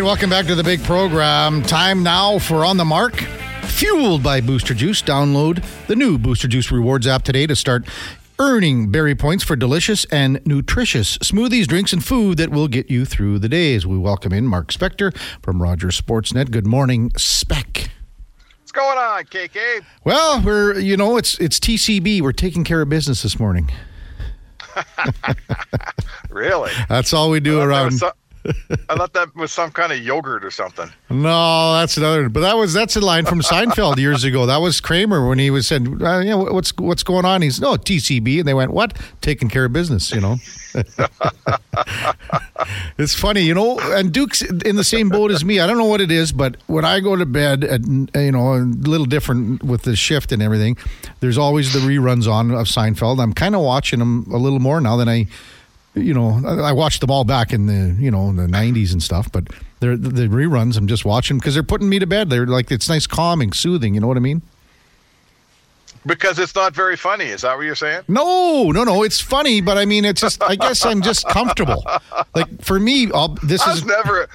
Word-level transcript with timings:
right, 0.00 0.04
welcome 0.04 0.28
back 0.28 0.44
to 0.44 0.54
the 0.54 0.62
big 0.62 0.82
program. 0.84 1.62
Time 1.62 2.02
now 2.02 2.38
for 2.38 2.66
On 2.66 2.76
the 2.76 2.84
Mark. 2.84 3.14
Fueled 3.62 4.22
by 4.22 4.42
Booster 4.42 4.74
Juice. 4.74 5.00
Download 5.00 5.64
the 5.86 5.96
new 5.96 6.18
Booster 6.18 6.48
Juice 6.48 6.70
Rewards 6.70 7.06
app 7.06 7.22
today 7.22 7.46
to 7.46 7.56
start 7.56 7.86
earning 8.38 8.90
berry 8.90 9.14
points 9.14 9.42
for 9.42 9.56
delicious 9.56 10.04
and 10.06 10.38
nutritious 10.44 11.16
smoothies, 11.18 11.66
drinks, 11.66 11.94
and 11.94 12.04
food 12.04 12.36
that 12.36 12.50
will 12.50 12.68
get 12.68 12.90
you 12.90 13.06
through 13.06 13.38
the 13.38 13.48
days. 13.48 13.86
We 13.86 13.96
welcome 13.96 14.34
in 14.34 14.46
Mark 14.46 14.70
Spector 14.70 15.16
from 15.40 15.62
Rogers 15.62 15.98
Sportsnet. 15.98 16.50
Good 16.50 16.66
morning, 16.66 17.10
Spec. 17.16 17.88
What's 18.60 18.72
going 18.72 18.98
on, 18.98 19.24
KK? 19.24 19.82
Well, 20.04 20.42
we're 20.42 20.78
you 20.78 20.98
know 20.98 21.16
it's 21.16 21.38
it's 21.38 21.58
TCB. 21.58 22.20
We're 22.20 22.32
taking 22.32 22.64
care 22.64 22.82
of 22.82 22.90
business 22.90 23.22
this 23.22 23.40
morning. 23.40 23.70
really? 26.28 26.72
That's 26.86 27.14
all 27.14 27.30
we 27.30 27.40
do 27.40 27.62
around. 27.62 27.98
I 28.88 28.96
thought 28.96 29.12
that 29.14 29.34
was 29.34 29.52
some 29.52 29.70
kind 29.70 29.92
of 29.92 29.98
yogurt 30.00 30.44
or 30.44 30.50
something. 30.50 30.90
No, 31.10 31.74
that's 31.74 31.96
another. 31.96 32.28
But 32.28 32.40
that 32.40 32.56
was 32.56 32.72
that's 32.72 32.96
a 32.96 33.00
line 33.00 33.24
from 33.24 33.40
Seinfeld 33.40 33.96
years 33.98 34.24
ago. 34.24 34.46
That 34.46 34.60
was 34.60 34.80
Kramer 34.80 35.28
when 35.28 35.38
he 35.38 35.50
was 35.50 35.66
said, 35.66 35.86
uh, 36.00 36.18
"Yeah, 36.18 36.34
what's 36.34 36.72
what's 36.76 37.02
going 37.02 37.24
on?" 37.24 37.42
He's 37.42 37.60
no 37.60 37.74
TCB, 37.74 38.40
and 38.40 38.48
they 38.48 38.54
went, 38.54 38.72
"What? 38.72 38.98
Taking 39.20 39.48
care 39.48 39.64
of 39.64 39.72
business?" 39.72 40.12
You 40.12 40.20
know. 40.20 40.36
it's 42.98 43.14
funny, 43.14 43.40
you 43.42 43.54
know. 43.54 43.78
And 43.80 44.12
Duke's 44.12 44.42
in 44.42 44.76
the 44.76 44.84
same 44.84 45.08
boat 45.08 45.30
as 45.30 45.44
me. 45.44 45.60
I 45.60 45.66
don't 45.66 45.78
know 45.78 45.86
what 45.86 46.00
it 46.02 46.10
is, 46.10 46.32
but 46.32 46.56
when 46.66 46.84
I 46.84 47.00
go 47.00 47.16
to 47.16 47.24
bed, 47.24 47.64
at, 47.64 47.86
you 47.86 48.32
know, 48.32 48.54
a 48.54 48.58
little 48.58 49.06
different 49.06 49.62
with 49.62 49.82
the 49.82 49.96
shift 49.96 50.32
and 50.32 50.42
everything. 50.42 50.76
There's 51.20 51.38
always 51.38 51.72
the 51.72 51.80
reruns 51.80 52.30
on 52.30 52.50
of 52.50 52.66
Seinfeld. 52.66 53.22
I'm 53.22 53.32
kind 53.32 53.54
of 53.54 53.62
watching 53.62 53.98
them 53.98 54.26
a 54.32 54.36
little 54.36 54.60
more 54.60 54.80
now 54.80 54.96
than 54.96 55.08
I 55.08 55.26
you 55.96 56.12
know, 56.12 56.40
I 56.46 56.72
watched 56.72 57.00
them 57.00 57.10
all 57.10 57.24
back 57.24 57.52
in 57.52 57.66
the, 57.66 57.96
you 58.00 58.10
know, 58.10 58.28
in 58.28 58.36
the 58.36 58.46
90s 58.46 58.92
and 58.92 59.02
stuff, 59.02 59.32
but 59.32 59.48
they're 59.80 59.96
the 59.96 60.28
reruns 60.28 60.76
I'm 60.76 60.86
just 60.86 61.04
watching 61.04 61.38
because 61.38 61.54
they're 61.54 61.62
putting 61.62 61.88
me 61.88 61.98
to 61.98 62.06
bed. 62.06 62.30
They're 62.30 62.46
like, 62.46 62.70
it's 62.70 62.88
nice, 62.88 63.06
calming, 63.06 63.52
soothing. 63.52 63.94
You 63.94 64.00
know 64.00 64.06
what 64.06 64.16
I 64.16 64.20
mean? 64.20 64.42
Because 66.04 66.38
it's 66.38 66.54
not 66.54 66.74
very 66.74 66.96
funny. 66.96 67.24
Is 67.24 67.42
that 67.42 67.56
what 67.56 67.64
you're 67.64 67.74
saying? 67.74 68.02
No, 68.06 68.70
no, 68.70 68.84
no. 68.84 69.02
It's 69.02 69.20
funny, 69.20 69.60
but 69.60 69.76
I 69.76 69.86
mean, 69.86 70.04
it's 70.04 70.20
just, 70.20 70.40
I 70.42 70.54
guess 70.54 70.84
I'm 70.84 71.02
just 71.02 71.26
comfortable. 71.28 71.84
Like 72.34 72.62
for 72.62 72.78
me, 72.78 73.10
I'll, 73.12 73.28
this 73.42 73.62
I 73.62 73.72
is 73.72 73.84
never. 73.84 74.28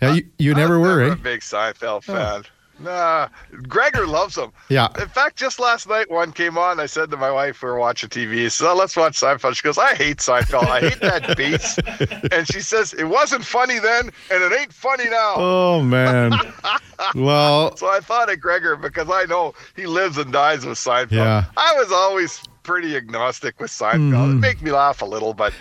Yeah, 0.00 0.14
you, 0.14 0.26
you 0.38 0.54
never 0.54 0.78
were, 0.78 1.00
never 1.00 1.10
eh? 1.10 1.14
a 1.14 1.16
big 1.16 1.40
Seinfeld 1.40 2.04
fan. 2.04 2.42
Oh. 2.46 2.50
Nah, 2.80 3.28
Gregor 3.66 4.06
loves 4.06 4.36
them. 4.36 4.52
Yeah. 4.68 4.88
In 5.00 5.08
fact, 5.08 5.36
just 5.36 5.58
last 5.58 5.88
night 5.88 6.10
one 6.10 6.32
came 6.32 6.56
on. 6.56 6.78
I 6.78 6.86
said 6.86 7.10
to 7.10 7.16
my 7.16 7.30
wife, 7.30 7.62
we 7.62 7.68
were 7.68 7.78
watching 7.78 8.08
TV. 8.08 8.50
So 8.50 8.74
let's 8.74 8.96
watch 8.96 9.18
Seinfeld. 9.18 9.56
She 9.56 9.62
goes, 9.62 9.78
I 9.78 9.94
hate 9.94 10.18
Seinfeld. 10.18 10.66
I 10.66 10.80
hate 10.80 11.00
that 11.00 11.36
beast. 11.36 11.80
and 12.32 12.46
she 12.46 12.60
says 12.60 12.94
it 12.94 13.04
wasn't 13.04 13.44
funny 13.44 13.78
then, 13.78 14.10
and 14.30 14.42
it 14.42 14.52
ain't 14.60 14.72
funny 14.72 15.08
now. 15.08 15.34
Oh 15.36 15.82
man. 15.82 16.32
well. 17.14 17.76
So 17.76 17.88
I 17.88 18.00
thought 18.00 18.32
of 18.32 18.40
Gregor 18.40 18.76
because 18.76 19.10
I 19.10 19.24
know 19.24 19.54
he 19.74 19.86
lives 19.86 20.16
and 20.18 20.32
dies 20.32 20.64
with 20.64 20.78
Seinfeld. 20.78 21.10
Yeah. 21.12 21.44
I 21.56 21.74
was 21.74 21.90
always 21.90 22.40
pretty 22.62 22.96
agnostic 22.96 23.58
with 23.60 23.70
Seinfeld. 23.70 24.12
Mm. 24.12 24.32
It 24.36 24.40
make 24.40 24.62
me 24.62 24.70
laugh 24.70 25.02
a 25.02 25.06
little, 25.06 25.34
but 25.34 25.52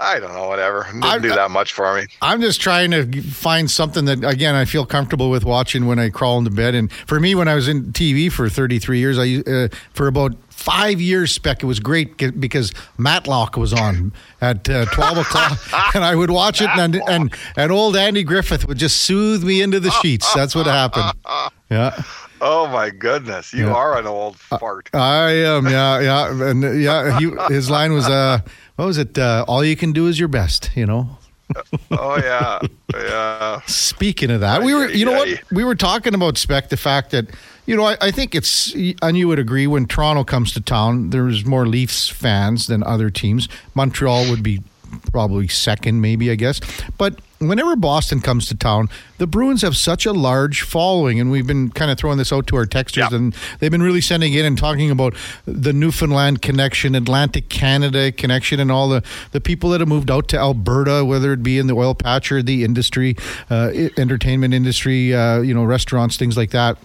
I 0.00 0.18
don't 0.18 0.32
know, 0.32 0.48
whatever. 0.48 0.84
Didn't 0.84 1.04
I, 1.04 1.18
do 1.18 1.28
that 1.28 1.50
much 1.50 1.72
for 1.72 1.94
me. 1.94 2.06
I'm 2.22 2.40
just 2.40 2.60
trying 2.60 2.90
to 2.92 3.22
find 3.22 3.70
something 3.70 4.06
that, 4.06 4.24
again, 4.24 4.54
I 4.54 4.64
feel 4.64 4.86
comfortable 4.86 5.30
with 5.30 5.44
watching 5.44 5.86
when 5.86 5.98
I 5.98 6.08
crawl 6.08 6.38
into 6.38 6.50
bed. 6.50 6.74
And 6.74 6.90
for 6.92 7.20
me, 7.20 7.34
when 7.34 7.48
I 7.48 7.54
was 7.54 7.68
in 7.68 7.92
TV 7.92 8.32
for 8.32 8.48
33 8.48 8.98
years, 8.98 9.18
I 9.18 9.42
uh, 9.50 9.68
for 9.92 10.06
about 10.06 10.34
five 10.48 11.00
years, 11.00 11.32
Spec, 11.32 11.62
it 11.62 11.66
was 11.66 11.80
great 11.80 12.16
because 12.38 12.72
Matlock 12.98 13.56
was 13.56 13.72
on 13.72 14.12
at 14.40 14.68
uh, 14.68 14.84
12 14.86 15.18
o'clock, 15.18 15.58
and 15.94 16.04
I 16.04 16.14
would 16.14 16.30
watch 16.30 16.60
it, 16.60 16.70
and, 16.70 16.96
and 17.08 17.34
and 17.56 17.72
old 17.72 17.96
Andy 17.96 18.22
Griffith 18.22 18.66
would 18.68 18.78
just 18.78 18.98
soothe 18.98 19.42
me 19.42 19.62
into 19.62 19.80
the 19.80 19.90
sheets. 19.90 20.32
That's 20.34 20.54
what 20.54 20.66
happened. 20.66 21.12
Yeah. 21.70 22.02
Oh 22.40 22.66
my 22.66 22.90
goodness, 22.90 23.52
you 23.52 23.66
yeah. 23.66 23.74
are 23.74 23.96
an 23.96 24.04
old 24.04 24.36
fart. 24.40 24.90
I 24.92 25.30
am, 25.30 25.68
yeah, 25.68 26.00
yeah, 26.00 26.50
and 26.50 26.82
yeah. 26.82 27.16
He, 27.20 27.30
his 27.54 27.70
line 27.70 27.92
was, 27.92 28.08
uh, 28.08 28.40
what 28.80 28.86
was 28.86 28.96
it? 28.96 29.18
Uh, 29.18 29.44
All 29.46 29.62
you 29.62 29.76
can 29.76 29.92
do 29.92 30.06
is 30.06 30.18
your 30.18 30.28
best, 30.28 30.70
you 30.74 30.86
know. 30.86 31.18
oh 31.90 32.16
yeah, 32.16 32.60
yeah. 32.94 33.60
Speaking 33.66 34.30
of 34.30 34.40
that, 34.40 34.62
we 34.62 34.72
were, 34.72 34.88
you 34.88 35.04
know 35.04 35.12
what, 35.12 35.28
we 35.52 35.64
were 35.64 35.74
talking 35.74 36.14
about 36.14 36.38
spec 36.38 36.70
the 36.70 36.78
fact 36.78 37.10
that, 37.10 37.26
you 37.66 37.76
know, 37.76 37.84
I, 37.84 37.98
I, 38.00 38.10
think 38.10 38.34
it's, 38.34 38.72
and 39.02 39.18
you 39.18 39.28
would 39.28 39.38
agree 39.38 39.66
when 39.66 39.84
Toronto 39.84 40.24
comes 40.24 40.54
to 40.54 40.62
town, 40.62 41.10
there's 41.10 41.44
more 41.44 41.66
Leafs 41.66 42.08
fans 42.08 42.68
than 42.68 42.82
other 42.84 43.10
teams. 43.10 43.50
Montreal 43.74 44.30
would 44.30 44.42
be 44.42 44.62
probably 45.12 45.46
second, 45.46 46.00
maybe, 46.00 46.30
I 46.30 46.36
guess. 46.36 46.60
But 46.96 47.20
whenever 47.40 47.74
Boston 47.74 48.20
comes 48.20 48.46
to 48.48 48.54
town, 48.54 48.88
the 49.16 49.26
Bruins 49.26 49.62
have 49.62 49.76
such 49.76 50.04
a 50.04 50.12
large 50.12 50.60
following, 50.60 51.18
and 51.18 51.30
we've 51.30 51.46
been 51.46 51.70
kind 51.70 51.90
of 51.90 51.98
throwing 51.98 52.18
this 52.18 52.32
out 52.32 52.46
to 52.48 52.56
our 52.56 52.66
texters, 52.66 53.12
and 53.12 53.34
they've 53.58 53.70
been 53.70 53.82
really 53.82 54.02
sending 54.02 54.34
in 54.34 54.44
and 54.44 54.58
talking 54.58 54.90
about 54.90 55.14
the 55.46 55.72
Newfoundland 55.72 56.42
connection, 56.42 56.94
Atlantic 56.94 57.48
Canada 57.48 58.12
connection, 58.12 58.60
and 58.60 58.70
all 58.70 58.88
the, 58.88 59.02
the 59.32 59.40
people 59.40 59.70
that 59.70 59.80
have 59.80 59.88
moved 59.88 60.10
out 60.10 60.28
to 60.28 60.38
Alberta, 60.38 61.04
whether 61.04 61.32
it 61.32 61.42
be 61.42 61.58
in 61.58 61.66
the 61.66 61.74
oil 61.74 61.94
patch 61.94 62.30
or 62.30 62.42
the 62.42 62.62
industry, 62.62 63.16
uh, 63.48 63.70
entertainment 63.96 64.52
industry, 64.52 65.14
uh, 65.14 65.40
you 65.40 65.54
know, 65.54 65.64
restaurants, 65.64 66.18
things 66.18 66.36
like 66.36 66.50
that. 66.50 66.76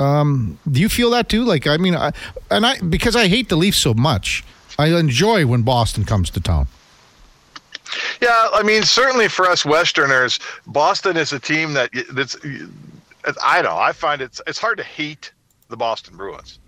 Um, 0.00 0.58
do 0.68 0.80
you 0.80 0.88
feel 0.88 1.10
that 1.10 1.28
too? 1.28 1.44
Like, 1.44 1.66
I 1.66 1.76
mean, 1.76 1.94
I, 1.94 2.12
and 2.50 2.66
I 2.66 2.80
because 2.80 3.14
I 3.14 3.28
hate 3.28 3.48
the 3.48 3.56
Leafs 3.56 3.78
so 3.78 3.94
much, 3.94 4.42
I 4.78 4.88
enjoy 4.98 5.46
when 5.46 5.62
Boston 5.62 6.04
comes 6.04 6.30
to 6.30 6.40
town. 6.40 6.66
Yeah, 8.20 8.48
I 8.52 8.62
mean, 8.62 8.82
certainly 8.82 9.28
for 9.28 9.46
us 9.46 9.64
Westerners, 9.64 10.38
Boston 10.66 11.16
is 11.16 11.32
a 11.32 11.40
team 11.40 11.72
that 11.74 11.90
that's. 12.12 12.36
I 13.42 13.60
don't 13.60 13.72
know. 13.72 13.78
I 13.78 13.92
find 13.92 14.22
it's 14.22 14.40
it's 14.46 14.58
hard 14.58 14.78
to 14.78 14.84
hate 14.84 15.32
the 15.68 15.76
Boston 15.76 16.16
Bruins. 16.16 16.58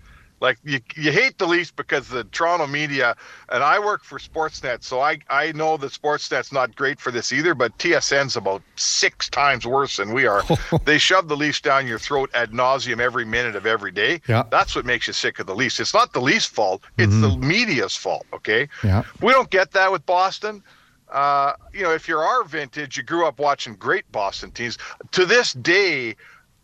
Like 0.43 0.57
you, 0.65 0.81
you 0.97 1.13
hate 1.13 1.37
the 1.37 1.47
Leafs 1.47 1.71
because 1.71 2.09
the 2.09 2.25
Toronto 2.25 2.67
media, 2.67 3.15
and 3.47 3.63
I 3.63 3.79
work 3.79 4.03
for 4.03 4.19
Sportsnet, 4.19 4.83
so 4.83 4.99
I, 4.99 5.19
I 5.29 5.53
know 5.53 5.77
that 5.77 5.93
Sportsnet's 5.93 6.51
not 6.51 6.75
great 6.75 6.99
for 6.99 7.11
this 7.11 7.31
either, 7.31 7.55
but 7.55 7.77
TSN's 7.77 8.35
about 8.35 8.61
six 8.75 9.29
times 9.29 9.65
worse 9.65 9.95
than 9.95 10.13
we 10.13 10.25
are. 10.27 10.43
they 10.83 10.97
shove 10.97 11.29
the 11.29 11.37
Leafs 11.37 11.61
down 11.61 11.87
your 11.87 11.97
throat 11.97 12.29
ad 12.33 12.51
nauseum 12.51 12.99
every 12.99 13.23
minute 13.23 13.55
of 13.55 13.65
every 13.65 13.91
day. 13.91 14.19
Yeah. 14.27 14.43
That's 14.51 14.75
what 14.75 14.83
makes 14.83 15.07
you 15.07 15.13
sick 15.13 15.39
of 15.39 15.47
the 15.47 15.55
Leafs. 15.55 15.79
It's 15.79 15.93
not 15.93 16.11
the 16.11 16.19
Leafs' 16.19 16.45
fault, 16.45 16.81
it's 16.97 17.13
mm-hmm. 17.13 17.39
the 17.39 17.47
media's 17.47 17.95
fault, 17.95 18.25
okay? 18.33 18.67
Yeah. 18.83 19.03
We 19.21 19.31
don't 19.31 19.49
get 19.49 19.71
that 19.71 19.93
with 19.93 20.05
Boston. 20.05 20.61
Uh, 21.09 21.53
you 21.73 21.83
know, 21.83 21.91
if 21.91 22.07
you're 22.07 22.23
our 22.23 22.43
vintage, 22.43 22.97
you 22.97 23.03
grew 23.03 23.25
up 23.25 23.39
watching 23.39 23.75
great 23.75 24.11
Boston 24.11 24.51
teams. 24.51 24.77
To 25.11 25.25
this 25.25 25.53
day, 25.53 26.15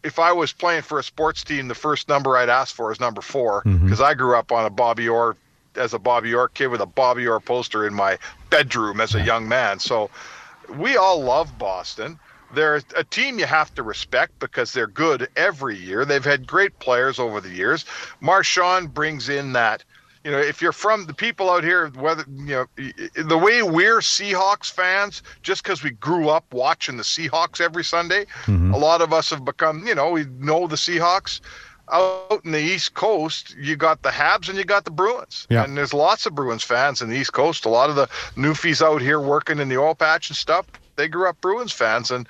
if 0.03 0.17
I 0.19 0.31
was 0.31 0.53
playing 0.53 0.83
for 0.83 0.99
a 0.99 1.03
sports 1.03 1.43
team, 1.43 1.67
the 1.67 1.75
first 1.75 2.07
number 2.07 2.37
I'd 2.37 2.49
ask 2.49 2.75
for 2.75 2.91
is 2.91 2.99
number 2.99 3.21
four 3.21 3.61
because 3.63 3.79
mm-hmm. 3.79 4.03
I 4.03 4.13
grew 4.13 4.35
up 4.35 4.51
on 4.51 4.65
a 4.65 4.69
Bobby 4.69 5.07
Orr 5.07 5.35
as 5.75 5.93
a 5.93 5.99
Bobby 5.99 6.33
Orr 6.33 6.49
kid 6.49 6.67
with 6.67 6.81
a 6.81 6.85
Bobby 6.85 7.27
Orr 7.27 7.39
poster 7.39 7.85
in 7.85 7.93
my 7.93 8.17
bedroom 8.49 9.01
as 9.01 9.15
a 9.15 9.21
young 9.21 9.47
man. 9.47 9.79
So 9.79 10.09
we 10.77 10.97
all 10.97 11.21
love 11.21 11.57
Boston. 11.57 12.19
They're 12.53 12.81
a 12.95 13.03
team 13.03 13.37
you 13.37 13.45
have 13.45 13.73
to 13.75 13.83
respect 13.83 14.39
because 14.39 14.73
they're 14.73 14.87
good 14.87 15.29
every 15.35 15.77
year. 15.77 16.03
They've 16.05 16.23
had 16.23 16.47
great 16.47 16.79
players 16.79 17.19
over 17.19 17.39
the 17.39 17.49
years. 17.49 17.85
Marshawn 18.21 18.91
brings 18.91 19.29
in 19.29 19.53
that 19.53 19.83
you 20.23 20.31
know, 20.31 20.37
if 20.37 20.61
you're 20.61 20.73
from 20.73 21.05
the 21.05 21.13
people 21.13 21.49
out 21.49 21.63
here, 21.63 21.89
whether 21.89 22.25
you 22.27 22.45
know 22.45 22.65
the 23.23 23.37
way 23.37 23.63
we're 23.63 23.99
Seahawks 23.99 24.71
fans, 24.71 25.21
just 25.43 25.63
because 25.63 25.83
we 25.83 25.91
grew 25.91 26.29
up 26.29 26.45
watching 26.53 26.97
the 26.97 27.03
Seahawks 27.03 27.61
every 27.61 27.83
Sunday, 27.83 28.25
mm-hmm. 28.45 28.73
a 28.73 28.77
lot 28.77 29.01
of 29.01 29.13
us 29.13 29.29
have 29.29 29.45
become, 29.45 29.87
you 29.87 29.95
know, 29.95 30.11
we 30.11 30.25
know 30.39 30.67
the 30.67 30.75
Seahawks. 30.75 31.41
Out 31.91 32.41
in 32.45 32.51
the 32.51 32.59
East 32.59 32.93
Coast, 32.93 33.55
you 33.57 33.75
got 33.75 34.03
the 34.03 34.09
Habs 34.09 34.47
and 34.47 34.55
you 34.59 34.63
got 34.63 34.85
the 34.85 34.91
Bruins, 34.91 35.47
yeah. 35.49 35.63
and 35.63 35.75
there's 35.75 35.91
lots 35.91 36.27
of 36.27 36.35
Bruins 36.35 36.63
fans 36.63 37.01
in 37.01 37.09
the 37.09 37.17
East 37.17 37.33
Coast. 37.33 37.65
A 37.65 37.69
lot 37.69 37.89
of 37.89 37.95
the 37.95 38.05
newfies 38.35 38.85
out 38.85 39.01
here 39.01 39.19
working 39.19 39.57
in 39.57 39.69
the 39.69 39.77
oil 39.77 39.95
patch 39.95 40.29
and 40.29 40.37
stuff, 40.37 40.67
they 40.97 41.07
grew 41.07 41.27
up 41.27 41.41
Bruins 41.41 41.71
fans, 41.71 42.11
and 42.11 42.29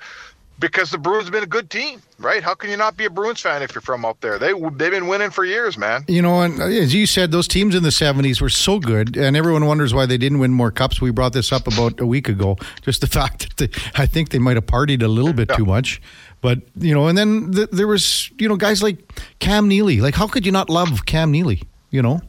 because 0.60 0.90
the 0.90 0.98
Bruins 0.98 1.24
have 1.24 1.32
been 1.32 1.42
a 1.42 1.46
good 1.46 1.70
team, 1.70 2.02
right? 2.18 2.42
How 2.42 2.54
can 2.54 2.70
you 2.70 2.76
not 2.76 2.96
be 2.96 3.06
a 3.06 3.10
Bruins 3.10 3.40
fan 3.40 3.62
if 3.62 3.74
you're 3.74 3.82
from 3.82 4.04
up 4.04 4.20
there? 4.20 4.38
They 4.38 4.52
they've 4.52 4.90
been 4.90 5.08
winning 5.08 5.30
for 5.30 5.44
years, 5.44 5.76
man. 5.78 6.04
You 6.06 6.22
know, 6.22 6.42
and 6.42 6.60
uh, 6.60 6.66
as 6.66 6.94
you 6.94 7.06
said, 7.06 7.32
those 7.32 7.48
teams 7.48 7.74
in 7.74 7.82
the 7.82 7.88
'70s 7.88 8.40
were 8.40 8.50
so 8.50 8.78
good, 8.78 9.16
and 9.16 9.36
everyone 9.36 9.66
wonders 9.66 9.94
why 9.94 10.06
they 10.06 10.18
didn't 10.18 10.38
win 10.38 10.52
more 10.52 10.70
cups. 10.70 11.00
We 11.00 11.10
brought 11.10 11.32
this 11.32 11.50
up 11.50 11.66
about 11.66 11.98
a 11.98 12.06
week 12.06 12.28
ago. 12.28 12.58
Just 12.82 13.00
the 13.00 13.06
fact 13.18 13.56
that 13.56 13.56
they, 13.56 13.80
I 14.00 14.06
think 14.06 14.28
they 14.28 14.38
might 14.38 14.56
have 14.56 14.66
partied 14.66 15.02
a 15.02 15.08
little 15.08 15.32
bit 15.32 15.48
yeah. 15.50 15.56
too 15.56 15.64
much. 15.64 16.00
But 16.42 16.60
you 16.76 16.94
know, 16.94 17.08
and 17.08 17.16
then 17.16 17.50
the, 17.50 17.68
there 17.72 17.88
was 17.88 18.30
you 18.38 18.48
know 18.48 18.56
guys 18.56 18.82
like 18.82 18.98
Cam 19.40 19.66
Neely. 19.66 20.00
Like, 20.00 20.14
how 20.14 20.28
could 20.28 20.46
you 20.46 20.52
not 20.52 20.70
love 20.70 21.06
Cam 21.06 21.30
Neely? 21.30 21.62
You 21.90 22.02
know. 22.02 22.20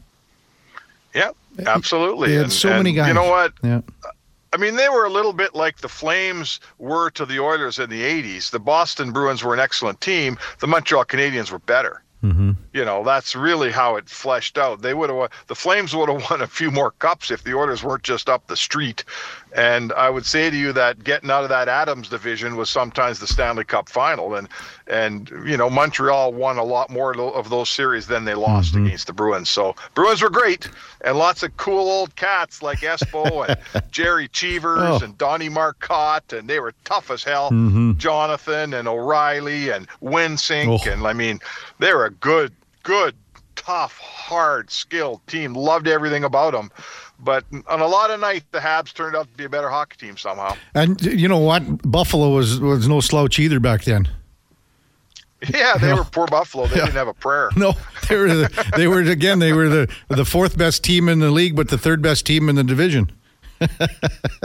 Yeah, 1.14 1.30
absolutely. 1.66 2.34
and, 2.36 2.50
so 2.50 2.70
and 2.70 2.78
many 2.78 2.94
guys. 2.94 3.08
You 3.08 3.14
know 3.14 3.28
what? 3.28 3.52
Yeah. 3.62 3.82
I 4.52 4.58
mean, 4.58 4.76
they 4.76 4.88
were 4.88 5.04
a 5.04 5.10
little 5.10 5.32
bit 5.32 5.54
like 5.54 5.78
the 5.78 5.88
Flames 5.88 6.60
were 6.78 7.10
to 7.10 7.24
the 7.24 7.40
Oilers 7.40 7.78
in 7.78 7.88
the 7.88 8.02
80s. 8.02 8.50
The 8.50 8.60
Boston 8.60 9.12
Bruins 9.12 9.42
were 9.42 9.54
an 9.54 9.60
excellent 9.60 10.00
team. 10.00 10.38
The 10.60 10.66
Montreal 10.66 11.06
Canadiens 11.06 11.50
were 11.50 11.58
better. 11.58 12.02
Mm-hmm. 12.22 12.52
You 12.72 12.84
know, 12.84 13.02
that's 13.02 13.34
really 13.34 13.72
how 13.72 13.96
it 13.96 14.08
fleshed 14.08 14.56
out. 14.56 14.82
They 14.82 14.94
would 14.94 15.10
have 15.10 15.30
the 15.48 15.56
Flames 15.56 15.94
would 15.94 16.08
have 16.08 16.24
won 16.30 16.40
a 16.40 16.46
few 16.46 16.70
more 16.70 16.92
cups 16.92 17.32
if 17.32 17.42
the 17.42 17.54
Oilers 17.54 17.82
weren't 17.82 18.04
just 18.04 18.28
up 18.28 18.46
the 18.46 18.56
street. 18.56 19.04
And 19.56 19.92
I 19.94 20.08
would 20.08 20.24
say 20.24 20.48
to 20.48 20.56
you 20.56 20.72
that 20.72 21.02
getting 21.02 21.30
out 21.30 21.42
of 21.42 21.48
that 21.48 21.68
Adams 21.68 22.08
division 22.08 22.56
was 22.56 22.70
sometimes 22.70 23.18
the 23.18 23.26
Stanley 23.26 23.64
Cup 23.64 23.88
final, 23.88 24.36
and 24.36 24.48
and 24.92 25.30
you 25.46 25.56
know 25.56 25.70
Montreal 25.70 26.32
won 26.34 26.58
a 26.58 26.64
lot 26.64 26.90
more 26.90 27.18
of 27.18 27.48
those 27.48 27.70
series 27.70 28.06
than 28.06 28.26
they 28.26 28.34
lost 28.34 28.74
mm-hmm. 28.74 28.86
against 28.86 29.06
the 29.06 29.12
Bruins. 29.12 29.48
So 29.48 29.74
Bruins 29.94 30.20
were 30.20 30.30
great, 30.30 30.68
and 31.00 31.16
lots 31.16 31.42
of 31.42 31.56
cool 31.56 31.88
old 31.88 32.14
cats 32.14 32.62
like 32.62 32.80
Espo 32.80 33.48
and 33.74 33.90
Jerry 33.90 34.28
Cheevers 34.28 34.78
oh. 34.80 35.00
and 35.02 35.16
Donnie 35.16 35.48
Marcotte, 35.48 36.34
and 36.34 36.48
they 36.48 36.60
were 36.60 36.74
tough 36.84 37.10
as 37.10 37.24
hell. 37.24 37.50
Mm-hmm. 37.50 37.92
Jonathan 37.96 38.74
and 38.74 38.86
O'Reilly 38.86 39.70
and 39.70 39.88
Wensink, 40.02 40.86
oh. 40.86 40.90
and 40.90 41.06
I 41.06 41.14
mean 41.14 41.40
they 41.78 41.94
were 41.94 42.04
a 42.04 42.10
good, 42.10 42.52
good, 42.82 43.16
tough, 43.56 43.96
hard, 43.98 44.70
skilled 44.70 45.26
team. 45.26 45.54
Loved 45.54 45.88
everything 45.88 46.24
about 46.24 46.52
them. 46.52 46.70
But 47.18 47.44
on 47.68 47.80
a 47.80 47.86
lot 47.86 48.10
of 48.10 48.20
nights, 48.20 48.44
the 48.50 48.58
Habs 48.58 48.92
turned 48.92 49.14
out 49.16 49.30
to 49.30 49.36
be 49.36 49.44
a 49.44 49.48
better 49.48 49.70
hockey 49.70 49.96
team 49.96 50.16
somehow. 50.16 50.56
And 50.74 51.00
you 51.00 51.28
know 51.28 51.38
what? 51.38 51.62
Buffalo 51.90 52.30
was 52.30 52.60
was 52.60 52.88
no 52.88 53.00
slouch 53.00 53.38
either 53.38 53.58
back 53.58 53.84
then. 53.84 54.08
Yeah, 55.48 55.76
they 55.76 55.92
were 55.92 56.04
poor 56.04 56.26
Buffalo. 56.26 56.66
They 56.66 56.76
yeah. 56.76 56.84
didn't 56.84 56.96
have 56.96 57.08
a 57.08 57.14
prayer. 57.14 57.50
No, 57.56 57.74
they 58.08 58.16
were 58.16 58.28
the, 58.28 58.72
they 58.76 58.86
were 58.86 59.00
again. 59.00 59.38
They 59.38 59.52
were 59.52 59.68
the 59.68 59.92
the 60.08 60.24
fourth 60.24 60.56
best 60.56 60.84
team 60.84 61.08
in 61.08 61.18
the 61.18 61.30
league, 61.30 61.56
but 61.56 61.68
the 61.68 61.78
third 61.78 62.02
best 62.02 62.26
team 62.26 62.48
in 62.48 62.56
the 62.56 62.64
division. 62.64 63.10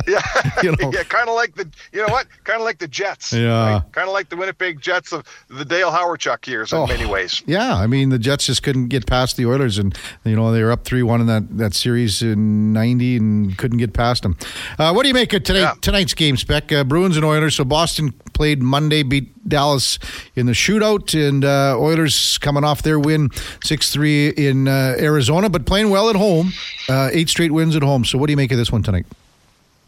Yeah, 0.07 0.21
you 0.63 0.71
know. 0.71 0.91
yeah, 0.93 1.03
kind 1.03 1.29
of 1.29 1.35
like 1.35 1.55
the 1.55 1.69
you 1.91 2.05
know 2.05 2.11
what, 2.11 2.27
kind 2.43 2.59
of 2.59 2.65
like 2.65 2.79
the 2.79 2.87
Jets. 2.87 3.33
Yeah, 3.33 3.73
right? 3.73 3.91
kind 3.91 4.07
of 4.07 4.13
like 4.13 4.29
the 4.29 4.37
Winnipeg 4.37 4.81
Jets 4.81 5.11
of 5.11 5.25
the 5.49 5.65
Dale 5.65 5.91
Hawerchuk 5.91 6.47
years 6.47 6.71
in 6.71 6.79
oh, 6.79 6.87
many 6.87 7.05
ways. 7.05 7.43
Yeah, 7.45 7.75
I 7.75 7.87
mean 7.87 8.09
the 8.09 8.19
Jets 8.19 8.45
just 8.45 8.63
couldn't 8.63 8.87
get 8.87 9.05
past 9.05 9.37
the 9.37 9.45
Oilers, 9.45 9.77
and 9.77 9.97
you 10.23 10.35
know 10.35 10.51
they 10.51 10.63
were 10.63 10.71
up 10.71 10.85
three 10.85 11.03
one 11.03 11.21
in 11.21 11.27
that 11.27 11.57
that 11.57 11.73
series 11.73 12.21
in 12.21 12.73
'90 12.73 13.17
and 13.17 13.57
couldn't 13.57 13.77
get 13.77 13.93
past 13.93 14.23
them. 14.23 14.37
Uh, 14.77 14.93
what 14.93 15.03
do 15.03 15.07
you 15.07 15.13
make 15.13 15.33
of 15.33 15.43
today 15.43 15.61
yeah. 15.61 15.73
tonight's 15.81 16.13
game, 16.13 16.37
Spec? 16.37 16.71
Uh, 16.71 16.83
Bruins 16.83 17.17
and 17.17 17.25
Oilers. 17.25 17.55
So 17.55 17.65
Boston 17.65 18.13
played 18.33 18.61
Monday, 18.61 19.03
beat 19.03 19.33
Dallas 19.49 19.97
in 20.35 20.45
the 20.45 20.51
shootout, 20.51 21.13
and 21.17 21.43
uh, 21.43 21.75
Oilers 21.79 22.37
coming 22.37 22.63
off 22.63 22.83
their 22.83 22.99
win 22.99 23.29
six 23.63 23.91
three 23.91 24.29
in 24.29 24.67
uh, 24.67 24.95
Arizona, 24.99 25.49
but 25.49 25.65
playing 25.65 25.89
well 25.89 26.09
at 26.09 26.15
home. 26.15 26.53
Uh, 26.87 27.09
eight 27.11 27.29
straight 27.29 27.51
wins 27.51 27.75
at 27.75 27.83
home. 27.83 28.05
So 28.05 28.17
what 28.17 28.27
do 28.27 28.31
you 28.31 28.37
make 28.37 28.51
of 28.51 28.57
this 28.57 28.71
one 28.71 28.83
tonight? 28.83 29.06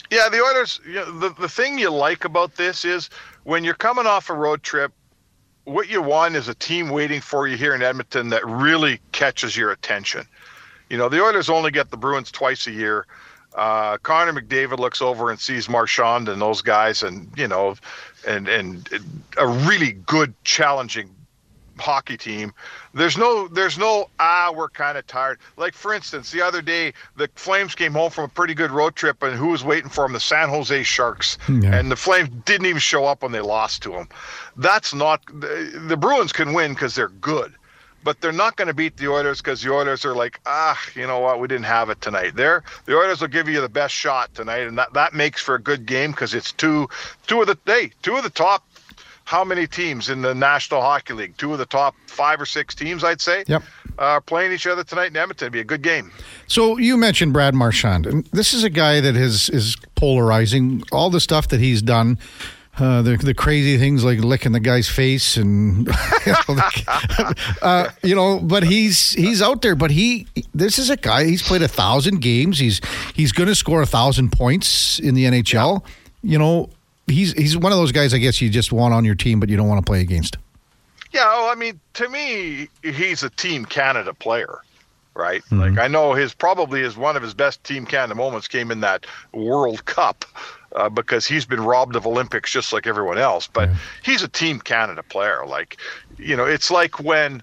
Yeah, 0.10 0.28
the 0.30 0.42
Oilers. 0.42 0.80
You 0.86 0.96
know, 0.96 1.20
the 1.20 1.30
the 1.30 1.50
thing 1.50 1.78
you 1.78 1.90
like 1.90 2.26
about 2.26 2.56
this 2.56 2.84
is 2.84 3.10
when 3.44 3.64
you're 3.64 3.76
coming 3.76 4.08
off 4.08 4.30
a 4.30 4.34
road 4.34 4.64
trip, 4.64 4.92
what 5.66 5.90
you 5.90 6.02
want 6.02 6.36
is 6.36 6.48
a 6.48 6.56
team 6.56 6.90
waiting 6.90 7.22
for 7.22 7.48
you 7.48 7.58
here 7.58 7.76
in 7.76 7.82
Edmonton 7.82 8.30
that 8.30 8.46
really 8.46 9.00
catches 9.12 9.56
your 9.56 9.72
attention. 9.72 10.26
You 10.90 10.98
know, 10.98 11.10
the 11.10 11.22
Oilers 11.22 11.50
only 11.50 11.70
get 11.72 11.92
the 11.92 11.98
Bruins 11.98 12.32
twice 12.32 12.66
a 12.66 12.72
year. 12.72 13.06
Uh, 13.56 13.98
Connor 13.98 14.34
McDavid 14.34 14.80
looks 14.80 15.02
over 15.02 15.30
and 15.30 15.40
sees 15.40 15.70
Marchand 15.70 16.30
and 16.30 16.42
those 16.42 16.62
guys, 16.62 17.04
and 17.04 17.32
you 17.38 17.48
know, 17.48 17.76
and 18.28 18.48
and 18.48 18.90
a 19.38 19.48
really 19.48 19.92
good, 19.92 20.34
challenging 20.44 21.10
hockey 21.80 22.18
team. 22.18 22.54
There's 22.94 23.18
no 23.18 23.48
there's 23.48 23.78
no 23.78 24.10
ah 24.20 24.54
we're 24.56 24.70
kind 24.70 24.98
of 24.98 25.08
tired. 25.08 25.40
Like 25.58 25.74
for 25.74 25.94
instance, 25.94 26.32
the 26.32 26.42
other 26.42 26.62
day 26.62 26.94
the 27.16 27.30
Flames 27.36 27.76
came 27.76 27.94
home 27.94 28.12
from 28.12 28.26
a 28.26 28.30
pretty 28.30 28.54
good 28.54 28.72
road 28.72 28.96
trip, 28.96 29.22
and 29.24 29.36
who 29.36 29.48
was 29.48 29.64
waiting 29.64 29.90
for 29.90 30.04
them? 30.04 30.14
The 30.14 30.20
San 30.20 30.50
Jose 30.50 30.84
Sharks, 30.84 31.38
yeah. 31.48 31.76
and 31.76 31.92
the 31.92 31.96
Flames 31.96 32.30
didn't 32.46 32.68
even 32.68 32.80
show 32.80 33.06
up 33.06 33.24
when 33.24 33.32
they 33.32 33.42
lost 33.42 33.82
to 33.84 33.92
them. 33.92 34.10
That's 34.58 34.94
not 34.94 35.26
the, 35.28 35.82
the 35.88 35.98
Bruins 35.98 36.32
can 36.32 36.54
win 36.54 36.74
because 36.74 36.96
they're 36.96 37.10
good. 37.10 37.54
But 38.02 38.22
they're 38.22 38.32
not 38.32 38.56
going 38.56 38.70
to 38.70 38.74
beat 38.74 38.96
the 38.96 39.10
Oilers 39.10 39.42
because 39.42 39.62
the 39.62 39.74
Oilers 39.74 40.06
are 40.06 40.16
like, 40.16 40.40
ah, 40.46 40.80
you 40.96 41.06
know 41.06 41.20
what? 41.20 41.42
We 41.42 41.50
didn't 41.50 41.66
have 41.66 41.90
it 41.90 42.00
tonight. 42.00 42.36
There, 42.36 42.64
the 42.86 42.96
Oilers 42.96 43.20
will 43.20 43.28
give 43.28 43.50
you 43.50 43.60
the 43.60 43.68
best 43.68 43.94
shot 43.94 44.34
tonight, 44.34 44.62
and 44.62 44.78
that, 44.78 44.94
that 44.94 45.14
makes 45.14 45.42
for 45.42 45.56
a 45.56 45.62
good 45.62 45.86
game 45.86 46.12
because 46.12 46.34
it's 46.34 46.54
two, 46.54 46.88
two 47.28 47.42
of 47.42 47.48
the 47.48 47.58
hey, 47.66 47.92
two 48.02 48.16
of 48.16 48.24
the 48.24 48.30
top 48.30 48.64
how 49.30 49.44
many 49.44 49.68
teams 49.68 50.10
in 50.10 50.24
the 50.24 50.34
National 50.34 50.82
Hockey 50.82 51.14
League? 51.14 51.38
Two 51.38 51.54
of 51.54 51.60
the 51.60 51.66
top 51.68 51.96
five 52.08 52.42
or 52.42 52.48
six 52.48 52.74
teams, 52.74 53.04
I'd 53.04 53.22
say. 53.22 53.44
Yep. 53.46 53.62
Uh, 54.00 54.20
playing 54.22 54.52
each 54.52 54.66
other 54.66 54.84
tonight 54.84 55.12
in 55.12 55.18
Edmonton. 55.18 55.46
It'd 55.46 55.54
be 55.54 55.60
a 55.60 55.64
good 55.64 55.84
game. 55.84 56.12
So 56.48 56.80
you 56.80 56.98
mentioned 56.98 57.32
Brad 57.32 57.54
Marchand, 57.54 58.08
and 58.08 58.26
this 58.32 58.56
is 58.56 58.64
a 58.64 58.72
guy 58.72 59.02
that 59.02 59.16
is 59.16 59.48
is 59.50 59.76
polarizing. 59.94 60.82
All 60.92 61.12
the 61.12 61.20
stuff 61.20 61.48
that 61.50 61.60
he's 61.60 61.84
done. 61.84 62.18
Uh, 62.80 63.04
the 63.04 63.18
the 63.18 63.36
crazy 63.36 63.78
things 63.78 64.04
like 64.04 64.18
licking 64.20 64.54
the 64.54 64.60
guy's 64.60 64.90
face 64.90 65.38
and 65.38 65.88
you 66.26 66.34
know, 66.48 66.62
uh, 67.62 67.90
you 68.02 68.16
know, 68.16 68.40
but 68.40 68.64
he's 68.64 69.12
he's 69.12 69.44
out 69.44 69.62
there. 69.62 69.76
But 69.76 69.92
he 69.92 70.26
this 70.56 70.80
is 70.80 70.90
a 70.90 70.98
guy. 70.98 71.26
He's 71.26 71.44
played 71.44 71.62
a 71.62 71.68
thousand 71.68 72.22
games. 72.22 72.58
He's 72.58 72.82
he's 73.14 73.32
going 73.32 73.48
to 73.48 73.56
score 73.56 73.84
a 73.84 73.86
thousand 73.86 74.32
points 74.32 74.98
in 74.98 75.14
the 75.14 75.26
NHL. 75.26 75.84
Yeah. 75.84 75.92
You 76.32 76.40
know, 76.40 76.70
he's 77.10 77.34
he's 77.34 77.58
one 77.58 77.72
of 77.72 77.78
those 77.78 77.92
guys. 77.92 78.14
I 78.14 78.18
guess 78.18 78.42
you 78.42 78.50
just 78.50 78.72
want 78.72 78.94
on 78.94 79.06
your 79.06 79.16
team, 79.16 79.40
but 79.40 79.50
you 79.50 79.58
don't 79.58 79.68
want 79.68 79.84
to 79.84 79.90
play 79.90 80.02
against. 80.02 80.38
Yeah, 81.12 81.26
well, 81.26 81.50
I 81.50 81.56
mean, 81.56 81.80
to 81.96 82.08
me, 82.10 82.70
he's 82.84 83.24
a 83.24 83.30
Team 83.32 83.66
Canada 83.66 84.14
player, 84.14 84.60
right? 85.16 85.42
Mm-hmm. 85.46 85.60
Like 85.60 85.78
I 85.78 85.88
know 85.88 86.14
his 86.14 86.34
probably 86.34 86.82
is 86.82 86.98
one 86.98 87.16
of 87.16 87.24
his 87.24 87.34
best 87.34 87.64
Team 87.64 87.86
Canada 87.86 88.16
moments 88.16 88.48
came 88.48 88.72
in 88.72 88.82
that 88.82 89.06
World 89.34 89.86
Cup. 89.86 90.26
Uh, 90.76 90.88
because 90.88 91.26
he's 91.26 91.48
been 91.48 91.62
robbed 91.62 91.96
of 91.96 92.06
Olympics 92.06 92.52
just 92.52 92.72
like 92.72 92.86
everyone 92.86 93.18
else, 93.18 93.48
but 93.48 93.70
yeah. 93.70 93.76
he's 94.04 94.22
a 94.22 94.28
Team 94.28 94.60
Canada 94.60 95.02
player. 95.02 95.44
Like, 95.44 95.78
you 96.20 96.36
know, 96.36 96.46
it's 96.46 96.70
like 96.70 97.00
when, 97.00 97.42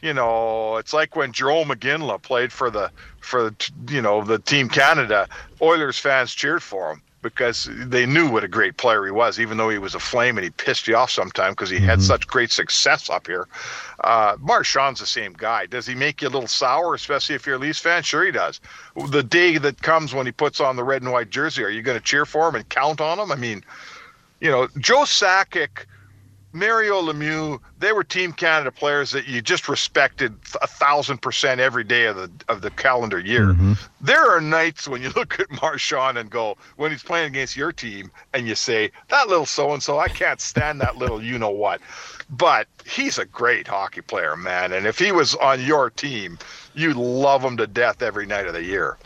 you 0.00 0.14
know, 0.14 0.76
it's 0.76 0.92
like 0.92 1.16
when 1.16 1.32
Jarome 1.32 1.74
Iginla 1.74 2.22
played 2.22 2.52
for 2.52 2.70
the 2.70 2.88
for 3.20 3.52
you 3.90 4.00
know 4.00 4.22
the 4.22 4.38
Team 4.38 4.68
Canada. 4.68 5.28
Oilers 5.60 5.98
fans 5.98 6.32
cheered 6.32 6.62
for 6.62 6.92
him 6.92 7.02
because 7.22 7.68
they 7.72 8.04
knew 8.04 8.28
what 8.28 8.44
a 8.44 8.48
great 8.48 8.76
player 8.76 9.04
he 9.04 9.10
was, 9.10 9.38
even 9.38 9.56
though 9.56 9.68
he 9.68 9.78
was 9.78 9.94
a 9.94 10.00
flame 10.00 10.36
and 10.36 10.44
he 10.44 10.50
pissed 10.50 10.86
you 10.88 10.96
off 10.96 11.10
sometimes 11.10 11.54
because 11.54 11.70
he 11.70 11.76
mm-hmm. 11.76 11.86
had 11.86 12.02
such 12.02 12.26
great 12.26 12.50
success 12.50 13.08
up 13.08 13.26
here. 13.26 13.46
Uh, 14.02 14.36
Marchand's 14.40 15.00
the 15.00 15.06
same 15.06 15.32
guy. 15.32 15.66
Does 15.66 15.86
he 15.86 15.94
make 15.94 16.20
you 16.20 16.28
a 16.28 16.30
little 16.30 16.48
sour, 16.48 16.94
especially 16.94 17.36
if 17.36 17.46
you're 17.46 17.56
a 17.56 17.58
Leafs 17.58 17.78
fan? 17.78 18.02
Sure, 18.02 18.24
he 18.24 18.32
does. 18.32 18.60
The 19.08 19.22
day 19.22 19.56
that 19.58 19.80
comes 19.80 20.12
when 20.12 20.26
he 20.26 20.32
puts 20.32 20.60
on 20.60 20.76
the 20.76 20.84
red 20.84 21.02
and 21.02 21.12
white 21.12 21.30
jersey, 21.30 21.62
are 21.62 21.70
you 21.70 21.82
going 21.82 21.98
to 21.98 22.04
cheer 22.04 22.26
for 22.26 22.48
him 22.48 22.56
and 22.56 22.68
count 22.68 23.00
on 23.00 23.18
him? 23.18 23.30
I 23.30 23.36
mean, 23.36 23.64
you 24.40 24.50
know, 24.50 24.68
Joe 24.78 25.02
Sakic– 25.02 25.86
Mario 26.52 27.00
Lemieux, 27.00 27.58
they 27.78 27.92
were 27.92 28.04
Team 28.04 28.32
Canada 28.32 28.70
players 28.70 29.10
that 29.12 29.26
you 29.26 29.40
just 29.40 29.68
respected 29.68 30.34
a 30.60 30.66
thousand 30.66 31.22
percent 31.22 31.60
every 31.60 31.84
day 31.84 32.06
of 32.06 32.16
the 32.16 32.30
of 32.48 32.60
the 32.60 32.70
calendar 32.70 33.18
year. 33.18 33.46
Mm-hmm. 33.46 33.72
There 34.00 34.30
are 34.30 34.40
nights 34.40 34.86
when 34.86 35.02
you 35.02 35.10
look 35.16 35.40
at 35.40 35.50
Marchand 35.62 36.18
and 36.18 36.30
go 36.30 36.56
when 36.76 36.90
he's 36.90 37.02
playing 37.02 37.28
against 37.28 37.56
your 37.56 37.72
team, 37.72 38.10
and 38.34 38.46
you 38.46 38.54
say 38.54 38.90
that 39.08 39.28
little 39.28 39.46
so 39.46 39.72
and 39.72 39.82
so, 39.82 39.98
I 39.98 40.08
can't 40.08 40.40
stand 40.40 40.80
that 40.80 40.96
little 40.96 41.22
you 41.22 41.38
know 41.38 41.50
what. 41.50 41.80
But 42.28 42.66
he's 42.86 43.18
a 43.18 43.24
great 43.24 43.66
hockey 43.66 44.00
player, 44.00 44.36
man. 44.36 44.72
And 44.72 44.86
if 44.86 44.98
he 44.98 45.12
was 45.12 45.34
on 45.36 45.62
your 45.62 45.90
team, 45.90 46.38
you'd 46.74 46.96
love 46.96 47.42
him 47.42 47.56
to 47.58 47.66
death 47.66 48.02
every 48.02 48.26
night 48.26 48.46
of 48.46 48.54
the 48.54 48.64
year. 48.64 48.98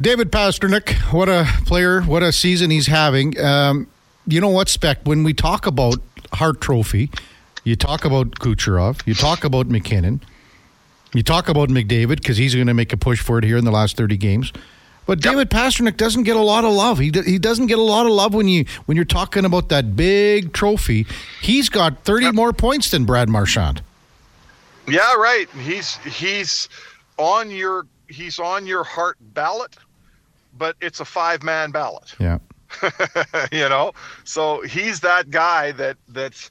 David 0.00 0.30
Pastrnak, 0.30 0.92
what 1.12 1.28
a 1.28 1.46
player, 1.64 2.02
what 2.02 2.22
a 2.22 2.32
season 2.32 2.70
he's 2.70 2.86
having. 2.86 3.38
Um, 3.40 3.86
you 4.26 4.40
know 4.40 4.48
what, 4.48 4.68
Spec? 4.68 4.98
When 5.04 5.22
we 5.22 5.32
talk 5.32 5.66
about 5.66 5.96
Hart 6.34 6.60
Trophy. 6.60 7.10
You 7.64 7.76
talk 7.76 8.04
about 8.04 8.32
Kucherov. 8.32 9.06
You 9.06 9.14
talk 9.14 9.44
about 9.44 9.66
MacKinnon. 9.68 10.20
You 11.14 11.22
talk 11.22 11.48
about 11.48 11.68
McDavid 11.68 12.16
because 12.16 12.36
he's 12.36 12.54
going 12.54 12.66
to 12.66 12.74
make 12.74 12.92
a 12.92 12.96
push 12.96 13.20
for 13.20 13.38
it 13.38 13.44
here 13.44 13.56
in 13.56 13.64
the 13.64 13.70
last 13.70 13.96
30 13.96 14.16
games. 14.16 14.52
But 15.06 15.24
yep. 15.24 15.32
David 15.32 15.50
Pastrnak 15.50 15.96
doesn't 15.96 16.24
get 16.24 16.36
a 16.36 16.42
lot 16.42 16.64
of 16.64 16.72
love. 16.72 16.98
He, 16.98 17.12
he 17.24 17.38
doesn't 17.38 17.66
get 17.66 17.78
a 17.78 17.82
lot 17.82 18.06
of 18.06 18.12
love 18.12 18.34
when 18.34 18.48
you 18.48 18.64
when 18.86 18.96
you're 18.96 19.04
talking 19.04 19.44
about 19.44 19.68
that 19.68 19.94
big 19.96 20.52
trophy. 20.52 21.06
He's 21.40 21.68
got 21.68 22.04
30 22.04 22.26
yep. 22.26 22.34
more 22.34 22.52
points 22.52 22.90
than 22.90 23.04
Brad 23.04 23.28
Marchand. 23.28 23.82
Yeah, 24.88 25.14
right. 25.14 25.48
He's 25.50 25.96
he's 25.98 26.68
on 27.18 27.50
your 27.50 27.86
he's 28.08 28.38
on 28.38 28.66
your 28.66 28.84
Hart 28.84 29.16
ballot, 29.32 29.76
but 30.58 30.76
it's 30.80 31.00
a 31.00 31.04
five 31.04 31.42
man 31.42 31.70
ballot. 31.70 32.14
Yeah. 32.18 32.38
you 33.52 33.68
know, 33.68 33.92
so 34.24 34.62
he's 34.62 35.00
that 35.00 35.30
guy 35.30 35.72
that 35.72 35.96
that's 36.08 36.50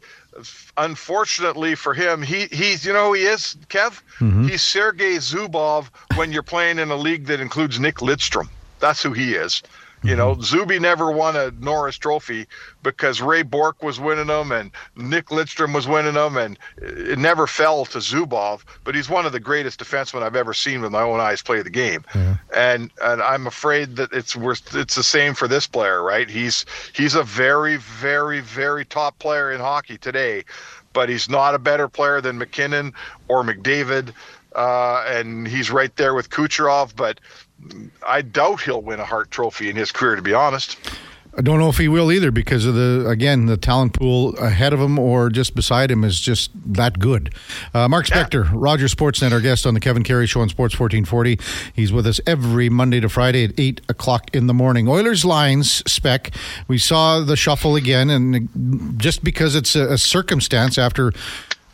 unfortunately 0.77 1.75
for 1.75 1.93
him, 1.93 2.22
he 2.22 2.48
he's 2.51 2.86
you 2.86 2.93
know 2.93 3.07
who 3.07 3.13
he 3.13 3.24
is 3.24 3.57
Kev. 3.69 4.01
Mm-hmm. 4.19 4.48
He's 4.48 4.62
Sergei 4.62 5.15
Zubov 5.15 5.89
when 6.15 6.31
you're 6.31 6.43
playing 6.43 6.79
in 6.79 6.91
a 6.91 6.95
league 6.95 7.25
that 7.25 7.39
includes 7.39 7.79
Nick 7.79 7.95
Lidstrom. 7.95 8.50
That's 8.79 9.01
who 9.01 9.13
he 9.13 9.34
is. 9.34 9.63
You 10.05 10.15
know, 10.15 10.33
mm-hmm. 10.33 10.41
Zuby 10.41 10.79
never 10.79 11.12
won 11.12 11.35
a 11.35 11.51
Norris 11.51 11.97
Trophy 11.97 12.47
because 12.83 13.21
Ray 13.21 13.41
Bourque 13.41 13.81
was 13.81 14.00
winning 14.00 14.27
them 14.27 14.51
and 14.51 14.71
Nick 14.95 15.27
Lidstrom 15.27 15.74
was 15.74 15.88
winning 15.88 16.13
them, 16.13 16.38
and 16.38 16.57
it 16.77 17.17
never 17.17 17.47
fell 17.47 17.85
to 17.85 17.97
Zubov. 17.97 18.62
But 18.83 18.95
he's 18.95 19.09
one 19.09 19.25
of 19.25 19.31
the 19.31 19.39
greatest 19.39 19.79
defensemen 19.79 20.21
I've 20.21 20.35
ever 20.35 20.53
seen 20.53 20.81
with 20.81 20.91
my 20.91 21.01
own 21.01 21.19
eyes 21.19 21.41
play 21.41 21.62
the 21.62 21.69
game. 21.69 22.03
Yeah. 22.13 22.38
And 22.55 22.91
and 23.01 23.21
I'm 23.21 23.47
afraid 23.47 23.95
that 23.95 24.13
it's 24.13 24.35
worth. 24.35 24.75
It's 24.75 24.95
the 24.95 25.03
same 25.03 25.33
for 25.33 25.47
this 25.47 25.67
player, 25.67 26.03
right? 26.03 26.29
He's 26.29 26.65
he's 26.93 27.15
a 27.15 27.24
very 27.24 27.77
very 27.77 28.41
very 28.41 28.85
top 28.85 29.17
player 29.19 29.51
in 29.51 29.59
hockey 29.59 29.97
today, 29.97 30.43
but 30.93 31.09
he's 31.09 31.29
not 31.29 31.55
a 31.55 31.59
better 31.59 31.88
player 31.88 32.21
than 32.21 32.38
MacKinnon 32.38 32.93
or 33.27 33.43
McDavid. 33.43 34.13
Uh, 34.55 35.03
and 35.09 35.45
he's 35.45 35.69
right 35.69 35.93
there 35.97 36.13
with 36.13 36.29
Kucherov, 36.29 36.95
but 36.95 37.19
I 38.05 38.21
doubt 38.21 38.62
he'll 38.62 38.81
win 38.81 39.00
a 39.00 39.05
Hart 39.05 39.31
Trophy 39.31 39.69
in 39.69 39.75
his 39.75 39.91
career, 39.91 40.15
to 40.15 40.21
be 40.21 40.33
honest. 40.33 40.77
I 41.38 41.41
don't 41.41 41.59
know 41.59 41.67
if 41.67 41.77
he 41.77 41.89
will 41.89 42.13
either 42.13 42.31
because 42.31 42.65
of 42.65 42.75
the 42.75 43.05
again 43.09 43.45
the 43.45 43.57
talent 43.57 43.93
pool 43.93 44.38
ahead 44.38 44.71
of 44.71 44.79
him 44.79 44.97
or 44.97 45.29
just 45.29 45.53
beside 45.53 45.91
him 45.91 46.05
is 46.05 46.19
just 46.19 46.51
that 46.74 46.97
good. 46.97 47.33
Uh, 47.74 47.89
Mark 47.89 48.05
Spector, 48.05 48.45
yeah. 48.45 48.51
Rogers 48.53 48.95
Sportsnet, 48.95 49.33
our 49.33 49.41
guest 49.41 49.65
on 49.65 49.74
the 49.74 49.81
Kevin 49.81 50.03
Karius 50.03 50.29
Show 50.29 50.39
on 50.39 50.47
Sports 50.47 50.79
1440. 50.79 51.38
He's 51.74 51.91
with 51.91 52.07
us 52.07 52.21
every 52.25 52.69
Monday 52.69 53.01
to 53.01 53.09
Friday 53.09 53.43
at 53.43 53.59
eight 53.59 53.81
o'clock 53.89 54.33
in 54.33 54.47
the 54.47 54.53
morning. 54.53 54.88
Oilers 54.88 55.25
lines 55.25 55.83
spec. 55.91 56.33
We 56.69 56.77
saw 56.77 57.19
the 57.19 57.35
shuffle 57.35 57.75
again, 57.75 58.09
and 58.09 58.97
just 58.97 59.21
because 59.21 59.55
it's 59.55 59.75
a, 59.75 59.93
a 59.93 59.97
circumstance 59.97 60.77
after 60.77 61.12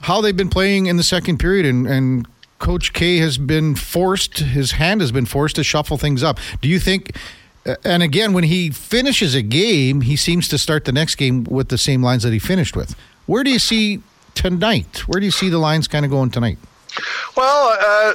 how 0.01 0.21
they've 0.21 0.35
been 0.35 0.49
playing 0.49 0.87
in 0.87 0.97
the 0.97 1.03
second 1.03 1.37
period 1.37 1.67
and, 1.67 1.85
and 1.85 2.27
Coach 2.61 2.93
K 2.93 3.17
has 3.17 3.37
been 3.37 3.75
forced, 3.75 4.37
his 4.37 4.71
hand 4.73 5.01
has 5.01 5.11
been 5.11 5.25
forced 5.25 5.57
to 5.57 5.63
shuffle 5.63 5.97
things 5.97 6.23
up. 6.23 6.39
Do 6.61 6.69
you 6.69 6.79
think? 6.79 7.17
And 7.83 8.01
again, 8.01 8.33
when 8.33 8.43
he 8.43 8.69
finishes 8.69 9.35
a 9.35 9.41
game, 9.41 10.01
he 10.01 10.15
seems 10.15 10.47
to 10.47 10.57
start 10.57 10.85
the 10.85 10.91
next 10.91 11.15
game 11.15 11.43
with 11.43 11.69
the 11.69 11.77
same 11.77 12.01
lines 12.01 12.23
that 12.23 12.31
he 12.31 12.39
finished 12.39 12.75
with. 12.75 12.95
Where 13.25 13.43
do 13.43 13.51
you 13.51 13.59
see 13.59 14.01
tonight? 14.35 15.07
Where 15.07 15.19
do 15.19 15.25
you 15.25 15.31
see 15.31 15.49
the 15.49 15.57
lines 15.57 15.87
kind 15.87 16.05
of 16.05 16.11
going 16.11 16.31
tonight? 16.31 16.57
Well, 17.35 17.77
uh, 17.79 18.13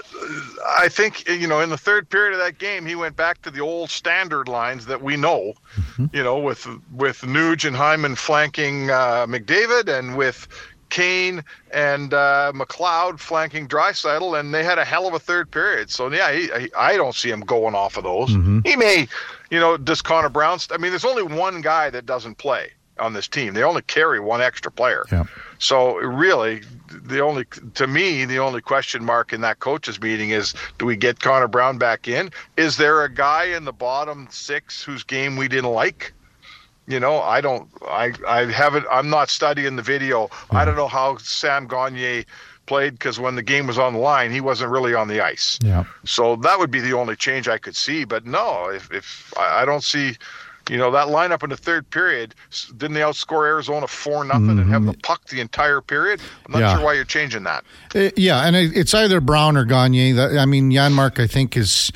I 0.78 0.88
think 0.88 1.28
you 1.28 1.46
know 1.46 1.60
in 1.60 1.70
the 1.70 1.78
third 1.78 2.08
period 2.08 2.34
of 2.34 2.38
that 2.38 2.58
game, 2.58 2.86
he 2.86 2.94
went 2.94 3.16
back 3.16 3.42
to 3.42 3.50
the 3.50 3.60
old 3.60 3.90
standard 3.90 4.48
lines 4.48 4.86
that 4.86 5.02
we 5.02 5.16
know. 5.16 5.54
Mm-hmm. 5.76 6.06
You 6.12 6.22
know, 6.22 6.38
with 6.38 6.66
with 6.92 7.22
Nuge 7.22 7.64
and 7.66 7.74
Hyman 7.74 8.14
flanking 8.14 8.90
uh, 8.90 9.26
McDavid, 9.26 9.88
and 9.88 10.16
with 10.16 10.46
Kane 10.88 11.44
and 11.72 12.14
uh, 12.14 12.52
McLeod 12.54 13.18
flanking 13.18 13.68
Draisaitl, 13.68 14.38
and 14.38 14.54
they 14.54 14.64
had 14.64 14.78
a 14.78 14.84
hell 14.84 15.06
of 15.06 15.14
a 15.14 15.18
third 15.18 15.50
period. 15.50 15.90
So 15.90 16.10
yeah, 16.10 16.32
he, 16.32 16.48
he, 16.58 16.74
I 16.74 16.96
don't 16.96 17.14
see 17.14 17.30
him 17.30 17.40
going 17.40 17.74
off 17.74 17.96
of 17.96 18.04
those. 18.04 18.30
Mm-hmm. 18.30 18.60
He 18.64 18.76
may, 18.76 19.08
you 19.50 19.60
know, 19.60 19.76
does 19.76 20.02
Connor 20.02 20.28
Brown? 20.28 20.58
I 20.70 20.78
mean, 20.78 20.92
there's 20.92 21.04
only 21.04 21.22
one 21.22 21.60
guy 21.60 21.90
that 21.90 22.06
doesn't 22.06 22.38
play 22.38 22.70
on 22.98 23.12
this 23.12 23.28
team. 23.28 23.54
They 23.54 23.62
only 23.62 23.82
carry 23.82 24.20
one 24.20 24.40
extra 24.40 24.70
player. 24.70 25.04
Yeah. 25.12 25.24
So 25.58 25.96
really, 25.96 26.62
the 26.90 27.20
only 27.20 27.44
to 27.74 27.86
me 27.86 28.24
the 28.24 28.38
only 28.38 28.60
question 28.60 29.04
mark 29.04 29.32
in 29.32 29.40
that 29.42 29.58
coaches 29.60 30.00
meeting 30.00 30.30
is 30.30 30.54
do 30.78 30.86
we 30.86 30.96
get 30.96 31.20
Connor 31.20 31.48
Brown 31.48 31.78
back 31.78 32.08
in? 32.08 32.30
Is 32.56 32.76
there 32.76 33.04
a 33.04 33.12
guy 33.12 33.44
in 33.44 33.64
the 33.64 33.72
bottom 33.72 34.28
six 34.30 34.82
whose 34.82 35.02
game 35.02 35.36
we 35.36 35.48
didn't 35.48 35.70
like? 35.70 36.12
You 36.86 37.00
know, 37.00 37.20
I 37.20 37.40
don't, 37.40 37.68
I, 37.82 38.12
I 38.26 38.44
haven't, 38.44 38.86
I'm 38.90 39.10
not 39.10 39.28
studying 39.28 39.76
the 39.76 39.82
video. 39.82 40.26
Mm-hmm. 40.26 40.56
I 40.56 40.64
don't 40.64 40.76
know 40.76 40.88
how 40.88 41.16
Sam 41.18 41.66
Gagner 41.66 42.24
played 42.66 42.94
because 42.94 43.18
when 43.18 43.34
the 43.36 43.42
game 43.42 43.66
was 43.66 43.78
on 43.78 43.94
the 43.94 43.98
line, 43.98 44.30
he 44.30 44.40
wasn't 44.40 44.70
really 44.70 44.94
on 44.94 45.08
the 45.08 45.20
ice. 45.20 45.58
Yeah. 45.62 45.84
So 46.04 46.36
that 46.36 46.58
would 46.58 46.70
be 46.70 46.80
the 46.80 46.92
only 46.92 47.16
change 47.16 47.48
I 47.48 47.58
could 47.58 47.76
see. 47.76 48.04
But 48.04 48.26
no, 48.26 48.70
if, 48.70 48.92
if 48.92 49.34
I, 49.36 49.62
I 49.62 49.64
don't 49.64 49.82
see, 49.82 50.16
you 50.68 50.76
know, 50.76 50.90
that 50.92 51.08
lineup 51.08 51.42
in 51.42 51.50
the 51.50 51.56
third 51.56 51.88
period, 51.90 52.34
didn't 52.76 52.94
they 52.94 53.00
outscore 53.00 53.46
Arizona 53.46 53.88
4 53.88 54.24
nothing 54.24 54.42
mm-hmm. 54.42 54.58
and 54.60 54.70
have 54.70 54.84
the 54.84 54.94
puck 55.02 55.26
the 55.26 55.40
entire 55.40 55.80
period? 55.80 56.20
I'm 56.46 56.52
not 56.52 56.58
yeah. 56.60 56.76
sure 56.76 56.84
why 56.84 56.94
you're 56.94 57.04
changing 57.04 57.44
that. 57.44 57.64
Uh, 57.94 58.10
yeah, 58.16 58.46
and 58.46 58.54
it's 58.54 58.94
either 58.94 59.20
Brown 59.20 59.56
or 59.56 59.64
Gagner. 59.64 60.38
I 60.38 60.46
mean, 60.46 60.70
Janmark, 60.70 61.20
I 61.20 61.26
think, 61.26 61.56
is 61.56 61.90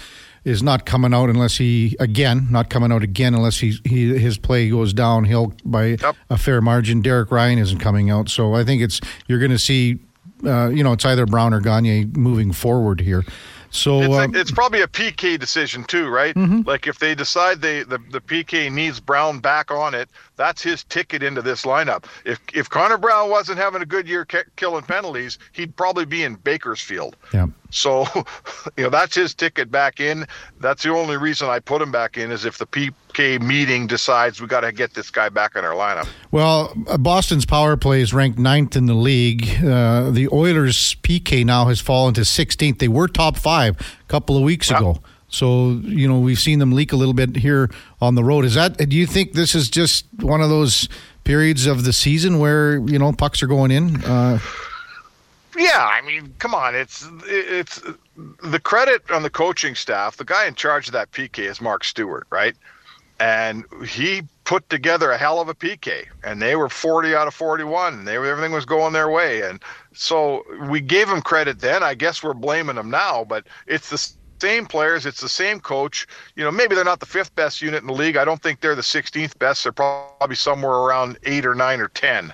is 0.45 0.63
not 0.63 0.87
coming 0.87 1.13
out 1.13 1.29
unless 1.29 1.59
he 1.59 1.97
again 2.01 2.49
not 2.51 2.71
coming 2.71 2.93
out 2.93 3.03
again 3.03 3.35
unless 3.35 3.59
he, 3.59 3.75
he 3.85 4.19
his 4.19 4.39
play 4.39 4.71
goes 4.71 4.93
downhill 4.93 5.53
by 5.65 5.97
yep. 6.01 6.17
a 6.29 6.39
fair 6.39 6.61
margin. 6.61 7.03
Derek 7.03 7.31
Ryan 7.31 7.59
isn't 7.59 7.79
coming 7.79 8.11
out, 8.11 8.29
so 8.29 8.55
I 8.55 8.65
think 8.65 8.83
it's 8.83 9.01
you're 9.27 9.39
going 9.39 9.51
to 9.51 9.59
see, 9.59 9.99
uh, 10.45 10.69
you 10.69 10.83
know, 10.83 10.93
it's 10.93 11.05
either 11.05 11.27
Brown 11.27 11.53
or 11.53 11.61
Gagner 11.61 12.07
moving 12.17 12.53
forward 12.53 13.01
here. 13.01 13.25
So 13.71 14.01
it's, 14.01 14.15
um, 14.15 14.35
a, 14.35 14.39
it's, 14.39 14.51
probably 14.51 14.83
a 14.83 14.89
PK 14.89 15.39
decision 15.39 15.85
too, 15.85 16.09
right? 16.09 16.35
Mm-hmm. 16.35 16.69
Like 16.69 16.89
if 16.89 16.99
they 16.99 17.15
decide 17.15 17.61
they 17.61 17.85
the, 17.85 17.99
the 18.11 18.21
PK 18.21 18.71
needs 18.71 18.99
Brown 18.99 19.39
back 19.39 19.71
on 19.71 19.95
it, 19.95 20.09
that's 20.37 20.61
his 20.61 20.83
ticket 20.85 21.23
into 21.23 21.41
this 21.41 21.63
lineup. 21.63 22.05
If 22.25 22.41
if 22.53 22.69
Connor 22.69 22.99
Brown 22.99 23.31
wasn't 23.31 23.59
having 23.59 23.81
a 23.81 23.87
good 23.87 24.09
year 24.09 24.27
killing 24.57 24.83
penalties, 24.83 25.39
he'd 25.53 25.77
probably 25.77 26.05
be 26.05 26.25
in 26.25 26.35
Bakersfield. 26.35 27.17
Yeah. 27.33 27.47
So, 27.71 28.07
you 28.77 28.85
know, 28.85 28.91
that's 28.91 29.15
his 29.15 29.35
ticket 29.35 29.71
back 29.71 30.01
in. 30.01 30.27
That's 30.61 30.83
the 30.83 30.91
only 30.91 31.17
reason 31.17 31.49
I 31.49 31.61
put 31.61 31.81
him 31.81 31.91
back 31.91 32.19
in 32.19 32.31
is 32.31 32.45
if 32.45 32.59
the 32.59 32.67
PK 32.67 33.41
meeting 33.41 33.87
decides 33.87 34.41
we 34.41 34.47
got 34.47 34.61
to 34.61 34.73
get 34.73 34.95
this 34.95 35.11
guy 35.11 35.29
back 35.29 35.57
in 35.57 35.65
our 35.65 35.75
lineup. 35.75 36.09
Well, 36.31 36.75
uh, 36.89 36.99
Boston's 36.99 37.47
power 37.47 37.77
play 37.77 38.01
is 38.01 38.13
ranked 38.13 38.39
ninth 38.39 38.77
in 38.77 38.87
the 38.87 38.95
league. 38.95 39.49
Uh, 39.65 40.11
the 40.11 40.29
Oilers' 40.33 40.97
PK 40.97 41.45
now 41.45 41.67
has 41.67 41.81
fallen 41.81 42.15
to 42.15 42.23
16th. 42.23 42.79
They 42.79 42.89
were 42.89 43.09
top 43.09 43.37
five 43.37 43.81
a 43.81 44.09
couple 44.09 44.37
of 44.37 44.43
weeks 44.43 44.71
ago. 44.71 45.01
So, 45.31 45.81
you 45.85 46.09
know, 46.09 46.19
we've 46.19 46.41
seen 46.41 46.59
them 46.59 46.73
leak 46.73 46.93
a 46.93 46.97
little 46.97 47.15
bit 47.15 47.37
here 47.37 47.71
on 48.01 48.17
the 48.17 48.25
road. 48.25 48.45
Is 48.45 48.55
that, 48.55 48.77
do 48.77 48.97
you 48.97 49.07
think 49.07 49.33
this 49.33 49.55
is 49.55 49.71
just 49.71 50.07
one 50.21 50.41
of 50.41 50.51
those 50.51 50.89
periods 51.23 51.67
of 51.67 51.85
the 51.85 51.93
season 51.93 52.41
where, 52.41 52.79
you 52.79 52.99
know, 52.99 53.13
pucks 53.13 53.41
are 53.41 53.47
going 53.47 53.71
in? 53.71 54.05
Uh, 54.05 54.41
yeah, 55.61 55.87
I 55.87 56.01
mean, 56.01 56.35
come 56.39 56.55
on. 56.55 56.75
It's 56.75 57.07
it's 57.25 57.83
the 58.43 58.59
credit 58.59 59.11
on 59.11 59.23
the 59.23 59.31
coaching 59.31 59.75
staff. 59.75 60.17
The 60.17 60.25
guy 60.25 60.47
in 60.47 60.55
charge 60.55 60.87
of 60.87 60.93
that 60.93 61.11
PK 61.13 61.41
is 61.41 61.61
Mark 61.61 61.85
Stuart, 61.85 62.27
right? 62.31 62.57
And 63.19 63.65
he 63.87 64.23
put 64.45 64.69
together 64.71 65.11
a 65.11 65.19
hell 65.19 65.41
of 65.41 65.49
a 65.49 65.55
PK, 65.55 66.07
and 66.25 66.41
they 66.41 66.57
were 66.57 66.71
40 66.71 67.15
out 67.15 67.29
of 67.29 67.35
41, 67.35 67.93
and 67.95 68.09
they 68.09 68.17
everything 68.17 68.53
was 68.53 68.65
going 68.65 68.95
their 68.95 69.11
way. 69.11 69.43
And 69.43 69.63
so 69.93 70.43
we 70.69 70.81
gave 70.81 71.09
him 71.09 71.21
credit 71.21 71.61
then. 71.61 71.83
I 71.83 71.95
guess 71.95 72.23
we're 72.23 72.33
blaming 72.33 72.77
them 72.77 72.91
now, 72.91 73.25
but 73.25 73.47
it's 73.67 73.91
the 73.91 74.13
same 74.41 74.65
players. 74.65 75.05
It's 75.05 75.21
the 75.21 75.29
same 75.29 75.61
coach. 75.61 76.07
You 76.35 76.45
know, 76.45 76.51
maybe 76.51 76.75
they're 76.75 76.85
not 76.85 77.01
the 77.01 77.07
fifth 77.07 77.35
best 77.35 77.61
unit 77.61 77.83
in 77.83 77.87
the 77.87 77.93
league. 77.93 78.17
I 78.17 78.25
don't 78.25 78.43
think 78.43 78.61
they're 78.61 78.75
the 78.75 78.81
16th 78.81 79.39
best. 79.39 79.63
They're 79.65 79.73
probably 79.73 80.37
somewhere 80.37 80.73
around 80.73 81.19
eight 81.25 81.45
or 81.45 81.55
nine 81.55 81.81
or 81.81 81.89
10 81.89 82.33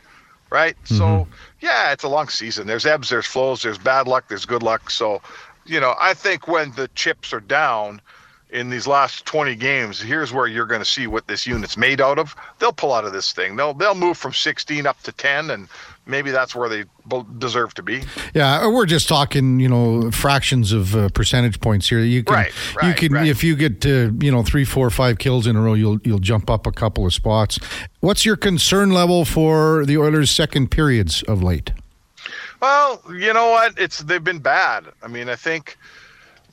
right? 0.57 0.75
Mm-hmm. 0.85 0.97
So 0.97 1.29
yeah, 1.61 1.93
it's 1.93 2.03
a 2.03 2.09
long 2.09 2.29
season. 2.29 2.67
There's 2.67 2.87
ebbs, 2.87 3.11
there's 3.11 3.27
flows, 3.27 3.63
there's 3.63 3.77
bad 3.77 4.09
luck, 4.09 4.29
there's 4.29 4.47
good 4.47 4.63
luck. 4.63 4.91
So, 4.91 5.21
you 5.67 5.81
know, 5.81 5.95
I 6.01 6.15
think 6.15 6.49
when 6.49 6.73
the 6.73 6.89
chips 6.95 7.35
are 7.35 7.41
down 7.41 8.01
in 8.49 8.71
these 8.71 8.87
last 8.87 9.27
20 9.27 9.55
games, 9.57 10.01
here's 10.01 10.33
where 10.33 10.47
you're 10.47 10.65
going 10.65 10.81
to 10.81 10.87
see 10.87 11.07
what 11.07 11.27
this 11.27 11.47
unit's 11.47 11.77
made 11.77 12.01
out 12.01 12.19
of. 12.19 12.35
They'll 12.59 12.73
pull 12.73 12.95
out 12.95 13.05
of 13.05 13.13
this 13.13 13.35
thing. 13.35 13.57
They'll 13.57 13.75
they'll 13.75 13.95
move 13.95 14.17
from 14.17 14.33
16 14.33 14.87
up 14.87 15.01
to 15.03 15.13
10 15.13 15.51
and 15.51 15.69
maybe 16.07 16.31
that's 16.31 16.55
where 16.55 16.69
they 16.69 16.85
deserve 17.39 17.75
to 17.75 17.83
be. 17.83 18.03
Yeah, 18.35 18.69
we're 18.69 18.87
just 18.87 19.09
talking, 19.09 19.61
you 19.61 19.69
know, 19.69 20.11
fractions 20.11 20.73
of 20.73 20.95
uh, 20.95 21.09
percentage 21.11 21.61
points 21.61 21.89
here. 21.89 22.01
You 22.01 22.23
can, 22.23 22.35
right, 22.35 22.77
right, 22.77 22.89
you 22.89 22.95
can, 22.95 23.13
right. 23.13 23.27
if 23.27 23.45
you 23.45 23.57
get 23.57 23.81
to, 23.83 24.17
you 24.21 24.31
know, 24.31 24.43
three, 24.43 24.65
four, 24.65 24.89
five 24.91 25.19
kills 25.19 25.47
in 25.47 25.57
a 25.57 25.61
row, 25.61 25.75
you'll 25.75 25.99
you'll 26.05 26.19
jump 26.19 26.49
up 26.49 26.67
a 26.67 26.73
couple 26.73 27.05
of 27.05 27.13
spots. 27.13 27.59
What's 28.01 28.25
your 28.25 28.37
concern 28.37 28.93
level 28.93 29.25
for 29.25 29.85
the 29.85 29.99
Oilers' 29.99 30.31
second 30.31 30.71
periods 30.71 31.23
of 31.25 31.43
late? 31.43 31.73
Well, 32.61 33.03
you 33.11 33.33
know 33.33 33.51
what? 33.51 33.79
It's 33.79 33.99
they've 33.99 34.23
been 34.23 34.39
bad. 34.39 34.87
I 35.03 35.09
mean, 35.09 35.29
I 35.29 35.37
think 35.37 35.77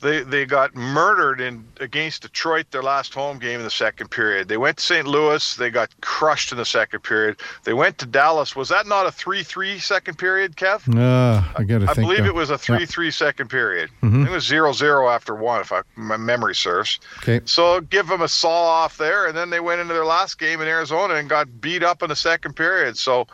they 0.04 0.22
they 0.22 0.44
got 0.44 0.74
murdered 0.74 1.40
in 1.40 1.64
against 1.80 2.22
Detroit 2.22 2.70
their 2.70 2.82
last 2.82 3.14
home 3.14 3.38
game 3.38 3.58
in 3.58 3.64
the 3.64 3.70
second 3.70 4.10
period. 4.10 4.48
They 4.48 4.58
went 4.58 4.76
to 4.76 4.84
St. 4.84 5.06
Louis, 5.06 5.56
they 5.56 5.70
got 5.70 5.88
crushed 6.02 6.52
in 6.52 6.58
the 6.58 6.64
second 6.64 7.00
period. 7.00 7.40
They 7.64 7.72
went 7.72 7.98
to 7.98 8.06
Dallas. 8.06 8.54
Was 8.54 8.68
that 8.68 8.86
not 8.86 9.06
a 9.06 9.10
3-3 9.10 9.80
second 9.80 10.18
period, 10.18 10.56
Kev? 10.56 10.86
Uh, 10.94 11.42
I 11.56 11.64
got 11.64 11.80
to 11.80 11.90
I 11.90 11.94
believe 11.94 12.26
it 12.26 12.34
was 12.34 12.50
a 12.50 12.54
3-3 12.54 13.04
yeah. 13.04 13.10
second 13.10 13.48
period. 13.48 13.90
Mm-hmm. 14.02 14.26
It 14.26 14.30
was 14.30 14.48
0-0 14.48 15.12
after 15.12 15.34
one 15.34 15.62
if 15.62 15.72
I, 15.72 15.80
my 15.96 16.18
memory 16.18 16.54
serves. 16.54 17.00
Okay. 17.18 17.40
So 17.46 17.80
give 17.80 18.06
them 18.06 18.20
a 18.20 18.28
saw 18.28 18.84
off 18.84 18.98
there 18.98 19.26
and 19.26 19.36
then 19.36 19.50
they 19.50 19.60
went 19.60 19.80
into 19.80 19.94
their 19.94 20.04
last 20.04 20.38
game 20.38 20.60
in 20.60 20.68
Arizona 20.68 21.14
and 21.14 21.28
got 21.28 21.60
beat 21.60 21.82
up 21.82 22.02
in 22.02 22.10
the 22.10 22.16
second 22.16 22.54
period. 22.54 22.98
So 22.98 23.26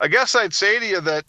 I 0.00 0.08
guess 0.08 0.34
I'd 0.34 0.54
say 0.54 0.78
to 0.78 0.86
you 0.86 1.00
that 1.00 1.24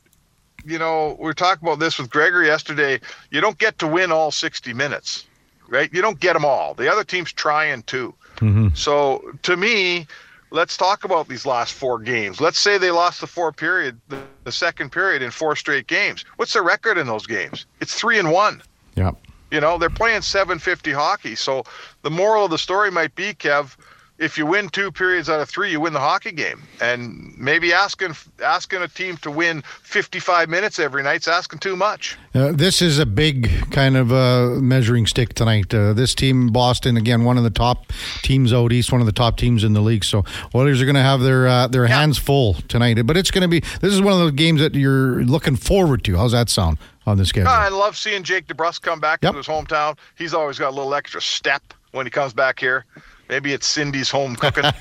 you 0.65 0.77
know, 0.77 1.15
we 1.19 1.25
were 1.25 1.33
talking 1.33 1.67
about 1.67 1.79
this 1.79 1.97
with 1.97 2.09
Gregor 2.09 2.43
yesterday. 2.43 2.99
You 3.29 3.41
don't 3.41 3.57
get 3.57 3.79
to 3.79 3.87
win 3.87 4.11
all 4.11 4.31
60 4.31 4.73
minutes, 4.73 5.25
right? 5.67 5.91
You 5.93 6.01
don't 6.01 6.19
get 6.19 6.33
them 6.33 6.45
all. 6.45 6.73
The 6.73 6.91
other 6.91 7.03
team's 7.03 7.31
trying 7.31 7.83
too. 7.83 8.13
Mm-hmm. 8.37 8.69
So 8.73 9.23
to 9.43 9.57
me, 9.57 10.07
let's 10.51 10.77
talk 10.77 11.03
about 11.03 11.27
these 11.27 11.45
last 11.45 11.73
four 11.73 11.99
games. 11.99 12.39
Let's 12.39 12.59
say 12.59 12.77
they 12.77 12.91
lost 12.91 13.21
the 13.21 13.27
four 13.27 13.51
period, 13.51 13.99
the, 14.09 14.21
the 14.43 14.51
second 14.51 14.91
period 14.91 15.21
in 15.21 15.31
four 15.31 15.55
straight 15.55 15.87
games. 15.87 16.25
What's 16.35 16.53
the 16.53 16.61
record 16.61 16.97
in 16.97 17.07
those 17.07 17.25
games? 17.25 17.65
It's 17.79 17.93
three 17.95 18.19
and 18.19 18.31
one. 18.31 18.61
Yeah. 18.95 19.11
You 19.51 19.59
know, 19.59 19.77
they're 19.77 19.89
playing 19.89 20.21
750 20.21 20.91
hockey. 20.91 21.35
So 21.35 21.63
the 22.03 22.09
moral 22.09 22.45
of 22.45 22.51
the 22.51 22.57
story 22.57 22.89
might 22.89 23.13
be, 23.15 23.33
Kev, 23.33 23.75
if 24.21 24.37
you 24.37 24.45
win 24.45 24.69
two 24.69 24.91
periods 24.91 25.29
out 25.29 25.41
of 25.41 25.49
three, 25.49 25.71
you 25.71 25.79
win 25.79 25.93
the 25.93 25.99
hockey 25.99 26.31
game. 26.31 26.61
And 26.79 27.35
maybe 27.37 27.73
asking 27.73 28.15
asking 28.43 28.83
a 28.83 28.87
team 28.87 29.17
to 29.17 29.31
win 29.31 29.63
55 29.83 30.47
minutes 30.47 30.77
every 30.77 31.01
night's 31.01 31.27
asking 31.27 31.59
too 31.59 31.75
much. 31.75 32.17
Uh, 32.35 32.51
this 32.51 32.81
is 32.81 32.99
a 32.99 33.05
big 33.05 33.49
kind 33.71 33.97
of 33.97 34.13
uh, 34.13 34.59
measuring 34.61 35.07
stick 35.07 35.33
tonight. 35.33 35.73
Uh, 35.73 35.93
this 35.93 36.13
team, 36.13 36.51
Boston, 36.51 36.97
again, 36.97 37.23
one 37.23 37.37
of 37.37 37.43
the 37.43 37.49
top 37.49 37.91
teams 38.21 38.53
out 38.53 38.71
east, 38.71 38.91
one 38.91 39.01
of 39.01 39.07
the 39.07 39.13
top 39.13 39.37
teams 39.37 39.63
in 39.63 39.73
the 39.73 39.81
league. 39.81 40.03
So 40.03 40.23
Oilers 40.53 40.81
are 40.81 40.85
going 40.85 40.95
to 40.95 41.01
have 41.01 41.21
their 41.21 41.47
uh, 41.47 41.67
their 41.67 41.87
yeah. 41.87 41.97
hands 41.97 42.19
full 42.19 42.53
tonight. 42.67 43.01
But 43.05 43.17
it's 43.17 43.31
going 43.31 43.41
to 43.41 43.47
be 43.47 43.61
this 43.81 43.91
is 43.91 44.01
one 44.01 44.13
of 44.13 44.19
those 44.19 44.31
games 44.33 44.61
that 44.61 44.75
you're 44.75 45.23
looking 45.23 45.55
forward 45.55 46.03
to. 46.03 46.15
How's 46.17 46.33
that 46.33 46.49
sound 46.49 46.77
on 47.07 47.17
this 47.17 47.31
game, 47.31 47.47
I 47.47 47.69
love 47.69 47.97
seeing 47.97 48.21
Jake 48.21 48.45
DeBrusk 48.45 48.83
come 48.83 48.99
back 48.99 49.23
yep. 49.23 49.31
to 49.31 49.37
his 49.37 49.47
hometown. 49.47 49.97
He's 50.15 50.35
always 50.35 50.59
got 50.59 50.69
a 50.69 50.75
little 50.75 50.93
extra 50.93 51.19
step 51.19 51.73
when 51.93 52.05
he 52.05 52.11
comes 52.11 52.31
back 52.31 52.59
here. 52.59 52.85
Maybe 53.31 53.53
it's 53.53 53.65
Cindy's 53.65 54.09
home 54.09 54.35
cooking. 54.35 54.65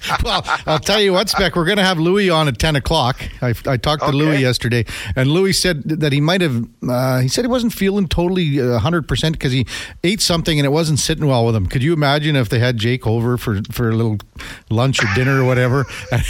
well, 0.24 0.42
I'll 0.64 0.78
tell 0.78 0.98
you 0.98 1.12
what, 1.12 1.28
Spec, 1.28 1.54
we're 1.54 1.66
going 1.66 1.76
to 1.76 1.84
have 1.84 1.98
Louis 1.98 2.30
on 2.30 2.48
at 2.48 2.58
10 2.58 2.74
o'clock. 2.74 3.20
I, 3.42 3.48
I 3.66 3.76
talked 3.76 4.00
to 4.00 4.08
okay. 4.08 4.16
Louis 4.16 4.40
yesterday, 4.40 4.86
and 5.14 5.30
Louis 5.30 5.52
said 5.52 5.82
that 5.84 6.14
he 6.14 6.20
might 6.22 6.40
have, 6.40 6.66
uh, 6.88 7.20
he 7.20 7.28
said 7.28 7.44
he 7.44 7.48
wasn't 7.48 7.74
feeling 7.74 8.08
totally 8.08 8.52
100% 8.52 9.24
uh, 9.28 9.30
because 9.32 9.52
he 9.52 9.66
ate 10.02 10.22
something 10.22 10.58
and 10.58 10.64
it 10.64 10.70
wasn't 10.70 11.00
sitting 11.00 11.26
well 11.26 11.44
with 11.44 11.54
him. 11.54 11.66
Could 11.66 11.82
you 11.82 11.92
imagine 11.92 12.34
if 12.34 12.48
they 12.48 12.60
had 12.60 12.78
Jake 12.78 13.06
over 13.06 13.36
for, 13.36 13.60
for 13.70 13.90
a 13.90 13.94
little 13.94 14.16
lunch 14.70 15.04
or 15.04 15.14
dinner 15.14 15.42
or 15.42 15.44
whatever? 15.44 15.84
And 16.10 16.24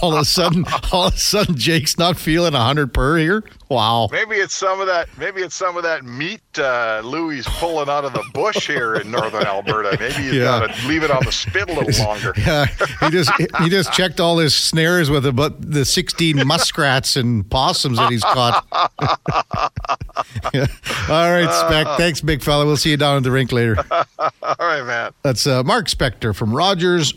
all 0.00 0.14
of 0.14 0.20
a 0.20 0.24
sudden, 0.24 0.64
all 0.92 1.08
of 1.08 1.14
a 1.14 1.18
sudden, 1.18 1.56
Jake's 1.56 1.98
not 1.98 2.16
feeling 2.16 2.52
100 2.52 2.94
per 2.94 3.16
here? 3.16 3.42
Wow. 3.68 4.08
Maybe 4.12 4.36
it's 4.36 4.54
some 4.54 4.80
of 4.80 4.86
that. 4.86 5.08
Maybe 5.18 5.40
it's 5.40 5.56
some 5.56 5.76
of 5.76 5.82
that 5.82 6.04
meat 6.04 6.40
uh, 6.56 7.02
Louis 7.04 7.44
pulling 7.58 7.88
out 7.88 8.04
of 8.04 8.12
the 8.12 8.24
bush 8.32 8.68
here 8.68 8.94
in 8.94 9.10
northern 9.10 9.44
Alberta. 9.44 9.96
Maybe 9.98 10.22
you 10.22 10.40
yeah. 10.40 10.60
got 10.60 10.74
to 10.74 10.88
leave 10.88 11.02
it 11.02 11.10
on 11.16 11.24
the 11.24 11.32
spit 11.32 11.68
a 11.68 11.72
little 11.72 12.04
longer. 12.04 12.32
yeah, 12.38 12.66
he 13.00 13.10
just 13.10 13.30
he 13.60 13.68
just 13.68 13.92
checked 13.92 14.20
all 14.20 14.38
his 14.38 14.54
snares 14.54 15.10
with 15.10 15.26
about 15.26 15.60
the 15.60 15.84
sixteen 15.84 16.46
muskrats 16.46 17.16
and 17.16 17.48
possums 17.50 17.98
that 17.98 18.10
he's 18.10 18.22
caught. 18.22 18.64
yeah. 20.54 20.66
All 21.08 21.30
right, 21.30 21.52
Spec. 21.52 21.86
Thanks, 21.98 22.20
big 22.20 22.42
fella. 22.42 22.66
We'll 22.66 22.76
see 22.76 22.90
you 22.90 22.96
down 22.96 23.16
at 23.16 23.22
the 23.22 23.30
rink 23.30 23.52
later. 23.52 23.76
all 24.20 24.56
right, 24.58 24.84
man. 24.84 25.12
That's 25.22 25.46
uh, 25.46 25.62
Mark 25.62 25.86
Spector 25.86 26.34
from 26.34 26.54
Rogers 26.54 27.14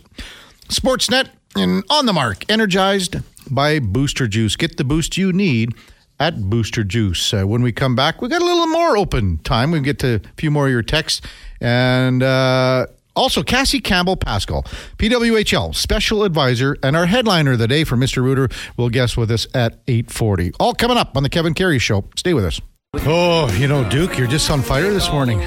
Sportsnet 0.70 1.30
and 1.56 1.84
on 1.90 2.06
the 2.06 2.14
mark, 2.14 2.50
energized 2.50 3.18
by 3.50 3.80
Booster 3.80 4.28
Juice. 4.28 4.56
Get 4.56 4.78
the 4.78 4.84
boost 4.84 5.18
you 5.18 5.34
need 5.34 5.74
at 6.20 6.50
Booster 6.50 6.84
Juice. 6.84 7.34
Uh, 7.34 7.44
when 7.44 7.62
we 7.62 7.72
come 7.72 7.96
back, 7.96 8.22
we 8.22 8.28
got 8.28 8.42
a 8.42 8.46
little 8.46 8.68
more 8.68 8.98
open 8.98 9.38
time. 9.40 9.72
We 9.72 9.80
get 9.80 10.00
to 10.00 10.16
a 10.16 10.22
few 10.38 10.52
more 10.52 10.66
of 10.68 10.72
your 10.72 10.84
texts. 10.84 11.22
And 11.62 12.22
uh, 12.22 12.88
also, 13.20 13.44
Cassie 13.44 13.82
Campbell-Pascall, 13.82 14.66
PWHL 14.98 15.76
special 15.76 16.24
advisor, 16.24 16.78
and 16.82 16.96
our 16.96 17.06
headliner 17.06 17.52
of 17.52 17.60
the 17.60 17.68
day 17.68 17.84
for 17.84 17.98
Mr. 17.98 18.24
Rooter 18.24 18.50
will 18.78 18.90
guest 18.90 19.18
with 19.18 19.30
us 19.30 19.46
at 19.54 19.80
840. 19.88 20.54
All 20.60 20.74
coming 20.74 20.98
up 20.98 21.18
on 21.18 21.24
the 21.24 21.30
Kevin 21.30 21.54
Karius 21.54 21.82
Show. 21.82 22.06
Stay 22.16 22.34
with 22.34 22.46
us. 22.46 22.62
Oh, 23.06 23.52
you 23.58 23.68
know, 23.68 23.88
Duke, 23.88 24.18
you're 24.18 24.26
just 24.26 24.50
on 24.50 24.62
fire 24.62 24.92
this 24.92 25.12
morning. 25.12 25.42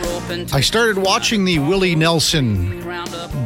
I 0.52 0.60
started 0.60 0.98
watching 0.98 1.44
the 1.44 1.58
Willie 1.58 1.96
Nelson 1.96 2.80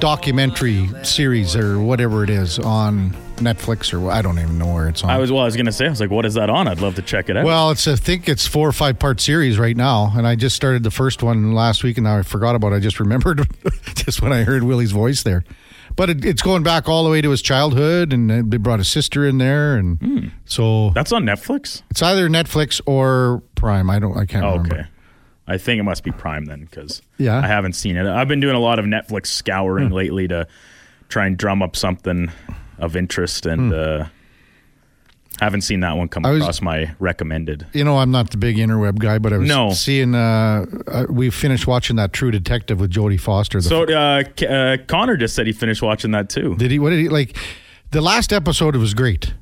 documentary 0.00 0.90
series 1.02 1.56
or 1.56 1.78
whatever 1.80 2.23
it 2.23 2.28
is 2.28 2.59
on 2.59 3.16
Netflix 3.37 3.93
or 3.93 4.11
I 4.11 4.23
don't 4.23 4.38
even 4.38 4.59
know 4.59 4.73
where 4.73 4.88
it's 4.88 5.02
on. 5.02 5.11
I 5.11 5.19
was 5.19 5.31
well, 5.31 5.43
I 5.43 5.45
was 5.45 5.57
gonna 5.57 5.73
say, 5.73 5.87
I 5.87 5.90
was 5.90 6.00
like, 6.00 6.11
what 6.11 6.25
is 6.25 6.35
that 6.35 6.50
on? 6.50 6.69
I'd 6.69 6.81
love 6.81 6.95
to 6.97 7.02
check 7.02 7.28
it 7.28 7.37
out. 7.37 7.45
Well, 7.45 7.71
it's 7.71 7.87
I 7.87 7.97
think 7.97 8.28
it's 8.28 8.47
four 8.47 8.69
or 8.69 8.73
five 8.73 8.99
part 8.99 9.21
series 9.21 9.59
right 9.59 9.76
now, 9.76 10.12
and 10.16 10.26
I 10.26 10.35
just 10.35 10.57
started 10.57 10.83
the 10.83 10.90
first 10.90 11.23
one 11.23 11.52
last 11.52 11.85
week, 11.85 11.97
and 11.99 12.05
now 12.05 12.19
I 12.19 12.23
forgot 12.23 12.55
about. 12.55 12.73
it. 12.73 12.76
I 12.76 12.81
just 12.81 13.00
remembered 13.00 13.47
just 13.95 14.23
when 14.23 14.33
I 14.33 14.43
heard 14.43 14.62
Willie's 14.62 14.93
voice 14.93 15.23
there. 15.23 15.45
But 15.95 16.11
it, 16.11 16.25
it's 16.25 16.43
going 16.43 16.62
back 16.62 16.88
all 16.88 17.05
the 17.05 17.11
way 17.11 17.23
to 17.23 17.31
his 17.31 17.40
childhood, 17.40 18.12
and 18.12 18.50
they 18.50 18.59
brought 18.59 18.81
a 18.81 18.85
sister 18.85 19.26
in 19.26 19.38
there, 19.38 19.76
and 19.76 19.99
mm. 19.99 20.33
so 20.45 20.90
that's 20.90 21.12
on 21.12 21.25
Netflix. 21.25 21.83
It's 21.90 22.02
either 22.02 22.28
Netflix 22.28 22.81
or 22.87 23.43
Prime. 23.55 23.88
I 23.88 23.99
don't. 23.99 24.16
I 24.16 24.26
can't 24.26 24.45
oh, 24.45 24.52
remember. 24.57 24.75
Okay. 24.75 24.87
I 25.49 25.59
think 25.59 25.78
it 25.78 25.85
must 25.85 26.02
be 26.02 26.11
Prime 26.11 26.47
then, 26.47 26.64
because 26.64 27.02
yeah, 27.19 27.38
I 27.38 27.47
haven't 27.47 27.75
seen 27.75 27.97
it. 27.97 28.07
I've 28.07 28.28
been 28.28 28.40
doing 28.40 28.57
a 28.57 28.61
lot 28.61 28.78
of 28.78 28.85
Netflix 28.85 29.28
scouring 29.28 29.90
mm. 29.90 29.93
lately 29.93 30.28
to 30.28 30.49
try 31.09 31.26
and 31.26 31.37
drum 31.37 31.62
up 31.62 31.76
something 31.76 32.31
of 32.78 32.97
interest, 32.97 33.47
and 33.47 33.73
mm. 33.73 34.02
uh, 34.02 34.09
haven't 35.40 35.62
seen 35.62 35.80
that 35.80 35.97
one 35.97 36.09
come 36.09 36.23
was, 36.23 36.40
across 36.40 36.62
my 36.62 36.95
recommended. 36.99 37.66
You 37.73 37.85
know, 37.85 37.99
I'm 37.99 38.11
not 38.11 38.30
the 38.30 38.37
big 38.37 38.56
interweb 38.56 38.99
guy, 38.99 39.18
but 39.18 39.33
I 39.33 39.38
was 39.38 39.49
no. 39.49 39.71
seeing. 39.71 40.14
Uh, 40.14 40.66
uh, 40.87 41.06
we 41.09 41.30
finished 41.30 41.66
watching 41.66 41.97
that 41.97 42.12
True 42.12 42.30
Detective 42.30 42.80
with 42.80 42.90
Jodie 42.90 43.21
Foster. 43.21 43.61
So 43.61 43.85
uh, 43.85 44.25
uh, 44.45 44.76
Connor 44.87 45.16
just 45.16 45.35
said 45.35 45.47
he 45.47 45.52
finished 45.52 45.83
watching 45.83 46.12
that 46.12 46.30
too. 46.30 46.56
Did 46.56 46.71
he? 46.71 46.78
What 46.78 46.90
did 46.90 47.00
he 47.00 47.09
like? 47.09 47.37
The 47.90 48.00
last 48.00 48.33
episode 48.33 48.76
was 48.76 48.95
great 48.95 49.35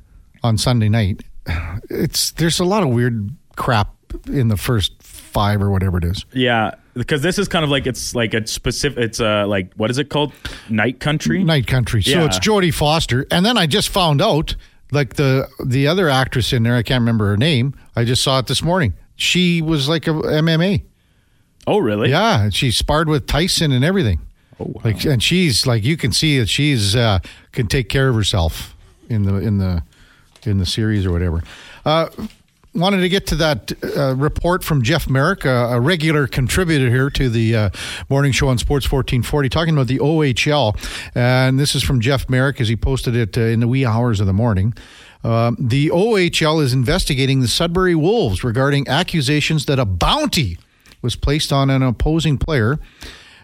on 0.43 0.57
Sunday 0.57 0.89
night. 0.89 1.23
It's 1.87 2.31
there's 2.31 2.59
a 2.59 2.65
lot 2.65 2.81
of 2.81 2.89
weird 2.89 3.29
crap 3.55 3.93
in 4.25 4.47
the 4.47 4.57
first 4.57 5.01
five 5.35 5.61
or 5.61 5.69
whatever 5.69 5.97
it 5.97 6.05
is. 6.05 6.25
Yeah, 6.31 6.75
because 6.93 7.21
this 7.21 7.37
is 7.37 7.49
kind 7.49 7.65
of 7.65 7.69
like 7.69 7.85
it's 7.85 8.15
like 8.15 8.33
a 8.33 8.47
specific. 8.47 8.97
It's 8.97 9.19
uh 9.19 9.45
like 9.45 9.73
what 9.75 9.91
is 9.91 9.97
it 9.97 10.09
called? 10.09 10.31
Night 10.69 11.01
Country. 11.01 11.43
Night 11.43 11.67
Country. 11.67 12.01
So 12.01 12.11
yeah. 12.11 12.25
it's 12.25 12.39
Jodie 12.39 12.73
Foster, 12.73 13.27
and 13.29 13.45
then 13.45 13.57
I 13.57 13.67
just 13.67 13.89
found 13.89 14.21
out 14.21 14.55
like 14.91 15.15
the 15.15 15.47
the 15.63 15.87
other 15.87 16.07
actress 16.07 16.53
in 16.53 16.63
there. 16.63 16.75
I 16.75 16.83
can't 16.83 17.01
remember 17.01 17.27
her 17.27 17.37
name. 17.37 17.75
I 17.97 18.05
just 18.05 18.23
saw 18.23 18.39
it 18.39 18.47
this 18.47 18.63
morning. 18.63 18.93
She 19.17 19.61
was 19.61 19.89
like 19.89 20.07
a 20.07 20.11
MMA. 20.11 20.83
Oh, 21.67 21.79
really? 21.79 22.11
Yeah, 22.11 22.49
she 22.49 22.71
sparred 22.71 23.09
with 23.09 23.27
Tyson 23.27 23.71
and 23.71 23.83
everything. 23.83 24.19
Oh, 24.59 24.65
wow. 24.65 24.81
like 24.85 25.03
and 25.03 25.21
she's 25.21 25.67
like 25.67 25.83
you 25.83 25.97
can 25.97 26.13
see 26.13 26.39
that 26.39 26.47
she's 26.47 26.95
uh, 26.95 27.19
can 27.51 27.67
take 27.67 27.89
care 27.89 28.07
of 28.07 28.15
herself 28.15 28.73
in 29.09 29.23
the 29.23 29.35
in 29.35 29.57
the 29.57 29.83
in 30.43 30.59
the 30.59 30.65
series 30.65 31.05
or 31.05 31.11
whatever. 31.11 31.43
Uh, 31.83 32.07
wanted 32.75 33.01
to 33.01 33.09
get 33.09 33.27
to 33.27 33.35
that 33.35 33.71
uh, 33.97 34.15
report 34.15 34.63
from 34.63 34.83
Jeff 34.83 35.09
Marek, 35.09 35.45
a 35.45 35.79
regular 35.79 36.27
contributor 36.27 36.89
here 36.89 37.09
to 37.09 37.29
the 37.29 37.55
uh, 37.55 37.69
morning 38.09 38.31
show 38.31 38.49
on 38.49 38.57
Sports 38.57 38.91
1440, 38.91 39.49
talking 39.49 39.73
about 39.73 39.87
the 39.87 39.99
OHL. 39.99 40.75
And 41.15 41.57
this 41.57 41.73
is 41.73 41.83
from 41.83 42.01
Jeff 42.01 42.29
Marek 42.29 42.59
as 42.59 42.67
he 42.67 42.75
posted 42.75 43.15
it 43.15 43.37
uh, 43.37 43.41
in 43.41 43.61
the 43.61 43.67
wee 43.67 43.85
hours 43.85 44.19
of 44.19 44.27
the 44.27 44.33
morning. 44.33 44.73
Uh, 45.23 45.53
the 45.57 45.87
OHL 45.89 46.61
is 46.61 46.73
investigating 46.73 47.39
the 47.39 47.47
Sudbury 47.47 47.95
Wolves 47.95 48.43
regarding 48.43 48.87
accusations 48.87 49.65
that 49.65 49.79
a 49.79 49.85
bounty 49.85 50.57
was 51.01 51.15
placed 51.15 51.51
on 51.51 51.69
an 51.69 51.81
opposing 51.81 52.37
player. 52.37 52.79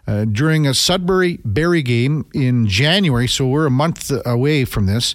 Uh, 0.07 0.25
during 0.25 0.65
a 0.65 0.73
Sudbury 0.73 1.39
Barrie 1.45 1.83
game 1.83 2.25
in 2.33 2.67
January, 2.67 3.27
so 3.27 3.47
we're 3.47 3.67
a 3.67 3.71
month 3.71 4.11
away 4.25 4.65
from 4.65 4.87
this. 4.87 5.13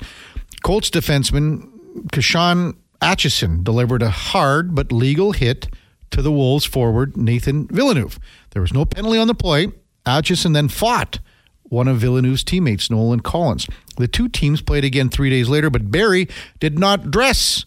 Colts 0.63 0.91
defenseman 0.91 1.69
Kashawn 2.13 2.77
Aitcheson 3.01 3.63
delivered 3.63 4.03
a 4.03 4.11
hard 4.11 4.75
but 4.75 4.93
legal 4.93 5.33
hit 5.33 5.69
to 6.11 6.23
the 6.23 6.33
Wolves 6.33 6.65
forward 6.65 7.17
Nathan 7.17 7.67
Villeneuve. 7.69 8.19
There 8.51 8.63
was 8.63 8.73
no 8.73 8.85
penalty 8.85 9.19
on 9.19 9.27
the 9.27 9.35
play. 9.35 9.69
Aitcheson 10.05 10.55
then 10.55 10.69
fought 10.69 11.19
one 11.65 11.89
of 11.89 11.99
Villeneuve's 11.99 12.45
teammates, 12.45 12.91
Nolan 12.91 13.21
Collins. 13.21 13.67
The 13.97 14.09
two 14.09 14.29
teams 14.29 14.63
played 14.63 14.85
again 14.85 15.09
three 15.09 15.31
days 15.31 15.49
later, 15.49 15.69
but 15.69 15.91
Barrie 15.91 16.29
did 16.61 16.79
not 16.79 17.11
dress 17.11 17.65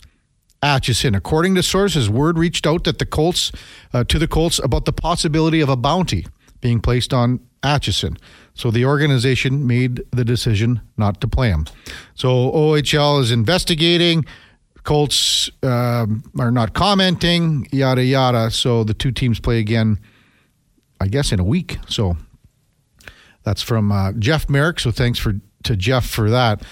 Aitcheson. 0.64 1.16
According 1.16 1.56
to 1.56 1.64
sources, 1.64 2.10
word 2.10 2.38
reached 2.38 2.66
out 2.66 2.84
that 2.86 3.00
the 3.00 3.06
Colts 3.06 3.52
uh, 3.94 4.04
to 4.06 4.20
the 4.20 4.28
Colts 4.28 4.60
about 4.60 4.86
the 4.86 4.94
possibility 4.94 5.62
of 5.62 5.70
a 5.70 5.76
bounty 5.76 6.26
being 6.62 6.80
placed 6.80 7.14
on 7.14 7.40
Aitcheson. 7.64 8.18
So 8.54 8.72
the 8.72 8.86
organization 8.86 9.66
made 9.66 10.02
the 10.12 10.26
decision 10.26 10.82
not 10.98 11.22
to 11.22 11.28
play 11.28 11.50
him. 11.50 11.66
So 12.16 12.52
OHL 12.52 13.22
is 13.22 13.32
investigating. 13.32 14.26
Colts 14.84 15.50
um, 15.64 16.24
are 16.40 16.52
not 16.52 16.74
commenting, 16.74 17.68
yada, 17.72 18.04
yada. 18.04 18.52
So 18.52 18.84
the 18.84 18.94
two 18.94 19.12
teams 19.12 19.40
play 19.40 19.60
again, 19.60 20.00
I 21.00 21.08
guess, 21.08 21.32
in 21.32 21.40
a 21.40 21.44
week. 21.44 21.78
So 21.88 22.18
that's 23.44 23.62
from 23.62 23.92
uh, 23.92 24.14
Jeff 24.14 24.50
Marek. 24.50 24.80
So 24.80 24.92
thanks 24.92 25.20
for 25.20 25.34
to 25.64 25.76
Jeff 25.76 26.06
for 26.06 26.30
that. 26.30 26.64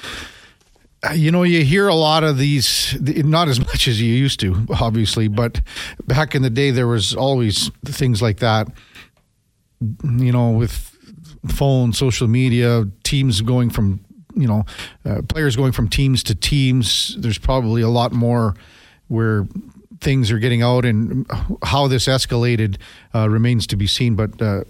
Uh, 1.08 1.14
you 1.14 1.32
know, 1.32 1.44
you 1.44 1.64
hear 1.64 1.88
a 1.88 1.96
lot 1.96 2.24
of 2.24 2.38
these, 2.38 2.98
not 3.02 3.48
as 3.48 3.60
much 3.68 3.88
as 3.88 4.02
you 4.02 4.14
used 4.14 4.40
to, 4.40 4.66
obviously, 4.80 5.28
but 5.28 5.62
back 6.06 6.34
in 6.34 6.42
the 6.42 6.50
day, 6.50 6.72
there 6.72 6.88
was 6.88 7.14
always 7.14 7.70
things 7.86 8.22
like 8.22 8.40
that. 8.40 8.68
You 9.80 10.32
know, 10.32 10.52
with 10.52 10.96
phone, 11.48 11.94
social 11.94 12.28
media, 12.28 12.86
teams 13.04 13.42
going 13.42 13.70
from 13.70 14.04
you 14.42 14.48
know, 14.48 14.66
uh, 15.06 15.22
players 15.28 15.56
going 15.56 15.72
from 15.72 15.88
teams 15.88 16.24
to 16.24 16.36
teams. 16.36 17.16
There's 17.18 17.38
probably 17.38 17.82
a 17.82 17.90
lot 17.90 18.12
more 18.12 18.56
where 19.08 19.48
things 20.00 20.32
are 20.32 20.40
getting 20.40 20.62
out, 20.62 20.86
and 20.86 21.26
how 21.64 21.88
this 21.88 22.08
escalated 22.08 22.78
uh, 23.16 23.30
remains 23.30 23.68
to 23.68 23.76
be 23.76 23.88
seen. 23.88 24.16
But 24.16 24.42
uh, 24.42 24.64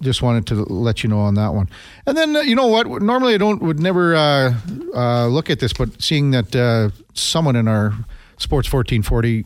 just 0.00 0.22
wanted 0.22 0.46
to 0.48 0.54
let 0.54 1.02
you 1.02 1.08
know 1.08 1.20
on 1.20 1.34
that 1.34 1.54
one. 1.54 1.68
And 2.06 2.16
then 2.16 2.36
uh, 2.36 2.40
you 2.40 2.54
know 2.54 2.66
what? 2.66 2.86
Normally 3.02 3.34
I 3.34 3.38
don't 3.38 3.62
would 3.62 3.80
never 3.80 4.14
uh, 4.14 4.54
uh, 4.94 5.26
look 5.26 5.50
at 5.50 5.60
this, 5.60 5.72
but 5.72 6.02
seeing 6.02 6.30
that 6.32 6.92
someone 7.14 7.56
in 7.56 7.68
our 7.68 7.92
Sports 8.38 8.72
1440 8.72 9.44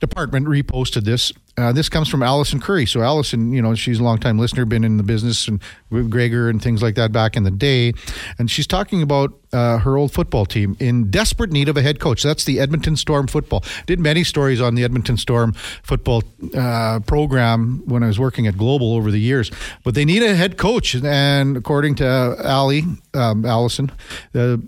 department 0.00 0.46
reposted 0.46 1.04
this. 1.04 1.32
Uh, 1.58 1.72
this 1.72 1.88
comes 1.88 2.08
from 2.08 2.22
Allison 2.22 2.60
Curry. 2.60 2.86
So 2.86 3.02
Allison, 3.02 3.52
you 3.52 3.60
know, 3.60 3.74
she's 3.74 3.98
a 3.98 4.02
long-time 4.02 4.38
listener, 4.38 4.64
been 4.64 4.84
in 4.84 4.96
the 4.96 5.02
business 5.02 5.48
and 5.48 5.60
with 5.90 6.08
Gregor 6.08 6.48
and 6.48 6.62
things 6.62 6.82
like 6.82 6.94
that 6.94 7.10
back 7.10 7.36
in 7.36 7.42
the 7.42 7.50
day, 7.50 7.94
and 8.38 8.48
she's 8.48 8.66
talking 8.66 9.02
about 9.02 9.32
uh, 9.52 9.78
her 9.78 9.96
old 9.96 10.12
football 10.12 10.46
team 10.46 10.76
in 10.78 11.10
desperate 11.10 11.50
need 11.50 11.68
of 11.68 11.76
a 11.76 11.82
head 11.82 11.98
coach. 11.98 12.22
That's 12.22 12.44
the 12.44 12.60
Edmonton 12.60 12.96
Storm 12.96 13.26
football. 13.26 13.64
Did 13.86 13.98
many 13.98 14.22
stories 14.22 14.60
on 14.60 14.76
the 14.76 14.84
Edmonton 14.84 15.16
Storm 15.16 15.52
football 15.82 16.22
uh, 16.54 17.00
program 17.00 17.82
when 17.86 18.04
I 18.04 18.06
was 18.06 18.20
working 18.20 18.46
at 18.46 18.56
Global 18.56 18.94
over 18.94 19.10
the 19.10 19.20
years, 19.20 19.50
but 19.82 19.94
they 19.94 20.04
need 20.04 20.22
a 20.22 20.36
head 20.36 20.58
coach, 20.58 20.94
and 20.94 21.56
according 21.56 21.96
to 21.96 22.36
Ali 22.46 22.84
um, 23.14 23.44
Allison. 23.44 23.90
Uh, 24.34 24.58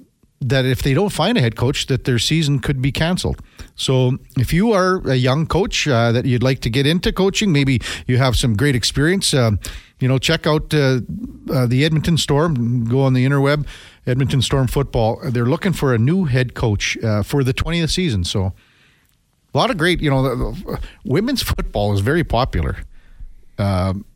that 0.41 0.65
if 0.65 0.83
they 0.83 0.95
don't 0.95 1.11
find 1.11 1.37
a 1.37 1.41
head 1.41 1.55
coach, 1.57 1.87
that 1.87 2.05
their 2.05 2.19
season 2.19 2.61
could 2.61 2.81
be 2.81 2.91
canceled. 2.91 3.43
So 3.77 4.19
if 4.37 4.53
you 4.53 4.73
are 4.73 5.07
a 5.09 5.17
young 5.17 5.47
coach 5.47 5.87
uh, 5.87 6.13
that 6.13 6.25
you'd 6.25 6.43
like 6.43 6.61
to 6.61 6.71
get 6.71 6.87
into 6.87 7.13
coaching, 7.13 7.53
maybe 7.53 7.81
you 8.07 8.17
have 8.19 8.37
some 8.37 8.57
great 8.57 8.75
experience. 8.75 9.35
Uh, 9.35 9.53
you 9.99 10.09
know, 10.09 10.19
check 10.19 10.47
out 10.47 10.73
uh, 10.73 11.01
uh 11.53 11.67
the 11.67 11.85
Edmonton 11.85 12.17
Storm. 12.17 12.87
Go 12.87 13.03
on 13.03 13.13
the 13.13 13.27
interweb, 13.27 13.67
Edmonton 14.07 14.41
Storm 14.41 14.67
football. 14.67 15.21
They're 15.23 15.45
looking 15.45 15.75
for 15.75 15.95
a 15.95 15.99
new 15.99 16.25
head 16.25 16.55
coach 16.55 16.97
uh, 17.05 17.23
for 17.23 17.45
the 17.45 17.53
20th 17.53 17.91
season. 17.91 18.25
So 18.25 18.55
a 19.53 19.59
lot 19.59 19.71
of 19.71 19.77
great. 19.77 20.01
You 20.01 20.09
know, 20.09 20.23
the, 20.23 20.37
the, 20.37 20.81
women's 21.05 21.43
football 21.43 21.93
is 21.93 22.01
very 22.01 22.25
popular, 22.25 22.79
um, 23.59 24.07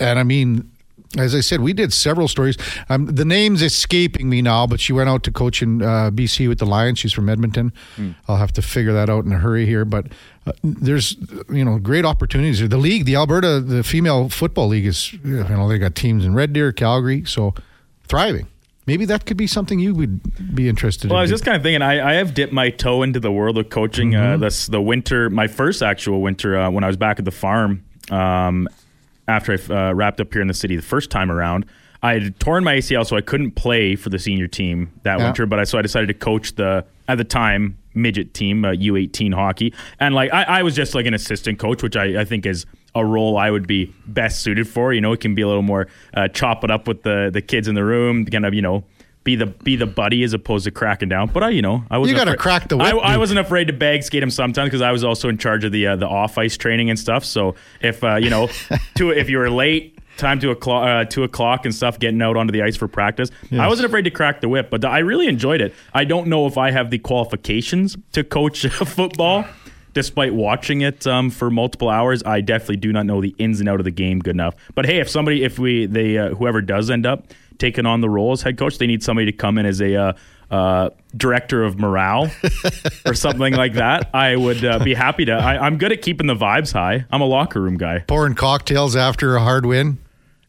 and 0.00 0.18
I 0.18 0.22
mean 0.22 0.70
as 1.18 1.34
I 1.34 1.40
said, 1.40 1.60
we 1.60 1.72
did 1.72 1.92
several 1.92 2.28
stories. 2.28 2.56
Um, 2.88 3.06
the 3.06 3.24
name's 3.24 3.62
escaping 3.62 4.28
me 4.28 4.42
now, 4.42 4.66
but 4.66 4.80
she 4.80 4.92
went 4.92 5.08
out 5.08 5.22
to 5.24 5.32
coach 5.32 5.62
in 5.62 5.82
uh, 5.82 6.10
BC 6.10 6.48
with 6.48 6.58
the 6.58 6.66
Lions. 6.66 6.98
She's 6.98 7.12
from 7.12 7.28
Edmonton. 7.28 7.72
Mm. 7.96 8.14
I'll 8.28 8.36
have 8.36 8.52
to 8.54 8.62
figure 8.62 8.92
that 8.92 9.08
out 9.08 9.24
in 9.24 9.32
a 9.32 9.38
hurry 9.38 9.66
here. 9.66 9.84
But 9.84 10.06
uh, 10.46 10.52
there's 10.62 11.16
you 11.48 11.64
know 11.64 11.78
great 11.78 12.04
opportunities. 12.04 12.66
The 12.66 12.76
league, 12.76 13.04
the 13.04 13.16
Alberta, 13.16 13.60
the 13.60 13.82
female 13.82 14.28
football 14.28 14.68
league 14.68 14.86
is 14.86 15.12
you 15.12 15.44
know 15.44 15.68
they 15.68 15.78
got 15.78 15.94
teams 15.94 16.24
in 16.24 16.34
Red 16.34 16.52
Deer, 16.52 16.72
Calgary, 16.72 17.24
so 17.24 17.54
thriving. 18.06 18.46
Maybe 18.86 19.06
that 19.06 19.24
could 19.24 19.38
be 19.38 19.46
something 19.46 19.78
you 19.78 19.94
would 19.94 20.54
be 20.54 20.68
interested 20.68 21.08
well, 21.08 21.14
in. 21.14 21.14
Well, 21.14 21.20
I 21.20 21.22
was 21.22 21.30
just 21.30 21.44
kind 21.44 21.56
of 21.56 21.62
thinking, 21.62 21.80
I, 21.80 22.10
I, 22.10 22.14
have 22.14 22.34
dipped 22.34 22.52
my 22.52 22.68
toe 22.68 23.02
into 23.02 23.18
the 23.18 23.32
world 23.32 23.56
of 23.56 23.70
coaching. 23.70 24.14
Uh, 24.14 24.18
mm-hmm. 24.18 24.34
Uh, 24.34 24.36
this 24.36 24.66
the 24.66 24.82
winter, 24.82 25.30
my 25.30 25.46
first 25.46 25.82
actual 25.82 26.20
winter 26.20 26.58
uh, 26.58 26.70
when 26.70 26.84
I 26.84 26.88
was 26.88 26.98
back 26.98 27.18
at 27.18 27.24
the 27.24 27.30
farm. 27.30 27.82
Um, 28.10 28.68
after 29.28 29.52
I 29.52 29.74
uh, 29.88 29.92
wrapped 29.92 30.20
up 30.20 30.32
here 30.32 30.42
in 30.42 30.48
the 30.48 30.54
city 30.54 30.76
the 30.76 30.82
first 30.82 31.10
time 31.10 31.30
around. 31.30 31.66
I 32.02 32.14
had 32.14 32.38
torn 32.38 32.64
my 32.64 32.76
ACL, 32.76 33.06
so 33.06 33.16
I 33.16 33.22
couldn't 33.22 33.52
play 33.52 33.96
for 33.96 34.10
the 34.10 34.18
senior 34.18 34.46
team 34.46 34.92
that 35.04 35.18
yeah. 35.18 35.24
winter. 35.24 35.46
But 35.46 35.58
I 35.58 35.64
so 35.64 35.78
I 35.78 35.82
decided 35.82 36.08
to 36.08 36.14
coach 36.14 36.54
the 36.54 36.84
at 37.08 37.16
the 37.16 37.24
time 37.24 37.78
midget 37.94 38.34
team, 38.34 38.64
uh, 38.64 38.72
U18 38.72 39.32
hockey, 39.32 39.72
and 40.00 40.14
like 40.14 40.32
I, 40.32 40.42
I, 40.42 40.62
was 40.62 40.74
just 40.74 40.94
like 40.94 41.06
an 41.06 41.14
assistant 41.14 41.58
coach, 41.58 41.82
which 41.82 41.96
I, 41.96 42.20
I, 42.20 42.24
think 42.24 42.44
is 42.44 42.66
a 42.94 43.04
role 43.04 43.38
I 43.38 43.50
would 43.50 43.66
be 43.66 43.94
best 44.06 44.42
suited 44.42 44.68
for. 44.68 44.92
You 44.92 45.00
know, 45.00 45.12
it 45.12 45.20
can 45.20 45.34
be 45.34 45.42
a 45.42 45.46
little 45.46 45.62
more 45.62 45.86
uh, 46.12 46.28
chop 46.28 46.64
it 46.64 46.70
up 46.70 46.86
with 46.86 47.04
the 47.04 47.30
the 47.32 47.40
kids 47.40 47.68
in 47.68 47.74
the 47.74 47.84
room, 47.84 48.26
kind 48.26 48.44
of 48.44 48.52
you 48.52 48.62
know 48.62 48.84
be 49.24 49.36
the 49.36 49.46
be 49.46 49.74
the 49.74 49.86
buddy 49.86 50.22
as 50.22 50.34
opposed 50.34 50.66
to 50.66 50.70
cracking 50.70 51.08
down. 51.08 51.28
But 51.28 51.42
I, 51.42 51.48
you 51.48 51.62
know, 51.62 51.84
I 51.90 51.98
was 51.98 52.10
you 52.10 52.16
got 52.16 52.24
to 52.24 52.36
crack 52.36 52.68
the. 52.68 52.76
Whip, 52.76 52.86
I, 52.86 53.14
I, 53.14 53.16
wasn't 53.16 53.40
afraid 53.40 53.66
to 53.68 53.72
bag 53.72 54.02
skate 54.02 54.22
him 54.22 54.30
sometimes 54.30 54.68
because 54.68 54.82
I 54.82 54.92
was 54.92 55.02
also 55.02 55.28
in 55.28 55.38
charge 55.38 55.64
of 55.64 55.72
the 55.72 55.86
uh, 55.88 55.96
the 55.96 56.06
off 56.06 56.38
ice 56.38 56.56
training 56.56 56.90
and 56.90 56.98
stuff. 56.98 57.24
So 57.24 57.54
if 57.80 58.04
uh, 58.04 58.16
you 58.16 58.30
know, 58.30 58.48
to 58.96 59.10
if 59.10 59.30
you 59.30 59.38
were 59.38 59.50
late, 59.50 59.98
time 60.18 60.40
to 60.40 60.50
o'clock, 60.50 60.86
uh, 60.86 61.04
two 61.08 61.24
o'clock 61.24 61.64
and 61.64 61.74
stuff, 61.74 61.98
getting 61.98 62.20
out 62.20 62.36
onto 62.36 62.52
the 62.52 62.62
ice 62.62 62.76
for 62.76 62.86
practice. 62.86 63.30
Yes. 63.50 63.60
I 63.60 63.68
wasn't 63.68 63.86
afraid 63.86 64.02
to 64.02 64.10
crack 64.10 64.42
the 64.42 64.48
whip, 64.48 64.68
but 64.70 64.84
I 64.84 64.98
really 64.98 65.26
enjoyed 65.26 65.62
it. 65.62 65.74
I 65.94 66.04
don't 66.04 66.28
know 66.28 66.46
if 66.46 66.58
I 66.58 66.70
have 66.70 66.90
the 66.90 66.98
qualifications 66.98 67.96
to 68.12 68.22
coach 68.22 68.66
football. 68.68 69.46
Despite 69.94 70.34
watching 70.34 70.80
it 70.80 71.06
um, 71.06 71.30
for 71.30 71.50
multiple 71.50 71.88
hours, 71.88 72.20
I 72.24 72.40
definitely 72.40 72.78
do 72.78 72.92
not 72.92 73.06
know 73.06 73.20
the 73.20 73.32
ins 73.38 73.60
and 73.60 73.68
out 73.68 73.78
of 73.78 73.84
the 73.84 73.92
game 73.92 74.18
good 74.18 74.34
enough. 74.34 74.56
But 74.74 74.86
hey, 74.86 74.98
if 74.98 75.08
somebody, 75.08 75.44
if 75.44 75.56
we, 75.56 75.86
they, 75.86 76.18
uh, 76.18 76.30
whoever 76.30 76.60
does 76.60 76.90
end 76.90 77.06
up 77.06 77.28
taken 77.58 77.86
on 77.86 78.00
the 78.00 78.08
role 78.08 78.32
as 78.32 78.42
head 78.42 78.58
coach. 78.58 78.78
They 78.78 78.86
need 78.86 79.02
somebody 79.02 79.26
to 79.26 79.36
come 79.36 79.58
in 79.58 79.66
as 79.66 79.80
a 79.80 79.94
uh, 79.94 80.12
uh, 80.50 80.90
director 81.16 81.64
of 81.64 81.78
morale 81.78 82.30
or 83.06 83.14
something 83.14 83.54
like 83.54 83.74
that. 83.74 84.10
I 84.14 84.36
would 84.36 84.64
uh, 84.64 84.78
be 84.78 84.94
happy 84.94 85.24
to. 85.26 85.32
I, 85.32 85.66
am 85.66 85.78
good 85.78 85.92
at 85.92 86.02
keeping 86.02 86.26
the 86.26 86.34
vibes 86.34 86.72
high. 86.72 87.04
I'm 87.10 87.20
a 87.20 87.26
locker 87.26 87.60
room 87.60 87.76
guy. 87.76 88.00
Pouring 88.00 88.34
cocktails 88.34 88.96
after 88.96 89.36
a 89.36 89.40
hard 89.40 89.66
win. 89.66 89.98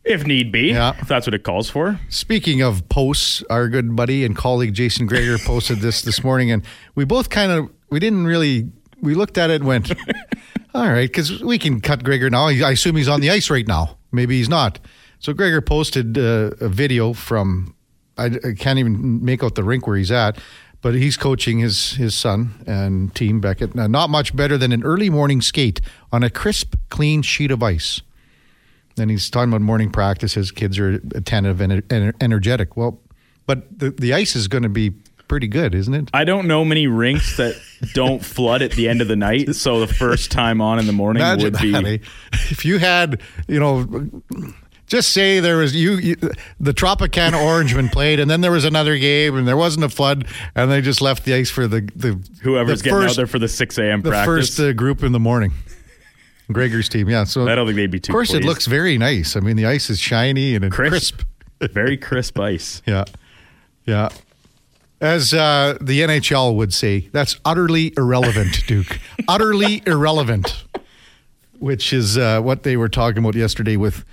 If 0.03 0.27
need 0.27 0.51
be, 0.51 0.67
yeah. 0.67 0.93
if 0.99 1.07
that's 1.07 1.25
what 1.25 1.33
it 1.33 1.43
calls 1.43 1.67
for. 1.67 1.99
Speaking 2.09 2.61
of 2.61 2.87
posts, 2.89 3.43
our 3.49 3.67
good 3.67 3.95
buddy 3.95 4.23
and 4.23 4.35
colleague 4.35 4.75
Jason 4.75 5.07
Gregor 5.07 5.39
posted 5.39 5.79
this 5.79 6.03
this 6.03 6.23
morning, 6.23 6.51
and 6.51 6.63
we 6.93 7.05
both 7.05 7.31
kind 7.31 7.51
of 7.51 7.71
we 7.89 7.99
didn't 7.99 8.27
really 8.27 8.69
we 9.01 9.15
looked 9.15 9.39
at 9.39 9.49
it 9.49 9.55
and 9.55 9.65
went, 9.65 9.91
all 10.75 10.87
right, 10.87 11.09
because 11.09 11.43
we 11.43 11.57
can 11.57 11.81
cut 11.81 12.03
Gregor 12.03 12.29
now. 12.29 12.47
I 12.47 12.71
assume 12.71 12.95
he's 12.95 13.07
on 13.07 13.21
the 13.21 13.31
ice 13.31 13.49
right 13.49 13.67
now. 13.67 13.97
Maybe 14.11 14.37
he's 14.37 14.49
not. 14.49 14.79
So 15.25 15.33
Gregor 15.33 15.59
posted 15.59 16.19
uh, 16.19 16.51
a 16.61 16.69
video 16.69 17.11
from 17.13 17.73
I, 18.15 18.25
I, 18.25 18.53
can't 18.55 18.77
even 18.77 19.25
make 19.25 19.43
out 19.43 19.55
the 19.55 19.63
rink 19.63 19.87
where 19.87 19.97
he's 19.97 20.11
at, 20.11 20.37
but 20.83 20.93
he's 20.93 21.17
coaching 21.17 21.57
his 21.57 21.93
his 21.93 22.13
son 22.13 22.63
and 22.67 23.13
team 23.15 23.41
Beckett. 23.41 23.73
Not 23.73 24.11
much 24.11 24.35
better 24.35 24.55
than 24.55 24.71
an 24.71 24.83
early 24.83 25.09
morning 25.09 25.41
skate 25.41 25.81
on 26.11 26.21
a 26.21 26.29
crisp, 26.29 26.75
clean 26.89 27.23
sheet 27.23 27.49
of 27.49 27.63
ice. 27.63 28.03
And 28.99 29.09
he's 29.09 29.31
talking 29.31 29.49
about 29.49 29.61
morning 29.61 29.89
practice. 29.89 30.35
His 30.35 30.51
kids 30.51 30.77
are 30.77 31.01
attentive 31.15 31.59
and 31.59 31.81
energetic. 32.21 32.77
Well, 32.77 33.01
but 33.47 33.79
the 33.79 33.89
the 33.89 34.13
ice 34.13 34.35
is 34.35 34.47
going 34.47 34.61
to 34.61 34.69
be 34.69 34.91
pretty 35.27 35.47
good, 35.47 35.73
isn't 35.73 35.93
it? 35.95 36.11
I 36.13 36.23
don't 36.23 36.47
know 36.47 36.63
many 36.63 36.85
rinks 36.85 37.37
that 37.37 37.59
don't 37.95 38.23
flood 38.23 38.61
at 38.61 38.73
the 38.73 38.87
end 38.87 39.01
of 39.01 39.07
the 39.07 39.15
night. 39.15 39.55
So 39.55 39.79
the 39.79 39.91
first 39.91 40.29
time 40.29 40.61
on 40.61 40.77
in 40.77 40.85
the 40.85 40.93
morning 40.93 41.21
Imagine 41.21 41.43
would 41.45 41.61
be. 41.61 41.71
That, 41.71 41.85
eh? 41.85 41.97
If 42.51 42.63
you 42.63 42.77
had, 42.77 43.21
you 43.47 43.59
know, 43.59 44.07
just 44.87 45.13
say 45.13 45.39
there 45.39 45.57
was 45.57 45.75
you, 45.75 45.93
you 45.97 46.15
the 46.59 46.73
Tropicana 46.73 47.33
Orangeman 47.33 47.91
played, 47.91 48.19
and 48.19 48.29
then 48.29 48.41
there 48.41 48.51
was 48.51 48.65
another 48.65 48.97
game, 48.97 49.35
and 49.35 49.47
there 49.47 49.57
wasn't 49.57 49.85
a 49.85 49.89
flood, 49.89 50.27
and 50.55 50.71
they 50.71 50.81
just 50.81 51.01
left 51.01 51.25
the 51.25 51.33
ice 51.33 51.49
for 51.49 51.67
the 51.67 51.81
the 51.95 52.19
whoever's 52.41 52.81
the 52.81 52.85
getting 52.85 52.99
first, 52.99 53.11
out 53.11 53.15
there 53.17 53.27
for 53.27 53.39
the 53.39 53.47
six 53.47 53.77
a.m. 53.77 54.01
The 54.01 54.09
practice. 54.09 54.25
first 54.25 54.59
uh, 54.59 54.73
group 54.73 55.03
in 55.03 55.11
the 55.11 55.19
morning. 55.19 55.51
Gregor's 56.51 56.89
team, 56.89 57.09
yeah. 57.09 57.23
So 57.23 57.47
I 57.47 57.55
don't 57.55 57.65
think 57.65 57.77
they'd 57.77 57.89
be 57.89 57.99
too. 57.99 58.11
Of 58.11 58.15
course, 58.15 58.29
pleased. 58.29 58.43
it 58.43 58.47
looks 58.47 58.67
very 58.67 58.97
nice. 58.97 59.35
I 59.35 59.39
mean, 59.39 59.55
the 59.55 59.65
ice 59.65 59.89
is 59.89 59.99
shiny 59.99 60.55
and 60.55 60.71
crisp, 60.71 61.23
crisp. 61.59 61.73
very 61.73 61.97
crisp 61.97 62.39
ice. 62.39 62.81
Yeah, 62.85 63.05
yeah. 63.85 64.09
As 65.01 65.33
uh, 65.33 65.77
the 65.81 66.01
NHL 66.01 66.55
would 66.55 66.73
say, 66.73 67.09
that's 67.11 67.39
utterly 67.43 67.93
irrelevant, 67.97 68.63
Duke. 68.67 68.99
utterly 69.27 69.81
irrelevant. 69.85 70.63
Which 71.59 71.93
is 71.93 72.17
uh, 72.17 72.41
what 72.41 72.63
they 72.63 72.75
were 72.77 72.89
talking 72.89 73.19
about 73.19 73.33
yesterday 73.33 73.77
with 73.77 74.03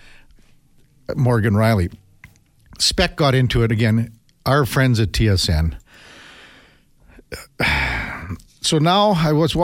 Morgan 1.16 1.54
Rielly. 1.54 1.92
Spec 2.78 3.16
got 3.16 3.34
into 3.34 3.62
it 3.62 3.70
again. 3.72 4.12
Our 4.46 4.64
friends 4.66 5.00
at 5.00 5.12
TSN. 5.12 5.76
So 8.64 8.78
now 8.78 9.10
I 9.16 9.32
was 9.32 9.56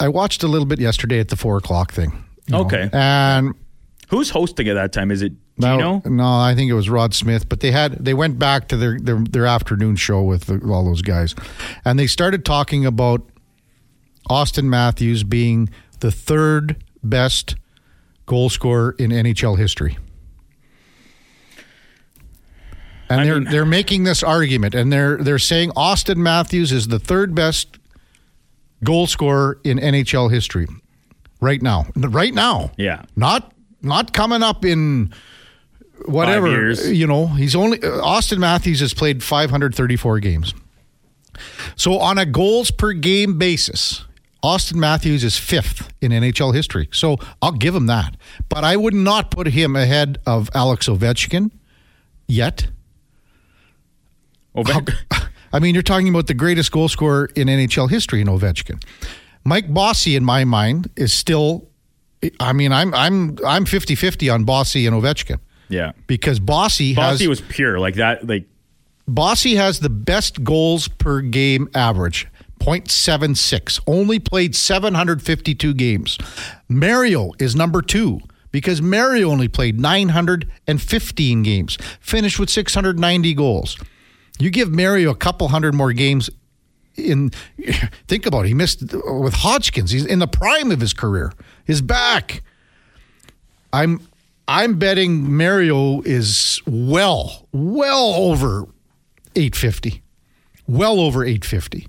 I 0.00 0.08
watched 0.08 0.42
a 0.42 0.48
little 0.48 0.66
bit 0.66 0.78
yesterday 0.78 1.18
at 1.18 1.28
the 1.28 1.36
four 1.36 1.56
o'clock 1.56 1.92
thing. 1.92 2.24
Okay. 2.52 2.90
Know, 2.92 2.98
and 2.98 3.54
who's 4.10 4.30
hosting 4.30 4.68
at 4.68 4.74
that 4.74 4.92
time? 4.92 5.10
Is 5.10 5.22
it 5.22 5.32
Gino? 5.58 6.02
No, 6.04 6.10
no, 6.10 6.24
I 6.26 6.54
think 6.54 6.70
it 6.70 6.74
was 6.74 6.88
Rod 6.90 7.14
Smith. 7.14 7.48
But 7.48 7.60
they 7.60 7.70
had 7.70 8.04
they 8.04 8.14
went 8.14 8.38
back 8.38 8.68
to 8.68 8.76
their 8.76 8.98
their, 9.00 9.16
their 9.18 9.46
afternoon 9.46 9.96
show 9.96 10.22
with 10.22 10.44
the, 10.44 10.60
all 10.70 10.84
those 10.84 11.02
guys, 11.02 11.34
and 11.84 11.98
they 11.98 12.06
started 12.06 12.44
talking 12.44 12.84
about 12.86 13.22
Auston 14.30 14.64
Matthews 14.64 15.24
being 15.24 15.68
the 16.00 16.10
third 16.10 16.84
best 17.02 17.56
goal 18.26 18.50
scorer 18.50 18.94
in 18.98 19.10
NHL 19.10 19.58
history. 19.58 19.98
And 23.10 23.20
I 23.20 23.24
they're 23.24 23.40
mean, 23.40 23.50
they're 23.50 23.64
making 23.64 24.04
this 24.04 24.22
argument, 24.22 24.74
and 24.74 24.92
they're 24.92 25.16
they're 25.16 25.38
saying 25.38 25.70
Auston 25.70 26.16
Matthews 26.16 26.72
is 26.72 26.88
the 26.88 26.98
third 26.98 27.34
best 27.34 27.78
goal 28.84 29.06
scorer 29.06 29.58
in 29.64 29.78
NHL 29.78 30.30
history 30.30 30.66
right 31.40 31.62
now. 31.62 31.86
Right 31.96 32.34
now, 32.34 32.72
yeah, 32.76 33.02
not 33.16 33.52
not 33.82 34.12
coming 34.12 34.42
up 34.42 34.64
in 34.64 35.12
whatever. 36.04 36.72
You 36.72 37.06
know, 37.06 37.26
he's 37.26 37.56
only 37.56 37.78
Auston 37.78 38.38
Matthews 38.38 38.80
has 38.80 38.94
played 38.94 39.22
534 39.22 40.20
games. 40.20 40.54
So 41.76 41.98
on 41.98 42.18
a 42.18 42.26
goals 42.26 42.70
per 42.70 42.92
game 42.92 43.38
basis, 43.38 44.04
Auston 44.42 44.74
Matthews 44.76 45.24
is 45.24 45.36
fifth 45.36 45.92
in 46.00 46.12
NHL 46.12 46.54
history. 46.54 46.88
So 46.92 47.16
I'll 47.42 47.52
give 47.52 47.74
him 47.74 47.86
that. 47.86 48.16
But 48.48 48.64
I 48.64 48.76
would 48.76 48.94
not 48.94 49.30
put 49.30 49.48
him 49.48 49.76
ahead 49.76 50.18
of 50.26 50.50
Alex 50.54 50.88
Ovechkin 50.88 51.50
yet. 52.26 52.68
Ovechkin. 54.64 55.28
I 55.52 55.58
mean, 55.60 55.74
you're 55.74 55.82
talking 55.82 56.08
about 56.08 56.26
the 56.26 56.34
greatest 56.34 56.72
goal 56.72 56.88
scorer 56.88 57.30
in 57.34 57.48
NHL 57.48 57.88
history 57.90 58.20
in 58.20 58.28
Ovechkin. 58.28 58.82
Mike 59.44 59.72
Bossy, 59.72 60.14
in 60.16 60.24
my 60.24 60.44
mind, 60.44 60.90
is 60.96 61.12
still. 61.12 61.68
I 62.40 62.52
mean, 62.52 62.72
I'm 62.72 62.92
I'm 62.94 63.38
I'm 63.46 63.64
50-50 63.64 64.32
on 64.32 64.44
Bossy 64.44 64.86
and 64.86 64.94
Ovechkin. 64.94 65.38
Yeah, 65.68 65.92
because 66.06 66.40
Bossy 66.40 66.94
Bossy 66.94 67.24
has, 67.24 67.28
was 67.28 67.40
pure 67.42 67.78
like 67.78 67.94
that. 67.94 68.26
Like 68.26 68.46
Bossy 69.06 69.54
has 69.54 69.80
the 69.80 69.90
best 69.90 70.42
goals 70.44 70.88
per 70.88 71.20
game 71.20 71.68
average, 71.74 72.26
0.76. 72.60 73.80
Only 73.86 74.18
played 74.18 74.56
752 74.56 75.74
games. 75.74 76.18
Mario 76.68 77.32
is 77.38 77.54
number 77.54 77.80
two 77.80 78.20
because 78.50 78.82
Mario 78.82 79.30
only 79.30 79.48
played 79.48 79.80
915 79.80 81.42
games, 81.42 81.78
finished 82.00 82.38
with 82.38 82.50
690 82.50 83.34
goals. 83.34 83.78
You 84.38 84.50
give 84.50 84.70
Mario 84.70 85.10
a 85.10 85.16
couple 85.16 85.48
hundred 85.48 85.74
more 85.74 85.92
games 85.92 86.30
in 86.96 87.30
think 88.08 88.26
about 88.26 88.44
it, 88.44 88.48
he 88.48 88.54
missed 88.54 88.82
with 88.92 89.34
Hodgkins. 89.34 89.90
He's 89.90 90.04
in 90.04 90.18
the 90.18 90.26
prime 90.26 90.70
of 90.70 90.80
his 90.80 90.92
career. 90.92 91.32
His 91.64 91.80
back. 91.80 92.42
I'm 93.72 94.00
I'm 94.46 94.78
betting 94.78 95.36
Mario 95.36 96.00
is 96.02 96.62
well, 96.66 97.46
well 97.52 98.14
over 98.14 98.62
850. 99.36 100.02
Well 100.66 101.00
over 101.00 101.22
850. 101.24 101.86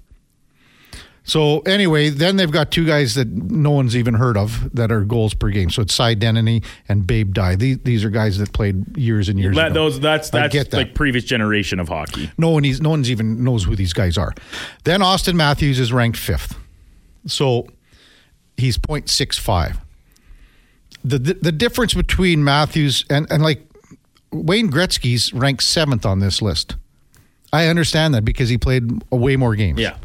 So 1.29 1.59
anyway, 1.59 2.09
then 2.09 2.37
they've 2.37 2.49
got 2.49 2.71
two 2.71 2.87
guys 2.87 3.13
that 3.13 3.27
no 3.27 3.69
one's 3.69 3.95
even 3.95 4.15
heard 4.15 4.35
of 4.35 4.73
that 4.73 4.91
are 4.91 5.01
goals 5.01 5.35
per 5.35 5.51
game. 5.51 5.69
So 5.69 5.83
it's 5.83 5.93
Cy 5.93 6.15
Denneny 6.15 6.65
and 6.87 7.05
Babe 7.05 7.35
Dye. 7.35 7.55
These, 7.55 7.79
these 7.83 8.03
are 8.03 8.09
guys 8.09 8.39
that 8.39 8.51
played 8.51 8.97
years 8.97 9.29
and 9.29 9.39
years 9.39 9.55
that, 9.55 9.67
ago. 9.67 9.75
Those 9.75 9.99
that's 9.99 10.31
that's 10.31 10.55
that. 10.55 10.73
like 10.73 10.95
previous 10.95 11.23
generation 11.23 11.79
of 11.79 11.87
hockey. 11.87 12.31
No 12.39 12.49
one 12.49 12.63
no 12.81 12.89
one's 12.89 13.11
even 13.11 13.43
knows 13.43 13.65
who 13.65 13.75
these 13.75 13.93
guys 13.93 14.17
are. 14.17 14.33
Then 14.85 15.01
Auston 15.01 15.35
Matthews 15.35 15.79
is 15.79 15.93
ranked 15.93 16.17
fifth. 16.17 16.57
So 17.27 17.67
he's 18.57 18.79
0.65. 18.79 19.77
The, 21.03 21.19
the 21.19 21.33
the 21.35 21.51
difference 21.51 21.93
between 21.93 22.43
Matthews 22.43 23.05
and, 23.07 23.31
and 23.31 23.43
like 23.43 23.61
Wayne 24.31 24.71
Gretzky's 24.71 25.31
ranked 25.31 25.61
seventh 25.61 26.07
on 26.07 26.21
this 26.21 26.41
list. 26.41 26.75
I 27.53 27.67
understand 27.67 28.15
that 28.15 28.25
because 28.25 28.49
he 28.49 28.57
played 28.57 29.03
way 29.11 29.35
more 29.35 29.55
games. 29.55 29.79
Yeah. 29.79 29.97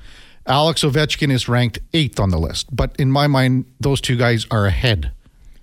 Alex 0.47 0.83
Ovechkin 0.83 1.31
is 1.31 1.49
ranked 1.49 1.79
eighth 1.93 2.21
on 2.21 2.31
the 2.31 2.39
list. 2.39 2.75
But 2.75 2.95
in 2.99 3.11
my 3.11 3.27
mind, 3.27 3.67
those 3.81 4.01
two 4.01 4.17
guys 4.17 4.47
are 4.51 4.67
ahead 4.67 5.13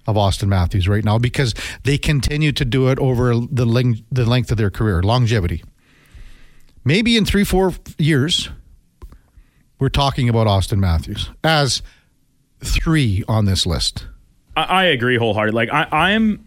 of 0.07 0.15
Auston 0.15 0.47
Matthews 0.47 0.87
right 0.87 1.03
now 1.03 1.19
because 1.19 1.53
they 1.83 1.97
continue 1.97 2.51
to 2.51 2.65
do 2.65 2.89
it 2.89 2.97
over 2.99 3.35
the 3.35 3.65
length, 3.65 4.01
the 4.11 4.25
length 4.25 4.51
of 4.51 4.57
their 4.57 4.71
career, 4.71 5.03
longevity. 5.03 5.63
Maybe 6.83 7.15
in 7.15 7.25
three, 7.25 7.43
four 7.43 7.73
years, 7.99 8.49
we're 9.79 9.89
talking 9.89 10.27
about 10.27 10.47
Auston 10.47 10.79
Matthews 10.79 11.29
as 11.43 11.83
three 12.63 13.23
on 13.27 13.45
this 13.45 13.65
list. 13.65 14.07
I, 14.55 14.63
I 14.63 14.83
agree 14.85 15.17
wholeheartedly. 15.17 15.67
Like 15.67 15.73
I, 15.73 15.87
I 15.91 16.11
am 16.11 16.43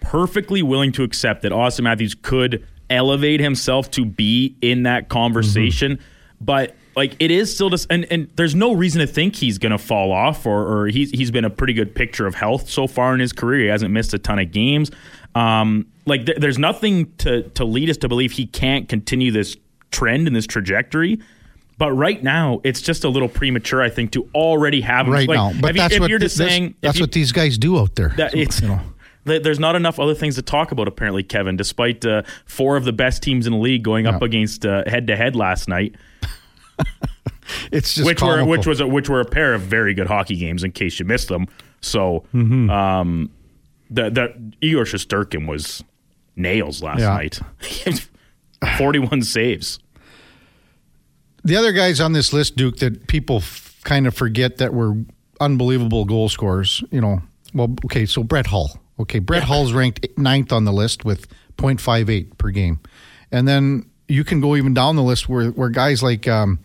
perfectly 0.00 0.62
willing 0.62 0.92
to 0.92 1.02
accept 1.02 1.42
that 1.42 1.52
Auston 1.52 1.82
Matthews 1.82 2.14
could 2.14 2.66
elevate 2.88 3.40
himself 3.40 3.90
to 3.92 4.04
be 4.04 4.56
in 4.62 4.84
that 4.84 5.08
conversation, 5.08 5.96
mm-hmm. 5.96 6.04
but 6.44 6.76
like 6.98 7.14
it 7.20 7.30
is 7.30 7.54
still 7.54 7.70
just 7.70 7.86
and, 7.90 8.04
and 8.10 8.28
there's 8.34 8.56
no 8.56 8.72
reason 8.72 9.00
to 9.00 9.06
think 9.06 9.36
he's 9.36 9.56
gonna 9.56 9.78
fall 9.78 10.10
off 10.10 10.44
or, 10.44 10.66
or 10.66 10.86
he's 10.88 11.12
he's 11.12 11.30
been 11.30 11.44
a 11.44 11.50
pretty 11.50 11.72
good 11.72 11.94
picture 11.94 12.26
of 12.26 12.34
health 12.34 12.68
so 12.68 12.88
far 12.88 13.14
in 13.14 13.20
his 13.20 13.32
career. 13.32 13.60
He 13.60 13.66
hasn't 13.68 13.92
missed 13.92 14.12
a 14.14 14.18
ton 14.18 14.40
of 14.40 14.50
games. 14.50 14.90
Um, 15.36 15.86
like 16.06 16.26
th- 16.26 16.38
there's 16.38 16.58
nothing 16.58 17.12
to 17.18 17.42
to 17.50 17.64
lead 17.64 17.88
us 17.88 17.98
to 17.98 18.08
believe 18.08 18.32
he 18.32 18.46
can't 18.46 18.88
continue 18.88 19.30
this 19.30 19.56
trend 19.92 20.26
and 20.26 20.34
this 20.34 20.46
trajectory. 20.46 21.20
But 21.78 21.92
right 21.92 22.20
now, 22.20 22.60
it's 22.64 22.80
just 22.80 23.04
a 23.04 23.08
little 23.08 23.28
premature, 23.28 23.80
I 23.80 23.90
think, 23.90 24.10
to 24.12 24.28
already 24.34 24.80
have 24.80 25.06
him. 25.06 25.12
Right 25.12 25.28
like, 25.28 25.36
now, 25.36 25.52
but 25.60 25.76
that's 25.76 25.94
you, 25.94 26.00
what 26.00 26.10
you're 26.10 26.18
just 26.18 26.36
saying. 26.36 26.74
That's 26.80 26.98
you, 26.98 27.04
what 27.04 27.12
these 27.12 27.30
guys 27.30 27.56
do 27.56 27.78
out 27.78 27.94
there. 27.94 28.08
That, 28.16 28.34
it's, 28.34 28.60
you 28.60 28.66
know 28.66 28.80
there's 29.24 29.60
not 29.60 29.76
enough 29.76 30.00
other 30.00 30.14
things 30.14 30.34
to 30.36 30.42
talk 30.42 30.72
about 30.72 30.88
apparently 30.88 31.22
kevin 31.22 31.54
despite 31.54 32.02
uh, 32.06 32.22
four 32.46 32.78
of 32.78 32.86
the 32.86 32.94
best 32.94 33.22
teams 33.22 33.46
in 33.46 33.52
the 33.52 33.58
league 33.58 33.82
going 33.82 34.06
up 34.06 34.22
against 34.22 34.62
head 34.62 35.06
to 35.06 35.14
head 35.14 35.36
last 35.36 35.68
night 35.68 35.94
it's 37.72 37.94
just 37.94 38.06
which 38.06 38.18
comical. 38.18 38.46
were 38.46 38.50
which 38.50 38.66
was 38.66 38.80
a, 38.80 38.86
which 38.86 39.08
were 39.08 39.20
a 39.20 39.24
pair 39.24 39.54
of 39.54 39.62
very 39.62 39.94
good 39.94 40.06
hockey 40.06 40.36
games. 40.36 40.64
In 40.64 40.72
case 40.72 40.98
you 40.98 41.04
missed 41.04 41.28
them, 41.28 41.46
so 41.80 42.24
mm-hmm. 42.34 42.70
um, 42.70 43.30
the 43.90 44.10
the 44.10 44.52
Igor 44.60 44.84
Shesterkin 44.84 45.46
was 45.46 45.82
nails 46.36 46.82
last 46.82 47.00
yeah. 47.00 47.14
night. 47.14 47.40
Forty 48.78 48.98
one 48.98 49.22
saves. 49.22 49.78
The 51.44 51.56
other 51.56 51.72
guys 51.72 52.00
on 52.00 52.12
this 52.12 52.32
list, 52.32 52.56
Duke, 52.56 52.78
that 52.78 53.06
people 53.06 53.36
f- 53.36 53.80
kind 53.84 54.06
of 54.06 54.14
forget 54.14 54.58
that 54.58 54.74
were 54.74 54.96
unbelievable 55.40 56.04
goal 56.04 56.28
scorers. 56.28 56.82
You 56.90 57.00
know, 57.00 57.22
well, 57.54 57.74
okay, 57.86 58.06
so 58.06 58.22
Brett 58.22 58.46
Hull. 58.46 58.78
Okay, 59.00 59.20
Brett 59.20 59.42
yeah. 59.42 59.46
Hull's 59.46 59.72
ranked 59.72 60.06
ninth 60.18 60.52
on 60.52 60.64
the 60.64 60.72
list 60.72 61.04
with 61.04 61.28
0.58 61.56 62.36
per 62.36 62.50
game, 62.50 62.80
and 63.30 63.46
then 63.46 63.87
you 64.08 64.24
can 64.24 64.40
go 64.40 64.56
even 64.56 64.74
down 64.74 64.96
the 64.96 65.02
list 65.02 65.28
where 65.28 65.50
where 65.50 65.68
guys 65.68 66.02
like 66.02 66.26
um, 66.26 66.58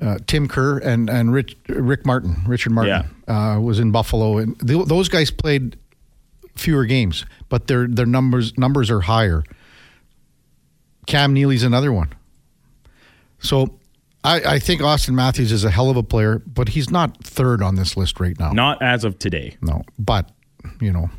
uh, 0.00 0.18
Tim 0.26 0.48
Kerr 0.48 0.78
and 0.78 1.08
and 1.08 1.32
Rich, 1.32 1.56
Rick 1.68 2.04
Martin, 2.04 2.36
Richard 2.46 2.72
Martin, 2.72 3.06
yeah. 3.28 3.54
uh, 3.54 3.60
was 3.60 3.78
in 3.78 3.92
Buffalo, 3.92 4.38
and 4.38 4.58
th- 4.66 4.86
those 4.86 5.08
guys 5.08 5.30
played 5.30 5.76
fewer 6.56 6.84
games, 6.84 7.24
but 7.48 7.66
their 7.66 7.86
their 7.86 8.06
numbers 8.06 8.56
numbers 8.58 8.90
are 8.90 9.00
higher. 9.00 9.44
Cam 11.06 11.32
Neely's 11.34 11.62
another 11.62 11.92
one. 11.92 12.12
So 13.40 13.78
I, 14.22 14.40
I, 14.54 14.58
think 14.60 14.80
Auston 14.80 15.14
Matthews 15.14 15.50
is 15.50 15.64
a 15.64 15.70
hell 15.70 15.90
of 15.90 15.96
a 15.96 16.02
player, 16.04 16.40
but 16.46 16.68
he's 16.68 16.90
not 16.90 17.24
third 17.24 17.60
on 17.60 17.74
this 17.74 17.96
list 17.96 18.20
right 18.20 18.38
now. 18.38 18.52
Not 18.52 18.80
as 18.80 19.02
of 19.02 19.18
today. 19.18 19.56
No, 19.60 19.82
but 19.98 20.30
you 20.80 20.92
know, 20.92 21.10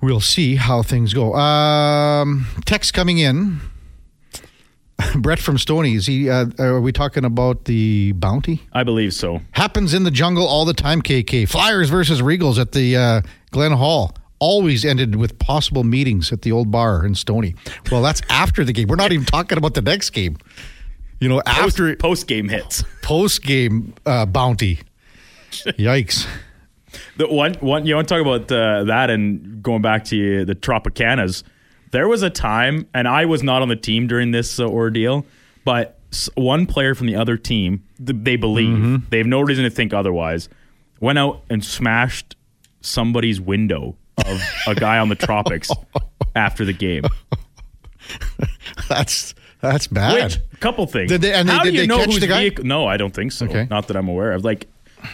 we'll 0.00 0.20
see 0.20 0.56
how 0.56 0.82
things 0.82 1.12
go. 1.12 1.34
Um, 1.34 2.46
text 2.64 2.94
coming 2.94 3.18
in. 3.18 3.60
Brett 5.16 5.38
from 5.38 5.58
Stony, 5.58 5.94
is 5.94 6.06
he? 6.06 6.28
Uh, 6.28 6.46
are 6.58 6.80
we 6.80 6.92
talking 6.92 7.24
about 7.24 7.64
the 7.66 8.12
bounty? 8.12 8.62
I 8.72 8.82
believe 8.82 9.14
so. 9.14 9.40
Happens 9.52 9.94
in 9.94 10.04
the 10.04 10.10
jungle 10.10 10.46
all 10.46 10.64
the 10.64 10.74
time. 10.74 11.02
KK 11.02 11.48
Flyers 11.48 11.88
versus 11.88 12.20
Regals 12.20 12.58
at 12.58 12.72
the 12.72 12.96
uh, 12.96 13.20
Glenn 13.50 13.72
Hall 13.72 14.14
always 14.40 14.84
ended 14.84 15.16
with 15.16 15.38
possible 15.38 15.84
meetings 15.84 16.32
at 16.32 16.42
the 16.42 16.52
old 16.52 16.70
bar 16.70 17.04
in 17.04 17.14
Stony. 17.14 17.54
Well, 17.90 18.02
that's 18.02 18.22
after 18.30 18.64
the 18.64 18.72
game. 18.72 18.88
We're 18.88 18.96
not 18.96 19.12
even 19.12 19.26
talking 19.26 19.58
about 19.58 19.74
the 19.74 19.82
next 19.82 20.10
game. 20.10 20.36
You 21.20 21.28
know, 21.28 21.42
after 21.46 21.94
post 21.96 22.28
game 22.28 22.48
hits, 22.48 22.84
post 23.02 23.42
game 23.42 23.94
uh, 24.06 24.26
bounty. 24.26 24.80
Yikes. 25.50 26.26
The 27.16 27.26
one, 27.26 27.54
one 27.54 27.86
you 27.86 27.96
want 27.96 28.08
to 28.08 28.14
talk 28.14 28.22
about 28.22 28.52
uh, 28.52 28.84
that 28.84 29.10
and 29.10 29.62
going 29.62 29.82
back 29.82 30.04
to 30.06 30.44
the 30.44 30.54
Tropicanas 30.54 31.42
there 31.90 32.08
was 32.08 32.22
a 32.22 32.30
time, 32.30 32.86
and 32.94 33.06
I 33.08 33.24
was 33.24 33.42
not 33.42 33.62
on 33.62 33.68
the 33.68 33.76
team 33.76 34.06
during 34.06 34.30
this 34.30 34.58
uh, 34.58 34.66
ordeal, 34.66 35.26
but 35.64 35.98
one 36.34 36.66
player 36.66 36.94
from 36.94 37.06
the 37.06 37.16
other 37.16 37.36
team, 37.36 37.84
they 37.98 38.36
believe, 38.36 38.76
mm-hmm. 38.76 38.96
they 39.10 39.18
have 39.18 39.26
no 39.26 39.40
reason 39.40 39.64
to 39.64 39.70
think 39.70 39.92
otherwise, 39.92 40.48
went 41.00 41.18
out 41.18 41.42
and 41.50 41.64
smashed 41.64 42.36
somebody's 42.80 43.40
window 43.40 43.96
of 44.26 44.40
a 44.66 44.74
guy 44.74 44.98
on 44.98 45.08
the 45.08 45.14
tropics 45.16 45.70
after 46.34 46.64
the 46.64 46.72
game. 46.72 47.04
That's 48.88 49.34
that's 49.60 49.88
bad. 49.88 50.14
Which, 50.14 50.60
couple 50.60 50.86
things. 50.86 51.10
Did 51.10 51.20
they, 51.20 51.32
and 51.34 51.48
How 51.48 51.64
they, 51.64 51.72
did 51.72 51.76
do 51.76 51.82
you 51.82 51.86
know 51.88 52.02
who's 52.04 52.18
vehicle? 52.18 52.64
No, 52.64 52.86
I 52.86 52.96
don't 52.96 53.12
think 53.12 53.32
so. 53.32 53.46
Okay. 53.46 53.66
Not 53.68 53.88
that 53.88 53.96
I'm 53.96 54.08
aware 54.08 54.32
of. 54.32 54.44
Like, 54.44 54.68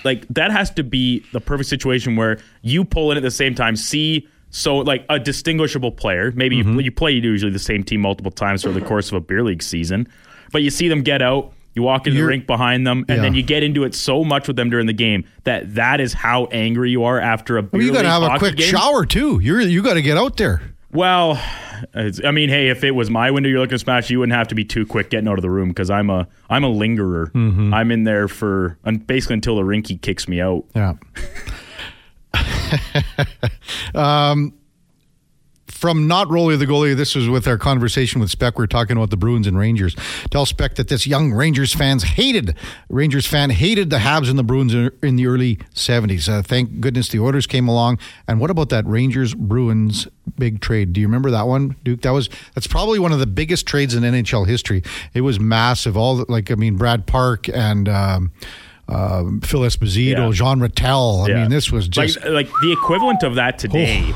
like 0.04 0.28
that 0.28 0.50
has 0.50 0.70
to 0.72 0.84
be 0.84 1.24
the 1.32 1.40
perfect 1.40 1.68
situation 1.68 2.14
where 2.16 2.38
you 2.60 2.84
pull 2.84 3.10
in 3.10 3.16
at 3.16 3.22
the 3.22 3.30
same 3.30 3.54
time, 3.54 3.74
see 3.74 4.28
so, 4.54 4.76
like 4.76 5.04
a 5.10 5.18
distinguishable 5.18 5.90
player, 5.90 6.30
maybe 6.30 6.58
mm-hmm. 6.58 6.74
you, 6.74 6.84
you 6.84 6.92
play 6.92 7.10
usually 7.10 7.50
the 7.50 7.58
same 7.58 7.82
team 7.82 8.00
multiple 8.00 8.30
times 8.30 8.64
over 8.64 8.78
the 8.78 8.86
course 8.86 9.08
of 9.08 9.14
a 9.14 9.20
beer 9.20 9.42
league 9.42 9.64
season, 9.64 10.06
but 10.52 10.62
you 10.62 10.70
see 10.70 10.86
them 10.86 11.02
get 11.02 11.20
out, 11.20 11.52
you 11.74 11.82
walk 11.82 12.06
in 12.06 12.14
the 12.14 12.22
rink 12.22 12.46
behind 12.46 12.86
them, 12.86 13.04
and 13.08 13.16
yeah. 13.16 13.22
then 13.22 13.34
you 13.34 13.42
get 13.42 13.64
into 13.64 13.82
it 13.82 13.96
so 13.96 14.22
much 14.22 14.46
with 14.46 14.54
them 14.54 14.70
during 14.70 14.86
the 14.86 14.92
game 14.92 15.24
that 15.42 15.74
that 15.74 16.00
is 16.00 16.12
how 16.12 16.44
angry 16.52 16.92
you 16.92 17.02
are 17.02 17.18
after 17.18 17.58
a 17.58 17.64
beer 17.64 17.80
mean, 17.80 17.88
you 17.88 17.92
got 17.92 18.02
to 18.02 18.08
have 18.08 18.22
a 18.22 18.38
quick 18.38 18.54
game. 18.54 18.70
shower 18.70 19.04
too. 19.04 19.40
You're 19.40 19.60
you 19.60 19.82
got 19.82 19.94
to 19.94 20.02
get 20.02 20.16
out 20.16 20.36
there. 20.36 20.62
Well, 20.92 21.42
I 22.24 22.30
mean, 22.30 22.48
hey, 22.48 22.68
if 22.68 22.84
it 22.84 22.92
was 22.92 23.10
my 23.10 23.32
window 23.32 23.48
you're 23.48 23.58
looking 23.58 23.74
to 23.74 23.80
smash, 23.80 24.08
you 24.08 24.20
wouldn't 24.20 24.36
have 24.36 24.46
to 24.48 24.54
be 24.54 24.64
too 24.64 24.86
quick 24.86 25.10
getting 25.10 25.26
out 25.26 25.36
of 25.36 25.42
the 25.42 25.50
room 25.50 25.70
because 25.70 25.90
I'm 25.90 26.10
a 26.10 26.28
I'm 26.48 26.62
a 26.62 26.70
lingerer. 26.70 27.32
Mm-hmm. 27.34 27.74
I'm 27.74 27.90
in 27.90 28.04
there 28.04 28.28
for 28.28 28.78
basically 29.06 29.34
until 29.34 29.56
the 29.56 29.62
rinky 29.62 30.00
kicks 30.00 30.28
me 30.28 30.40
out. 30.40 30.64
Yeah. 30.76 30.94
um, 33.94 34.54
from 35.84 36.06
not 36.06 36.30
Rolly 36.30 36.56
the 36.56 36.66
goalie, 36.66 36.96
this 36.96 37.14
was 37.14 37.28
with 37.28 37.46
our 37.46 37.58
conversation 37.58 38.18
with 38.18 38.30
Spec. 38.30 38.58
We 38.58 38.64
are 38.64 38.66
talking 38.66 38.96
about 38.96 39.10
the 39.10 39.18
Bruins 39.18 39.46
and 39.46 39.58
Rangers. 39.58 39.94
Tell 40.30 40.46
Spec 40.46 40.76
that 40.76 40.88
this 40.88 41.06
young 41.06 41.32
Rangers 41.32 41.74
fans 41.74 42.04
hated 42.04 42.56
Rangers 42.88 43.26
fan 43.26 43.50
hated 43.50 43.90
the 43.90 43.98
Habs 43.98 44.30
and 44.30 44.38
the 44.38 44.42
Bruins 44.42 44.72
in 44.72 45.16
the 45.16 45.26
early 45.26 45.58
seventies. 45.74 46.26
Uh, 46.26 46.40
thank 46.40 46.80
goodness 46.80 47.08
the 47.08 47.18
orders 47.18 47.46
came 47.46 47.68
along. 47.68 47.98
And 48.26 48.40
what 48.40 48.50
about 48.50 48.70
that 48.70 48.86
Rangers 48.86 49.34
Bruins 49.34 50.08
big 50.38 50.62
trade? 50.62 50.94
Do 50.94 51.02
you 51.02 51.06
remember 51.06 51.30
that 51.32 51.46
one, 51.46 51.76
Duke? 51.84 52.00
That 52.00 52.12
was 52.12 52.30
that's 52.54 52.66
probably 52.66 52.98
one 52.98 53.12
of 53.12 53.18
the 53.18 53.26
biggest 53.26 53.66
trades 53.66 53.94
in 53.94 54.04
NHL 54.04 54.46
history. 54.46 54.82
It 55.12 55.20
was 55.20 55.38
massive. 55.38 55.98
All 55.98 56.24
like 56.30 56.50
I 56.50 56.54
mean, 56.54 56.76
Brad 56.76 57.06
Park 57.06 57.46
and. 57.48 57.90
Um, 57.90 58.32
uh, 58.88 59.24
Phil 59.42 59.60
Esposito, 59.60 60.26
yeah. 60.26 60.30
Jean 60.32 60.60
Ratelle. 60.60 61.22
I 61.22 61.28
yeah. 61.28 61.34
mean, 61.42 61.50
this 61.50 61.72
was 61.72 61.88
just 61.88 62.20
like, 62.22 62.30
like 62.30 62.48
the 62.62 62.72
equivalent 62.72 63.22
of 63.22 63.36
that 63.36 63.58
today 63.58 64.12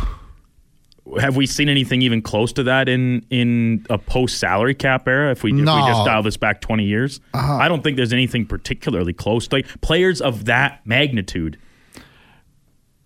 have 1.18 1.36
we 1.36 1.46
seen 1.46 1.68
anything 1.68 2.02
even 2.02 2.20
close 2.22 2.52
to 2.52 2.62
that 2.64 2.88
in 2.88 3.24
in 3.30 3.84
a 3.88 3.98
post 3.98 4.38
salary 4.38 4.74
cap 4.74 5.08
era? 5.08 5.30
If 5.30 5.42
we, 5.42 5.52
no. 5.52 5.76
if 5.76 5.84
we 5.84 5.90
just 5.90 6.04
dial 6.04 6.22
this 6.22 6.36
back 6.36 6.60
twenty 6.60 6.84
years, 6.84 7.20
uh-huh. 7.34 7.56
I 7.56 7.68
don't 7.68 7.82
think 7.82 7.96
there's 7.96 8.12
anything 8.12 8.46
particularly 8.46 9.12
close. 9.12 9.50
Like 9.50 9.66
players 9.80 10.20
of 10.20 10.44
that 10.46 10.80
magnitude. 10.84 11.58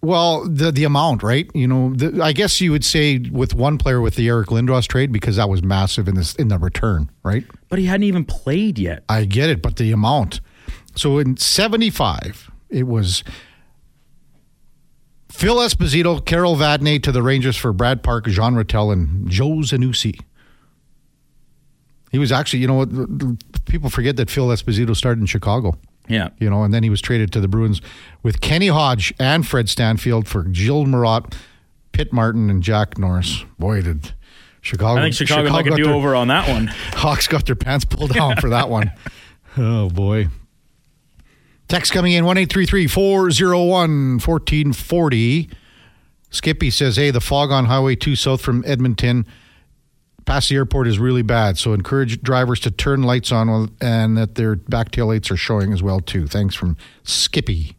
Well, 0.00 0.48
the 0.48 0.72
the 0.72 0.84
amount, 0.84 1.22
right? 1.22 1.48
You 1.54 1.68
know, 1.68 1.94
the, 1.94 2.22
I 2.22 2.32
guess 2.32 2.60
you 2.60 2.72
would 2.72 2.84
say 2.84 3.18
with 3.18 3.54
one 3.54 3.78
player 3.78 4.00
with 4.00 4.16
the 4.16 4.28
Eric 4.28 4.48
Lindros 4.48 4.88
trade 4.88 5.12
because 5.12 5.36
that 5.36 5.48
was 5.48 5.62
massive 5.62 6.08
in 6.08 6.16
this 6.16 6.34
in 6.34 6.48
the 6.48 6.58
return, 6.58 7.10
right? 7.22 7.44
But 7.68 7.78
he 7.78 7.86
hadn't 7.86 8.04
even 8.04 8.24
played 8.24 8.78
yet. 8.78 9.04
I 9.08 9.24
get 9.24 9.48
it, 9.48 9.62
but 9.62 9.76
the 9.76 9.92
amount. 9.92 10.40
So 10.96 11.18
in 11.18 11.36
'75, 11.36 12.50
it 12.68 12.86
was 12.86 13.24
Phil 15.30 15.56
Esposito, 15.56 16.24
Carol 16.24 16.56
Vadnais 16.56 17.02
to 17.04 17.12
the 17.12 17.22
Rangers 17.22 17.56
for 17.56 17.72
Brad 17.72 18.02
Park, 18.02 18.26
Jean 18.26 18.54
Ratelle, 18.54 18.90
and 18.90 19.28
Joe 19.28 19.60
Zanussi. 19.62 20.20
He 22.10 22.18
was 22.18 22.30
actually, 22.30 22.58
you 22.60 22.66
know 22.66 22.74
what? 22.84 23.64
People 23.64 23.88
forget 23.88 24.16
that 24.16 24.28
Phil 24.30 24.48
Esposito 24.48 24.94
started 24.94 25.20
in 25.20 25.26
Chicago. 25.26 25.78
Yeah. 26.08 26.28
You 26.38 26.50
know, 26.50 26.62
and 26.62 26.74
then 26.74 26.82
he 26.82 26.90
was 26.90 27.00
traded 27.00 27.32
to 27.32 27.40
the 27.40 27.48
Bruins 27.48 27.80
with 28.22 28.42
Kenny 28.42 28.68
Hodge 28.68 29.14
and 29.18 29.46
Fred 29.46 29.70
Stanfield 29.70 30.28
for 30.28 30.44
Gilles 30.52 30.84
Marotte, 30.84 31.32
Pitt 31.92 32.12
Martin, 32.12 32.50
and 32.50 32.62
Jack 32.62 32.98
Norris. 32.98 33.46
Boy, 33.58 33.80
did 33.80 34.12
Chicago. 34.60 35.00
I 35.00 35.04
think 35.04 35.14
Chicago, 35.14 35.46
Chicago 35.46 35.70
like 35.70 35.80
a 35.80 35.82
do 35.82 35.90
over 35.90 36.14
on 36.14 36.28
that 36.28 36.48
one. 36.48 36.66
Hawks 36.92 37.26
got 37.26 37.46
their 37.46 37.56
pants 37.56 37.86
pulled 37.86 38.12
down 38.12 38.36
for 38.36 38.50
that 38.50 38.68
one. 38.68 38.92
Oh, 39.54 39.90
boy. 39.90 40.28
Text 41.72 41.90
coming 41.94 42.12
in 42.12 42.26
1 42.26 42.36
401 42.86 44.18
1440. 44.18 45.48
Skippy 46.28 46.68
says, 46.68 46.96
Hey, 46.96 47.10
the 47.10 47.18
fog 47.18 47.50
on 47.50 47.64
Highway 47.64 47.96
2 47.96 48.14
south 48.14 48.42
from 48.42 48.62
Edmonton 48.66 49.24
past 50.26 50.50
the 50.50 50.56
airport 50.56 50.86
is 50.86 50.98
really 50.98 51.22
bad. 51.22 51.56
So 51.56 51.72
encourage 51.72 52.20
drivers 52.20 52.60
to 52.60 52.70
turn 52.70 53.04
lights 53.04 53.32
on 53.32 53.74
and 53.80 54.18
that 54.18 54.34
their 54.34 54.56
back 54.56 54.90
tail 54.90 55.06
lights 55.06 55.30
are 55.30 55.36
showing 55.38 55.72
as 55.72 55.82
well, 55.82 56.00
too. 56.00 56.26
Thanks 56.26 56.54
from 56.54 56.76
Skippy. 57.04 57.78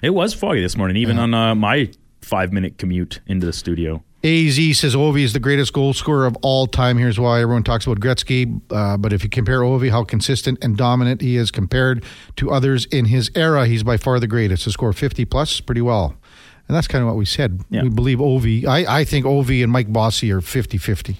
It 0.00 0.10
was 0.10 0.32
foggy 0.32 0.60
this 0.60 0.76
morning, 0.76 0.96
even 0.96 1.18
on 1.18 1.34
uh, 1.34 1.56
my 1.56 1.90
five 2.20 2.52
minute 2.52 2.78
commute 2.78 3.18
into 3.26 3.46
the 3.46 3.52
studio. 3.52 4.04
AZ 4.24 4.78
says 4.78 4.94
Ovi 4.94 5.22
is 5.22 5.32
the 5.32 5.40
greatest 5.40 5.72
goal 5.72 5.92
scorer 5.92 6.26
of 6.26 6.36
all 6.42 6.68
time. 6.68 6.96
Here's 6.96 7.18
why 7.18 7.40
everyone 7.40 7.64
talks 7.64 7.86
about 7.86 7.98
Gretzky. 7.98 8.60
Uh, 8.70 8.96
but 8.96 9.12
if 9.12 9.24
you 9.24 9.28
compare 9.28 9.60
Ovi, 9.60 9.90
how 9.90 10.04
consistent 10.04 10.62
and 10.62 10.76
dominant 10.76 11.20
he 11.20 11.36
is 11.36 11.50
compared 11.50 12.04
to 12.36 12.52
others 12.52 12.84
in 12.86 13.06
his 13.06 13.32
era, 13.34 13.66
he's 13.66 13.82
by 13.82 13.96
far 13.96 14.20
the 14.20 14.28
greatest. 14.28 14.62
To 14.64 14.70
score 14.70 14.92
50 14.92 15.24
plus, 15.24 15.60
pretty 15.60 15.80
well. 15.80 16.14
And 16.68 16.76
that's 16.76 16.86
kind 16.86 17.02
of 17.02 17.08
what 17.08 17.16
we 17.16 17.24
said. 17.24 17.62
Yeah. 17.68 17.82
We 17.82 17.88
believe 17.88 18.18
Ovi. 18.18 18.64
I, 18.64 19.00
I 19.00 19.04
think 19.04 19.26
Ovi 19.26 19.60
and 19.62 19.72
Mike 19.72 19.92
Bossy 19.92 20.30
are 20.30 20.40
50 20.40 20.78
50. 20.78 21.16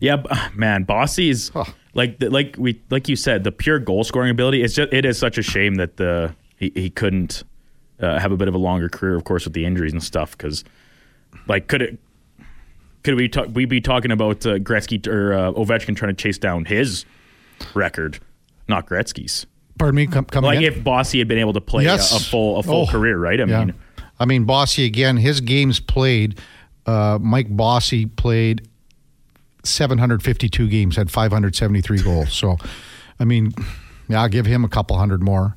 Yeah, 0.00 0.22
man, 0.54 0.84
Bossy 0.84 1.28
is 1.28 1.50
huh. 1.50 1.64
like 1.92 2.16
like 2.20 2.56
we 2.58 2.80
like 2.88 3.08
you 3.08 3.16
said, 3.16 3.44
the 3.44 3.52
pure 3.52 3.78
goal 3.78 4.04
scoring 4.04 4.30
ability. 4.30 4.62
It's 4.62 4.74
just 4.74 4.92
it 4.92 5.04
is 5.04 5.18
such 5.18 5.38
a 5.38 5.42
shame 5.42 5.74
that 5.74 5.96
the 5.96 6.34
he, 6.56 6.72
he 6.74 6.88
couldn't 6.88 7.42
uh, 8.00 8.18
have 8.18 8.32
a 8.32 8.36
bit 8.36 8.48
of 8.48 8.54
a 8.54 8.58
longer 8.58 8.88
career, 8.88 9.16
of 9.16 9.24
course, 9.24 9.44
with 9.44 9.52
the 9.54 9.64
injuries 9.64 9.92
and 9.92 10.02
stuff 10.02 10.32
because 10.32 10.64
like, 11.46 11.68
could 11.68 11.82
it? 11.82 11.98
Could 13.02 13.16
we 13.16 13.28
talk, 13.28 13.48
we 13.52 13.64
be 13.64 13.80
talking 13.80 14.12
about 14.12 14.46
uh, 14.46 14.58
Gretzky 14.58 15.04
or 15.08 15.32
uh, 15.32 15.52
Ovechkin 15.52 15.96
trying 15.96 16.14
to 16.14 16.22
chase 16.22 16.38
down 16.38 16.64
his 16.66 17.04
record, 17.74 18.20
not 18.68 18.86
Gretzky's? 18.86 19.46
Pardon 19.76 19.96
me, 19.96 20.06
come, 20.06 20.24
come 20.26 20.44
like 20.44 20.58
again? 20.58 20.72
if 20.72 20.84
Bossy 20.84 21.18
had 21.18 21.26
been 21.26 21.38
able 21.38 21.54
to 21.54 21.60
play 21.60 21.82
yes. 21.82 22.12
a, 22.12 22.16
a, 22.16 22.20
full 22.20 22.58
a 22.58 22.62
full 22.62 22.82
oh, 22.82 22.86
career, 22.86 23.18
right? 23.18 23.40
I 23.40 23.44
yeah. 23.44 23.64
mean, 23.64 23.74
I 24.20 24.24
mean 24.24 24.44
Bossy 24.44 24.84
again. 24.84 25.16
His 25.16 25.40
games 25.40 25.80
played. 25.80 26.38
Uh, 26.86 27.18
Mike 27.20 27.48
Bossy 27.56 28.06
played 28.06 28.68
752 29.64 30.68
games, 30.68 30.96
had 30.96 31.10
573 31.10 32.02
goals. 32.02 32.32
So, 32.32 32.56
I 33.18 33.24
mean, 33.24 33.52
yeah, 34.08 34.22
I'll 34.22 34.28
give 34.28 34.46
him 34.46 34.64
a 34.64 34.68
couple 34.68 34.96
hundred 34.96 35.22
more. 35.22 35.56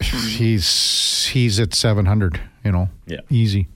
He's 0.00 1.26
he's 1.26 1.60
at 1.60 1.74
700. 1.74 2.40
You 2.64 2.72
know, 2.72 2.88
yeah, 3.06 3.20
easy. 3.30 3.68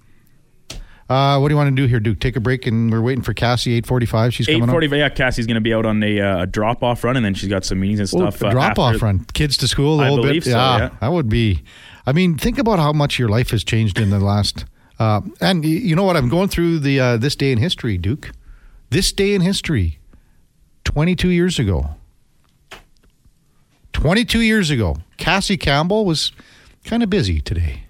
Uh, 1.09 1.39
what 1.39 1.49
do 1.49 1.53
you 1.53 1.57
want 1.57 1.75
to 1.75 1.83
do 1.83 1.87
here, 1.87 2.01
Duke? 2.01 2.19
Take 2.19 2.35
a 2.35 2.41
break, 2.41 2.67
and 2.67 2.91
we're 2.91 3.01
waiting 3.01 3.23
for 3.23 3.33
Cassie. 3.33 3.75
Eight 3.75 3.87
forty-five. 3.87 4.35
She's 4.35 4.49
eight 4.49 4.65
forty-five. 4.65 4.99
Yeah, 4.99 5.09
Cassie's 5.09 5.47
going 5.47 5.55
to 5.55 5.61
be 5.61 5.73
out 5.73 5.87
on 5.87 6.03
a, 6.03 6.21
uh, 6.21 6.45
drop-off 6.47 7.05
run, 7.05 7.17
and 7.17 7.25
then 7.25 7.35
she's 7.35 7.49
got 7.49 7.65
some 7.65 7.79
meetings 7.79 8.01
and 8.01 8.09
stuff. 8.09 8.43
Uh, 8.43 8.51
drop-off 8.51 9.01
run, 9.01 9.25
kids 9.33 9.57
to 9.59 9.69
school. 9.69 10.01
A 10.01 10.07
I 10.07 10.09
believe 10.09 10.45
bit. 10.45 10.51
So, 10.51 10.59
yeah, 10.59 10.79
yeah, 10.79 10.91
that 11.01 11.13
would 11.13 11.29
be. 11.29 11.63
I 12.07 12.13
mean, 12.13 12.37
think 12.37 12.59
about 12.59 12.81
how 12.81 12.93
much 12.93 13.19
your 13.19 13.29
life 13.29 13.51
has 13.51 13.63
changed 13.63 14.01
in 14.01 14.11
the 14.11 14.19
last. 14.19 14.65
Uh, 14.99 15.21
and 15.41 15.65
you 15.65 15.95
know 15.95 16.05
what? 16.05 16.17
I'm 16.17 16.29
going 16.29 16.49
through 16.49 16.81
the 16.81 16.99
uh, 16.99 17.17
this 17.19 17.37
day 17.37 17.53
in 17.53 17.59
history, 17.59 17.99
Duke. 17.99 18.33
This 18.91 19.13
day 19.13 19.35
in 19.35 19.43
history, 19.43 19.99
22 20.85 21.29
years 21.29 21.59
ago. 21.59 21.91
22 23.93 24.41
years 24.41 24.71
ago, 24.71 24.97
Cassie 25.17 25.57
Campbell 25.57 26.05
was 26.05 26.31
kind 26.85 27.03
of 27.03 27.09
busy 27.11 27.41
today. 27.41 27.86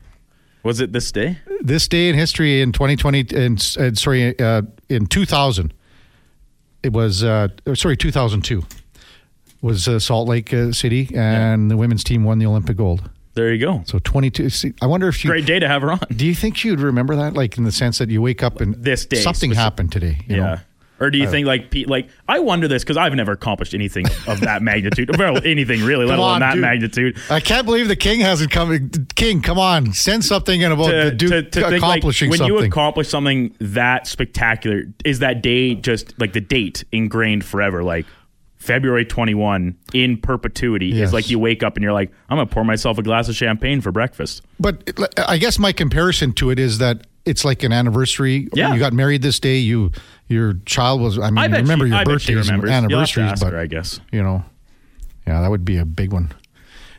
Was 0.66 0.80
it 0.80 0.92
this 0.92 1.12
day? 1.12 1.38
This 1.60 1.86
day 1.86 2.08
in 2.08 2.16
history 2.16 2.60
in 2.60 2.72
2020, 2.72 3.26
and 3.36 3.62
sorry, 3.96 4.36
uh, 4.40 4.62
in 4.88 5.06
2000, 5.06 5.72
it 6.82 6.92
was, 6.92 7.22
uh, 7.22 7.46
sorry, 7.74 7.96
2002 7.96 8.64
was 9.62 9.86
uh, 9.86 10.00
Salt 10.00 10.28
Lake 10.28 10.52
uh, 10.52 10.72
City, 10.72 11.08
and 11.14 11.62
yeah. 11.62 11.68
the 11.68 11.76
women's 11.76 12.02
team 12.02 12.24
won 12.24 12.40
the 12.40 12.46
Olympic 12.46 12.76
gold. 12.76 13.08
There 13.34 13.54
you 13.54 13.64
go. 13.64 13.84
So 13.86 14.00
22. 14.00 14.50
See, 14.50 14.74
I 14.82 14.86
wonder 14.86 15.06
if 15.06 15.14
she. 15.14 15.28
Great 15.28 15.46
day 15.46 15.60
to 15.60 15.68
have 15.68 15.82
her 15.82 15.92
on. 15.92 16.00
Do 16.10 16.26
you 16.26 16.34
think 16.34 16.56
she 16.56 16.70
would 16.70 16.80
remember 16.80 17.14
that? 17.14 17.34
Like 17.34 17.56
in 17.56 17.62
the 17.62 17.70
sense 17.70 17.98
that 17.98 18.10
you 18.10 18.20
wake 18.20 18.42
up 18.42 18.60
and 18.60 18.74
this 18.74 19.06
day 19.06 19.18
something 19.18 19.50
specific. 19.50 19.56
happened 19.56 19.92
today. 19.92 20.18
yeah. 20.26 20.36
Know? 20.36 20.56
Or 20.98 21.10
do 21.10 21.18
you 21.18 21.26
oh. 21.26 21.30
think 21.30 21.46
like 21.46 21.70
Pete? 21.70 21.88
like 21.88 22.08
I 22.28 22.38
wonder 22.38 22.68
this 22.68 22.82
because 22.82 22.96
I've 22.96 23.14
never 23.14 23.32
accomplished 23.32 23.74
anything 23.74 24.06
of 24.26 24.40
that 24.40 24.62
magnitude, 24.62 25.16
well, 25.18 25.36
anything 25.44 25.82
really, 25.82 26.06
let 26.06 26.18
alone 26.18 26.40
that 26.40 26.54
dude. 26.54 26.62
magnitude. 26.62 27.18
I 27.30 27.40
can't 27.40 27.66
believe 27.66 27.88
the 27.88 27.96
king 27.96 28.20
hasn't 28.20 28.50
come. 28.50 28.90
King, 29.14 29.42
come 29.42 29.58
on, 29.58 29.92
send 29.92 30.24
something 30.24 30.60
in 30.60 30.72
about 30.72 30.90
to, 30.90 31.04
the 31.04 31.10
dude 31.10 31.52
to, 31.52 31.60
to 31.60 31.76
accomplishing 31.76 32.30
think, 32.30 32.40
like, 32.40 32.50
when 32.50 32.60
you 32.60 32.66
accomplish 32.66 33.08
something 33.08 33.54
that 33.60 34.06
spectacular. 34.06 34.84
Is 35.04 35.20
that 35.20 35.42
day 35.42 35.74
just 35.74 36.18
like 36.20 36.32
the 36.32 36.40
date 36.40 36.84
ingrained 36.92 37.44
forever? 37.44 37.82
Like 37.82 38.06
February 38.66 39.04
21 39.04 39.76
in 39.94 40.18
perpetuity 40.18 40.88
yes. 40.88 41.08
is 41.08 41.12
like 41.12 41.30
you 41.30 41.38
wake 41.38 41.62
up 41.62 41.76
and 41.76 41.84
you're 41.84 41.92
like, 41.92 42.10
I'm 42.28 42.36
going 42.36 42.48
to 42.48 42.52
pour 42.52 42.64
myself 42.64 42.98
a 42.98 43.02
glass 43.02 43.28
of 43.28 43.36
champagne 43.36 43.80
for 43.80 43.92
breakfast. 43.92 44.42
But 44.58 44.92
I 45.16 45.38
guess 45.38 45.58
my 45.58 45.72
comparison 45.72 46.32
to 46.34 46.50
it 46.50 46.58
is 46.58 46.78
that 46.78 47.06
it's 47.24 47.44
like 47.44 47.62
an 47.62 47.72
anniversary. 47.72 48.48
Yeah. 48.54 48.72
You 48.72 48.80
got 48.80 48.92
married 48.92 49.22
this 49.22 49.38
day. 49.38 49.58
You 49.58 49.92
your 50.28 50.54
child 50.66 51.00
was. 51.00 51.18
I 51.18 51.30
mean, 51.30 51.38
I 51.38 51.58
remember 51.58 51.86
she, 51.86 51.94
your 51.94 52.04
birthdays 52.04 52.48
and 52.48 52.64
anniversaries, 52.64 53.40
but 53.40 53.52
her, 53.52 53.58
I 53.58 53.66
guess 53.66 54.00
you 54.12 54.22
know, 54.22 54.44
yeah, 55.26 55.40
that 55.40 55.50
would 55.50 55.64
be 55.64 55.78
a 55.78 55.84
big 55.84 56.12
one. 56.12 56.32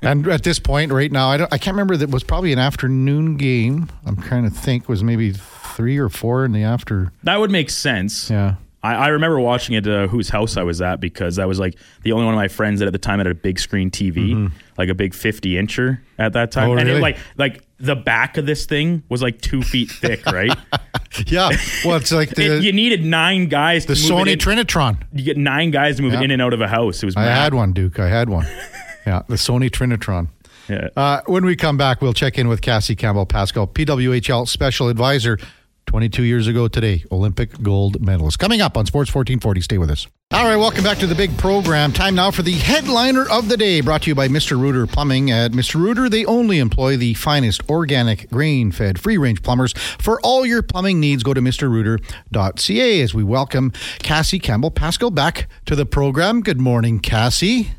And 0.01 0.27
at 0.27 0.43
this 0.43 0.59
point, 0.59 0.91
right 0.91 1.11
now, 1.11 1.29
I 1.29 1.37
don't. 1.37 1.51
I 1.51 1.57
can't 1.57 1.73
remember. 1.73 1.97
That 1.97 2.09
was 2.09 2.23
probably 2.23 2.53
an 2.53 2.59
afternoon 2.59 3.37
game. 3.37 3.89
I'm 4.05 4.15
trying 4.15 4.43
to 4.43 4.49
think. 4.49 4.87
Was 4.87 5.03
maybe 5.03 5.33
three 5.33 5.97
or 5.97 6.09
four 6.09 6.45
in 6.45 6.51
the 6.51 6.63
after. 6.63 7.11
That 7.23 7.39
would 7.39 7.51
make 7.51 7.69
sense. 7.69 8.29
Yeah. 8.29 8.55
I, 8.83 8.93
I 8.95 9.07
remember 9.09 9.39
watching 9.39 9.75
it 9.75 9.87
uh, 9.87 10.07
whose 10.07 10.29
house 10.29 10.55
I 10.55 10.63
was 10.63 10.81
at 10.81 10.99
because 10.99 11.39
I 11.39 11.45
was 11.45 11.59
like 11.59 11.75
the 12.03 12.11
only 12.11 12.25
one 12.25 12.33
of 12.33 12.37
my 12.37 12.47
friends 12.47 12.79
that 12.79 12.85
at 12.85 12.93
the 12.93 12.99
time 12.99 13.19
had 13.19 13.27
a 13.27 13.33
big 13.33 13.59
screen 13.59 13.89
TV, 13.89 14.33
mm-hmm. 14.33 14.55
like 14.77 14.89
a 14.89 14.93
big 14.93 15.13
50 15.13 15.53
incher 15.53 15.99
at 16.17 16.33
that 16.33 16.51
time. 16.51 16.69
Oh, 16.69 16.77
and 16.77 16.87
really? 16.87 16.99
it 16.99 17.01
like 17.01 17.17
like 17.37 17.63
the 17.79 17.95
back 17.95 18.37
of 18.37 18.45
this 18.45 18.65
thing 18.65 19.03
was 19.09 19.21
like 19.21 19.41
two 19.41 19.61
feet 19.61 19.89
thick, 19.89 20.25
right? 20.27 20.55
yeah. 21.25 21.49
Well, 21.83 21.97
it's 21.97 22.11
like 22.11 22.29
the, 22.35 22.57
it, 22.57 22.63
you 22.63 22.71
needed 22.71 23.03
nine 23.03 23.47
guys. 23.47 23.85
The 23.85 23.93
Sony 23.93 24.35
Trinitron. 24.35 25.01
You 25.11 25.23
get 25.23 25.37
nine 25.37 25.71
guys 25.71 25.97
to 25.97 26.03
move 26.03 26.13
yeah. 26.13 26.21
in 26.21 26.31
and 26.31 26.41
out 26.41 26.53
of 26.53 26.61
a 26.61 26.67
house. 26.67 27.01
It 27.01 27.07
was. 27.07 27.15
I 27.15 27.23
had 27.23 27.53
one, 27.53 27.73
Duke. 27.73 27.99
I 27.99 28.07
had 28.07 28.29
one. 28.29 28.45
yeah, 29.07 29.23
the 29.27 29.35
Sony 29.35 29.69
Trinitron. 29.69 30.29
Yeah. 30.69 30.89
Uh, 30.95 31.21
when 31.27 31.45
we 31.45 31.55
come 31.55 31.77
back, 31.77 32.01
we'll 32.01 32.13
check 32.13 32.37
in 32.37 32.47
with 32.47 32.61
Cassie 32.61 32.95
Campbell 32.95 33.25
Pascall, 33.25 33.71
PWHL 33.71 34.47
Special 34.47 34.89
Advisor 34.89 35.39
22 35.87 36.23
years 36.23 36.47
ago 36.47 36.67
today, 36.67 37.03
Olympic 37.11 37.61
gold 37.63 38.05
medalist. 38.05 38.37
Coming 38.37 38.61
up 38.61 38.77
on 38.77 38.85
Sports 38.85 39.13
1440. 39.13 39.61
Stay 39.61 39.77
with 39.77 39.89
us. 39.89 40.05
All 40.31 40.43
right, 40.43 40.57
welcome 40.57 40.83
back 40.83 40.97
to 40.97 41.07
the 41.07 41.15
big 41.15 41.35
program. 41.37 41.93
Time 41.93 42.13
now 42.13 42.31
for 42.31 42.41
the 42.41 42.51
headliner 42.51 43.25
of 43.31 43.47
the 43.47 43.55
day, 43.55 43.79
brought 43.79 44.01
to 44.01 44.09
you 44.09 44.15
by 44.15 44.27
Mr. 44.27 44.59
Rooter 44.59 44.85
Plumbing. 44.85 45.31
At 45.31 45.53
Mr. 45.53 45.75
Rooter, 45.75 46.09
they 46.09 46.25
only 46.25 46.59
employ 46.59 46.97
the 46.97 47.13
finest 47.13 47.67
organic, 47.69 48.29
grain 48.29 48.73
fed, 48.73 48.99
free 48.99 49.17
range 49.17 49.41
plumbers. 49.41 49.71
For 49.97 50.19
all 50.21 50.45
your 50.45 50.61
plumbing 50.61 50.99
needs, 50.99 51.23
go 51.23 51.33
to 51.33 51.39
mrrooter.ca 51.41 53.01
as 53.01 53.13
we 53.13 53.23
welcome 53.23 53.71
Cassie 53.99 54.39
Campbell 54.39 54.71
Pascall 54.71 55.15
back 55.15 55.47
to 55.65 55.75
the 55.77 55.85
program. 55.85 56.41
Good 56.41 56.59
morning, 56.59 56.99
Cassie. 56.99 57.69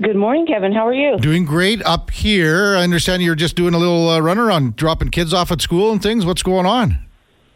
Good 0.00 0.14
morning, 0.14 0.46
Kevin. 0.46 0.72
How 0.72 0.86
are 0.86 0.94
you? 0.94 1.16
Doing 1.18 1.46
great 1.46 1.82
up 1.86 2.10
here. 2.10 2.76
I 2.76 2.82
understand 2.82 3.22
you're 3.22 3.34
just 3.34 3.56
doing 3.56 3.72
a 3.72 3.78
little 3.78 4.10
uh, 4.10 4.20
runner 4.20 4.50
on 4.50 4.72
dropping 4.76 5.08
kids 5.08 5.32
off 5.32 5.50
at 5.50 5.62
school 5.62 5.90
and 5.90 6.02
things. 6.02 6.26
What's 6.26 6.42
going 6.42 6.66
on? 6.66 7.07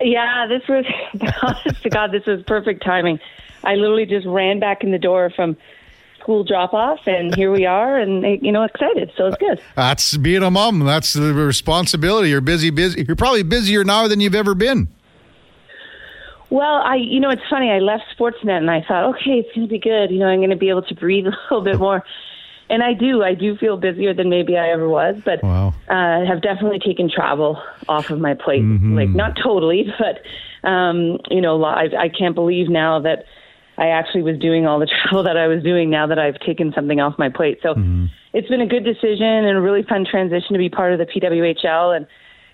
Yeah, 0.03 0.47
this 0.47 0.63
was 0.69 0.85
honest 1.43 1.83
to 1.83 1.91
God, 1.91 2.13
this 2.13 2.27
was 2.27 2.43
perfect 2.43 2.85
timing. 2.85 3.21
I 3.65 3.75
literally 3.75 4.07
just 4.07 4.27
ran 4.27 4.59
back 4.59 4.83
in 4.83 4.91
the 4.91 4.99
door 4.99 5.31
from 5.31 5.57
school 6.21 6.45
drop 6.45 6.73
off, 6.73 7.01
and 7.07 7.35
here 7.35 7.51
we 7.51 7.67
are, 7.67 7.99
and 7.99 8.23
you 8.45 8.53
know, 8.53 8.63
excited. 8.63 9.13
So 9.17 9.27
it's 9.27 9.37
good. 9.37 9.61
That's 9.75 10.17
being 10.17 10.43
a 10.43 10.51
mom. 10.51 10.81
That's 10.81 11.13
the 11.13 11.33
responsibility. 11.35 12.31
You're 12.31 12.41
busy, 12.41 12.71
busy. 12.71 13.05
You're 13.05 13.17
probably 13.17 13.43
busier 13.43 13.85
now 13.85 14.09
than 14.09 14.21
you've 14.21 14.35
ever 14.35 14.55
been. 14.55 14.89
Well, 16.51 16.83
I, 16.85 16.97
you 16.97 17.19
know, 17.19 17.31
it's 17.31 17.43
funny. 17.49 17.71
I 17.71 17.79
left 17.79 18.05
Sportsnet 18.17 18.59
and 18.59 18.71
I 18.71 18.85
thought, 18.87 19.15
okay, 19.15 19.39
it's 19.39 19.55
going 19.55 19.67
to 19.67 19.71
be 19.71 19.79
good. 19.79 20.11
You 20.11 20.19
know, 20.19 20.27
I'm 20.27 20.39
going 20.41 20.51
to 20.51 20.57
be 20.57 20.69
able 20.69 20.83
to 20.83 20.95
breathe 20.95 21.27
a 21.27 21.31
little 21.31 21.63
bit 21.63 21.79
more. 21.79 22.05
And 22.73 22.83
I 22.83 22.95
do. 22.95 23.23
I 23.23 23.35
do 23.35 23.55
feel 23.59 23.77
busier 23.77 24.15
than 24.15 24.31
maybe 24.31 24.57
I 24.57 24.71
ever 24.71 24.89
was, 24.89 25.17
but 25.27 25.43
wow. 25.43 25.75
uh, 25.91 26.25
have 26.25 26.41
definitely 26.41 26.79
taken 26.79 27.11
travel 27.11 27.63
off 27.87 28.09
of 28.09 28.19
my 28.19 28.33
plate. 28.33 28.63
Mm-hmm. 28.63 28.97
Like 28.97 29.11
not 29.11 29.37
totally, 29.37 29.93
but 29.99 30.67
um, 30.67 31.19
you 31.31 31.43
know, 31.43 31.63
I, 31.63 31.89
I 31.99 32.09
can't 32.09 32.35
believe 32.35 32.71
now 32.71 32.99
that 33.01 33.27
I 33.77 33.89
actually 33.89 34.23
was 34.23 34.39
doing 34.39 34.67
all 34.67 34.79
the 34.79 34.87
travel 35.03 35.23
that 35.23 35.37
I 35.37 35.49
was 35.49 35.63
doing. 35.63 35.91
Now 35.91 36.07
that 36.07 36.19
I've 36.19 36.41
taken 36.41 36.73
something 36.75 36.99
off 36.99 37.19
my 37.19 37.29
plate, 37.29 37.59
so 37.63 37.75
mm-hmm. 37.75 38.07
it's 38.33 38.49
been 38.49 38.63
a 38.63 38.67
good 38.67 38.85
decision 38.85 39.27
and 39.27 39.59
a 39.59 39.61
really 39.61 39.83
fun 39.83 40.07
transition 40.11 40.55
to 40.55 40.59
be 40.59 40.71
part 40.71 40.95
of 40.95 40.99
the 40.99 41.05
PWHL 41.05 41.95
and 41.95 42.07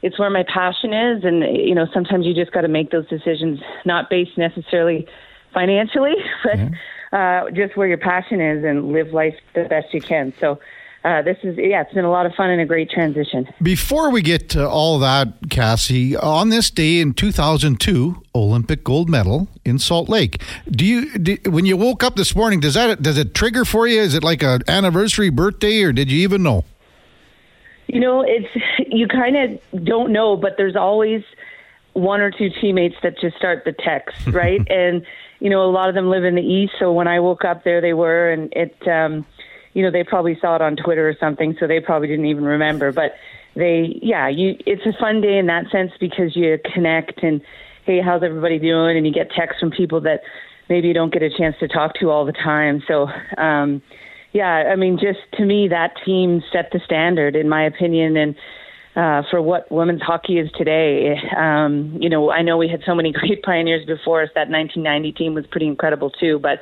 it's 0.02 0.18
where 0.18 0.30
my 0.30 0.44
passion 0.52 0.92
is 0.92 1.24
and 1.24 1.42
you 1.56 1.74
know 1.74 1.86
sometimes 1.94 2.26
you 2.26 2.34
just 2.34 2.52
got 2.52 2.62
to 2.62 2.68
make 2.68 2.90
those 2.90 3.08
decisions 3.08 3.60
not 3.84 4.08
based 4.10 4.36
necessarily 4.36 5.06
financially 5.52 6.14
but 6.44 6.56
mm-hmm. 6.56 6.74
Uh, 7.12 7.50
just 7.50 7.76
where 7.76 7.88
your 7.88 7.98
passion 7.98 8.40
is 8.40 8.64
and 8.64 8.92
live 8.92 9.12
life 9.12 9.34
the 9.54 9.64
best 9.64 9.92
you 9.92 10.00
can. 10.00 10.32
So 10.40 10.58
uh, 11.04 11.22
this 11.22 11.38
is 11.42 11.56
yeah 11.56 11.80
it's 11.82 11.94
been 11.94 12.04
a 12.04 12.10
lot 12.10 12.26
of 12.26 12.34
fun 12.34 12.50
and 12.50 12.60
a 12.60 12.66
great 12.66 12.90
transition. 12.90 13.48
Before 13.62 14.10
we 14.10 14.20
get 14.20 14.48
to 14.50 14.68
all 14.68 14.98
that 14.98 15.28
cassie 15.48 16.16
on 16.16 16.48
this 16.48 16.70
day 16.70 17.00
in 17.00 17.14
2002 17.14 18.22
olympic 18.34 18.84
gold 18.84 19.08
medal 19.08 19.48
in 19.64 19.78
salt 19.78 20.08
lake 20.08 20.42
do 20.70 20.84
you 20.84 21.18
do, 21.18 21.36
when 21.46 21.66
you 21.66 21.76
woke 21.76 22.02
up 22.02 22.16
this 22.16 22.34
morning 22.34 22.60
does 22.60 22.74
that 22.74 23.00
does 23.00 23.16
it 23.16 23.34
trigger 23.34 23.64
for 23.64 23.86
you? 23.86 24.00
Is 24.00 24.14
it 24.14 24.24
like 24.24 24.42
an 24.42 24.62
anniversary 24.68 25.30
birthday 25.30 25.82
or 25.82 25.92
did 25.92 26.10
you 26.10 26.18
even 26.18 26.42
know? 26.42 26.64
You 27.86 28.00
know, 28.00 28.22
it's 28.26 28.48
you 28.88 29.08
kind 29.08 29.36
of 29.36 29.84
don't 29.84 30.12
know, 30.12 30.36
but 30.36 30.54
there's 30.56 30.76
always 30.76 31.22
one 31.94 32.20
or 32.20 32.30
two 32.30 32.50
teammates 32.60 32.96
that 33.02 33.18
just 33.18 33.36
start 33.36 33.64
the 33.64 33.72
text, 33.72 34.26
right? 34.26 34.60
and 34.68 35.04
you 35.40 35.50
know, 35.50 35.62
a 35.62 35.70
lot 35.70 35.88
of 35.88 35.94
them 35.94 36.10
live 36.10 36.24
in 36.24 36.34
the 36.34 36.42
east, 36.42 36.74
so 36.78 36.92
when 36.92 37.06
I 37.06 37.20
woke 37.20 37.44
up 37.44 37.64
there, 37.64 37.80
they 37.80 37.92
were, 37.92 38.30
and 38.30 38.52
it, 38.52 38.76
um, 38.88 39.24
you 39.72 39.82
know, 39.82 39.90
they 39.90 40.04
probably 40.04 40.36
saw 40.40 40.56
it 40.56 40.62
on 40.62 40.76
Twitter 40.76 41.08
or 41.08 41.16
something, 41.20 41.56
so 41.60 41.66
they 41.66 41.80
probably 41.80 42.08
didn't 42.08 42.26
even 42.26 42.44
remember. 42.44 42.92
But 42.92 43.14
they, 43.54 43.98
yeah, 44.02 44.28
you, 44.28 44.56
it's 44.66 44.84
a 44.86 44.98
fun 44.98 45.20
day 45.20 45.38
in 45.38 45.46
that 45.46 45.70
sense 45.70 45.92
because 46.00 46.34
you 46.34 46.58
connect 46.74 47.22
and 47.22 47.40
hey, 47.84 48.00
how's 48.02 48.22
everybody 48.22 48.58
doing? 48.58 48.96
And 48.96 49.06
you 49.06 49.12
get 49.12 49.30
texts 49.30 49.60
from 49.60 49.70
people 49.70 50.00
that 50.02 50.20
maybe 50.68 50.88
you 50.88 50.94
don't 50.94 51.12
get 51.12 51.22
a 51.22 51.30
chance 51.30 51.56
to 51.60 51.68
talk 51.68 51.94
to 52.00 52.10
all 52.10 52.26
the 52.26 52.32
time. 52.32 52.82
So, 52.86 53.08
um, 53.38 53.80
yeah, 54.32 54.70
I 54.70 54.76
mean, 54.76 54.98
just 54.98 55.20
to 55.38 55.44
me, 55.44 55.68
that 55.68 55.94
team 56.04 56.42
set 56.52 56.70
the 56.70 56.80
standard, 56.84 57.34
in 57.34 57.48
my 57.48 57.64
opinion, 57.64 58.16
and 58.16 58.34
uh, 58.98 59.22
for 59.30 59.40
what 59.40 59.70
women's 59.70 60.02
hockey 60.02 60.38
is 60.38 60.50
today. 60.58 61.14
Um, 61.36 61.96
you 62.00 62.08
know, 62.08 62.32
I 62.32 62.42
know 62.42 62.56
we 62.56 62.68
had 62.68 62.80
so 62.84 62.96
many 62.96 63.12
great 63.18 63.42
pioneers 63.44 63.86
before 63.86 64.22
us. 64.22 64.30
That 64.34 64.50
1990 64.50 65.12
team 65.12 65.34
was 65.34 65.46
pretty 65.46 65.68
incredible 65.68 66.10
too, 66.10 66.40
but 66.40 66.58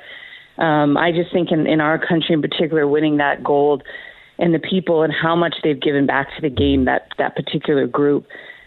um, 0.63 0.99
I 0.99 1.13
just 1.13 1.33
think 1.33 1.51
in, 1.51 1.67
in 1.67 1.81
our 1.81 1.99
country 1.99 2.35
in 2.35 2.43
particular, 2.43 2.87
winning 2.87 3.17
that 3.17 3.43
gold 3.43 3.83
and 4.39 4.53
the 4.53 4.59
people 4.59 5.03
and 5.03 5.13
how 5.13 5.35
much 5.35 5.55
they've 5.65 5.81
given 5.81 6.07
back 6.07 6.29
to 6.37 6.43
the 6.43 6.51
game, 6.51 6.85
that 6.85 7.09
that 7.17 7.35
particular 7.37 7.87
group, 7.87 8.27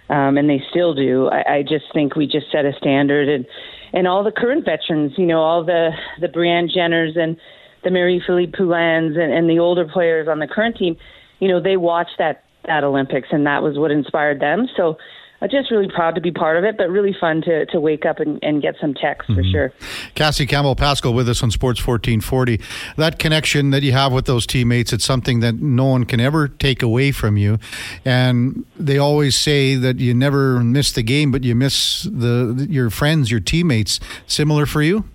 um, 0.09 0.37
and 0.37 0.49
they 0.49 0.63
still 0.71 0.95
do. 0.95 1.29
I, 1.29 1.57
I 1.57 1.61
just 1.61 1.85
think 1.93 2.15
we 2.15 2.25
just 2.25 2.51
set 2.51 2.65
a 2.65 2.73
standard, 2.73 3.29
and 3.29 3.45
and 3.93 4.07
all 4.07 4.23
the 4.23 4.31
current 4.31 4.65
veterans, 4.65 5.13
you 5.15 5.27
know, 5.27 5.41
all 5.41 5.63
the 5.63 5.91
the 6.19 6.27
Brianne 6.27 6.75
Jenners 6.75 7.17
and 7.19 7.37
the 7.83 7.91
Marie 7.91 8.21
Philip 8.25 8.53
Poulins 8.53 9.15
and, 9.15 9.31
and 9.31 9.47
the 9.47 9.59
older 9.59 9.87
players 9.87 10.27
on 10.27 10.39
the 10.39 10.47
current 10.47 10.75
team, 10.75 10.97
you 11.39 11.47
know, 11.47 11.61
they 11.61 11.77
watch 11.77 12.09
that 12.17 12.43
that 12.69 12.83
Olympics 12.83 13.27
and 13.31 13.45
that 13.45 13.61
was 13.61 13.77
what 13.77 13.91
inspired 13.91 14.39
them. 14.39 14.67
So 14.77 14.97
I'm 15.41 15.49
just 15.49 15.71
really 15.71 15.87
proud 15.87 16.15
to 16.15 16.21
be 16.21 16.31
part 16.31 16.57
of 16.57 16.65
it, 16.65 16.77
but 16.77 16.89
really 16.89 17.15
fun 17.17 17.41
to, 17.43 17.65
to 17.67 17.79
wake 17.79 18.05
up 18.05 18.19
and, 18.19 18.39
and 18.43 18.61
get 18.61 18.75
some 18.79 18.93
text 18.93 19.29
mm-hmm. 19.29 19.41
for 19.41 19.43
sure. 19.49 19.73
Cassie 20.13 20.45
Campbell 20.45 20.75
Pascall 20.75 21.13
with 21.13 21.29
us 21.29 21.41
on 21.41 21.49
Sports 21.49 21.85
1440. 21.85 22.59
That 22.97 23.19
connection 23.19 23.69
that 23.69 23.81
you 23.81 23.93
have 23.93 24.11
with 24.11 24.25
those 24.25 24.45
teammates, 24.45 24.91
it's 24.91 25.05
something 25.05 25.39
that 25.39 25.55
no 25.55 25.85
one 25.85 26.03
can 26.03 26.19
ever 26.19 26.49
take 26.49 26.81
away 26.83 27.11
from 27.11 27.37
you. 27.37 27.57
And 28.03 28.65
they 28.77 28.97
always 28.97 29.37
say 29.37 29.75
that 29.75 29.99
you 29.99 30.13
never 30.13 30.59
miss 30.59 30.91
the 30.91 31.03
game, 31.03 31.31
but 31.31 31.43
you 31.43 31.55
miss 31.55 32.03
the 32.03 32.67
your 32.69 32.89
friends, 32.89 33.31
your 33.31 33.39
teammates. 33.39 33.99
Similar 34.27 34.65
for 34.65 34.81
you? 34.81 35.05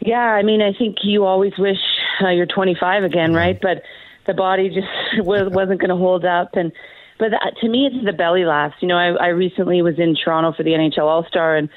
Yeah, 0.00 0.18
I 0.18 0.42
mean, 0.42 0.60
I 0.62 0.72
think 0.72 0.98
you 1.02 1.24
always 1.24 1.52
wish 1.58 1.78
uh, 2.22 2.28
you're 2.28 2.46
25 2.46 3.02
again, 3.04 3.34
right? 3.34 3.58
But 3.60 3.82
the 4.28 4.34
body 4.34 4.68
just 4.68 4.86
was, 5.26 5.50
wasn't 5.52 5.80
going 5.80 5.90
to 5.90 5.96
hold 5.96 6.24
up. 6.24 6.50
And 6.52 6.70
but 7.18 7.30
that, 7.30 7.54
to 7.60 7.68
me, 7.68 7.90
it's 7.90 8.06
the 8.06 8.12
belly 8.12 8.44
laughs. 8.44 8.76
You 8.80 8.86
know, 8.86 8.96
I, 8.96 9.08
I 9.08 9.26
recently 9.28 9.82
was 9.82 9.98
in 9.98 10.14
Toronto 10.14 10.52
for 10.56 10.62
the 10.62 10.70
NHL 10.70 11.02
All 11.02 11.26
Star, 11.28 11.56
and 11.56 11.68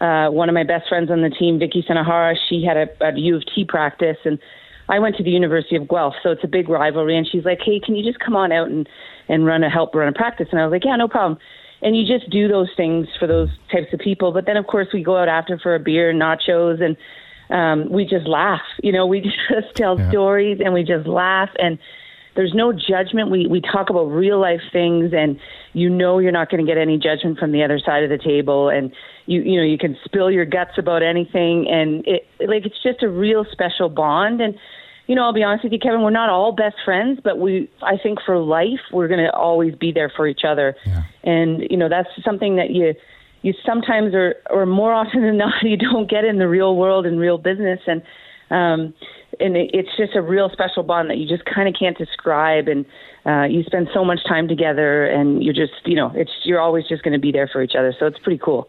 uh, 0.00 0.30
one 0.30 0.48
of 0.48 0.54
my 0.54 0.64
best 0.64 0.88
friends 0.88 1.10
on 1.10 1.20
the 1.20 1.28
team, 1.28 1.58
Vicky 1.58 1.84
Sunohara, 1.86 2.34
she 2.48 2.64
had 2.64 2.78
a, 2.78 2.86
a 3.04 3.18
U 3.18 3.36
of 3.36 3.42
T 3.54 3.66
practice, 3.68 4.16
and 4.24 4.38
I 4.88 4.98
went 5.00 5.16
to 5.16 5.22
the 5.22 5.30
University 5.30 5.76
of 5.76 5.88
Guelph, 5.88 6.14
so 6.22 6.30
it's 6.30 6.44
a 6.44 6.48
big 6.48 6.68
rivalry. 6.70 7.18
And 7.18 7.28
she's 7.30 7.44
like, 7.44 7.58
"Hey, 7.62 7.78
can 7.84 7.94
you 7.94 8.04
just 8.04 8.24
come 8.24 8.36
on 8.36 8.52
out 8.52 8.68
and 8.68 8.88
and 9.28 9.44
run 9.44 9.62
a 9.64 9.68
help 9.68 9.94
run 9.94 10.08
a 10.08 10.12
practice?" 10.12 10.48
And 10.50 10.60
I 10.60 10.64
was 10.64 10.72
like, 10.72 10.84
"Yeah, 10.84 10.96
no 10.96 11.08
problem." 11.08 11.38
And 11.82 11.94
you 11.94 12.06
just 12.06 12.30
do 12.30 12.48
those 12.48 12.70
things 12.74 13.06
for 13.18 13.26
those 13.26 13.50
types 13.70 13.92
of 13.92 14.00
people. 14.00 14.32
But 14.32 14.46
then, 14.46 14.56
of 14.56 14.66
course, 14.66 14.88
we 14.94 15.02
go 15.02 15.18
out 15.18 15.28
after 15.28 15.58
for 15.58 15.74
a 15.74 15.78
beer 15.78 16.08
and 16.08 16.20
nachos 16.20 16.82
and 16.82 16.96
um, 17.50 17.90
we 17.90 18.04
just 18.04 18.26
laugh. 18.26 18.62
You 18.82 18.92
know, 18.92 19.06
we 19.06 19.20
just 19.50 19.74
tell 19.74 19.98
yeah. 19.98 20.10
stories 20.10 20.60
and 20.64 20.74
we 20.74 20.82
just 20.82 21.06
laugh 21.06 21.50
and 21.58 21.78
there's 22.34 22.52
no 22.54 22.72
judgment. 22.72 23.30
We 23.30 23.46
we 23.46 23.60
talk 23.60 23.88
about 23.88 24.04
real 24.04 24.38
life 24.38 24.60
things 24.70 25.12
and 25.16 25.40
you 25.72 25.88
know 25.88 26.18
you're 26.18 26.32
not 26.32 26.50
going 26.50 26.64
to 26.64 26.70
get 26.70 26.78
any 26.78 26.98
judgment 26.98 27.38
from 27.38 27.52
the 27.52 27.62
other 27.62 27.78
side 27.78 28.02
of 28.02 28.10
the 28.10 28.18
table 28.18 28.68
and 28.68 28.92
you 29.24 29.40
you 29.40 29.56
know 29.56 29.66
you 29.66 29.78
can 29.78 29.96
spill 30.04 30.30
your 30.30 30.44
guts 30.44 30.72
about 30.76 31.02
anything 31.02 31.66
and 31.68 32.06
it 32.06 32.26
like 32.46 32.66
it's 32.66 32.82
just 32.82 33.02
a 33.02 33.08
real 33.08 33.46
special 33.50 33.88
bond 33.88 34.40
and 34.40 34.58
you 35.06 35.14
know, 35.14 35.22
I'll 35.22 35.32
be 35.32 35.44
honest 35.44 35.62
with 35.62 35.72
you, 35.72 35.78
Kevin, 35.78 36.02
we're 36.02 36.10
not 36.10 36.30
all 36.30 36.52
best 36.52 36.76
friends, 36.84 37.20
but 37.22 37.38
we, 37.38 37.70
I 37.80 37.96
think 37.96 38.18
for 38.26 38.38
life, 38.38 38.80
we're 38.92 39.06
going 39.08 39.24
to 39.24 39.32
always 39.32 39.74
be 39.74 39.92
there 39.92 40.12
for 40.14 40.26
each 40.26 40.42
other. 40.44 40.74
Yeah. 40.84 41.04
And, 41.22 41.62
you 41.70 41.76
know, 41.76 41.88
that's 41.88 42.08
something 42.24 42.56
that 42.56 42.70
you, 42.70 42.94
you 43.46 43.54
sometimes 43.64 44.12
or 44.12 44.34
or 44.50 44.66
more 44.66 44.92
often 44.92 45.22
than 45.22 45.38
not 45.38 45.54
you 45.62 45.76
don't 45.76 46.10
get 46.10 46.24
in 46.24 46.38
the 46.38 46.48
real 46.48 46.76
world 46.76 47.06
and 47.06 47.18
real 47.18 47.38
business 47.38 47.80
and 47.86 48.02
um 48.50 48.92
and 49.38 49.56
it, 49.56 49.70
it's 49.72 49.96
just 49.96 50.14
a 50.16 50.22
real 50.22 50.50
special 50.52 50.82
bond 50.82 51.08
that 51.08 51.16
you 51.16 51.28
just 51.28 51.44
kind 51.44 51.68
of 51.68 51.74
can't 51.78 51.96
describe 51.96 52.66
and 52.66 52.84
uh 53.24 53.44
you 53.44 53.62
spend 53.62 53.88
so 53.94 54.04
much 54.04 54.18
time 54.26 54.48
together 54.48 55.06
and 55.06 55.42
you're 55.44 55.54
just 55.54 55.72
you 55.84 55.94
know 55.94 56.10
it's 56.14 56.32
you're 56.44 56.60
always 56.60 56.86
just 56.88 57.02
going 57.02 57.12
to 57.12 57.20
be 57.20 57.30
there 57.30 57.48
for 57.50 57.62
each 57.62 57.74
other 57.78 57.94
so 57.98 58.06
it's 58.06 58.18
pretty 58.18 58.40
cool 58.42 58.68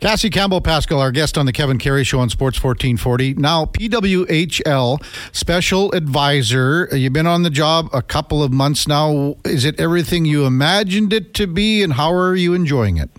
Cassie 0.00 0.30
Campbell 0.30 0.60
Pascall, 0.60 0.98
our 0.98 1.12
guest 1.12 1.38
on 1.38 1.46
the 1.46 1.52
Kevin 1.52 1.78
Karius 1.78 2.06
Show 2.06 2.18
on 2.18 2.28
Sports 2.28 2.60
1440. 2.60 3.34
Now, 3.34 3.66
PWHL 3.66 5.00
Special 5.30 5.92
Advisor. 5.92 6.88
You've 6.90 7.12
been 7.12 7.28
on 7.28 7.44
the 7.44 7.50
job 7.50 7.88
a 7.92 8.02
couple 8.02 8.42
of 8.42 8.52
months 8.52 8.88
now. 8.88 9.36
Is 9.44 9.64
it 9.64 9.78
everything 9.78 10.24
you 10.24 10.44
imagined 10.44 11.12
it 11.12 11.34
to 11.34 11.46
be, 11.46 11.84
and 11.84 11.92
how 11.92 12.12
are 12.12 12.34
you 12.34 12.52
enjoying 12.52 12.96
it? 12.96 13.10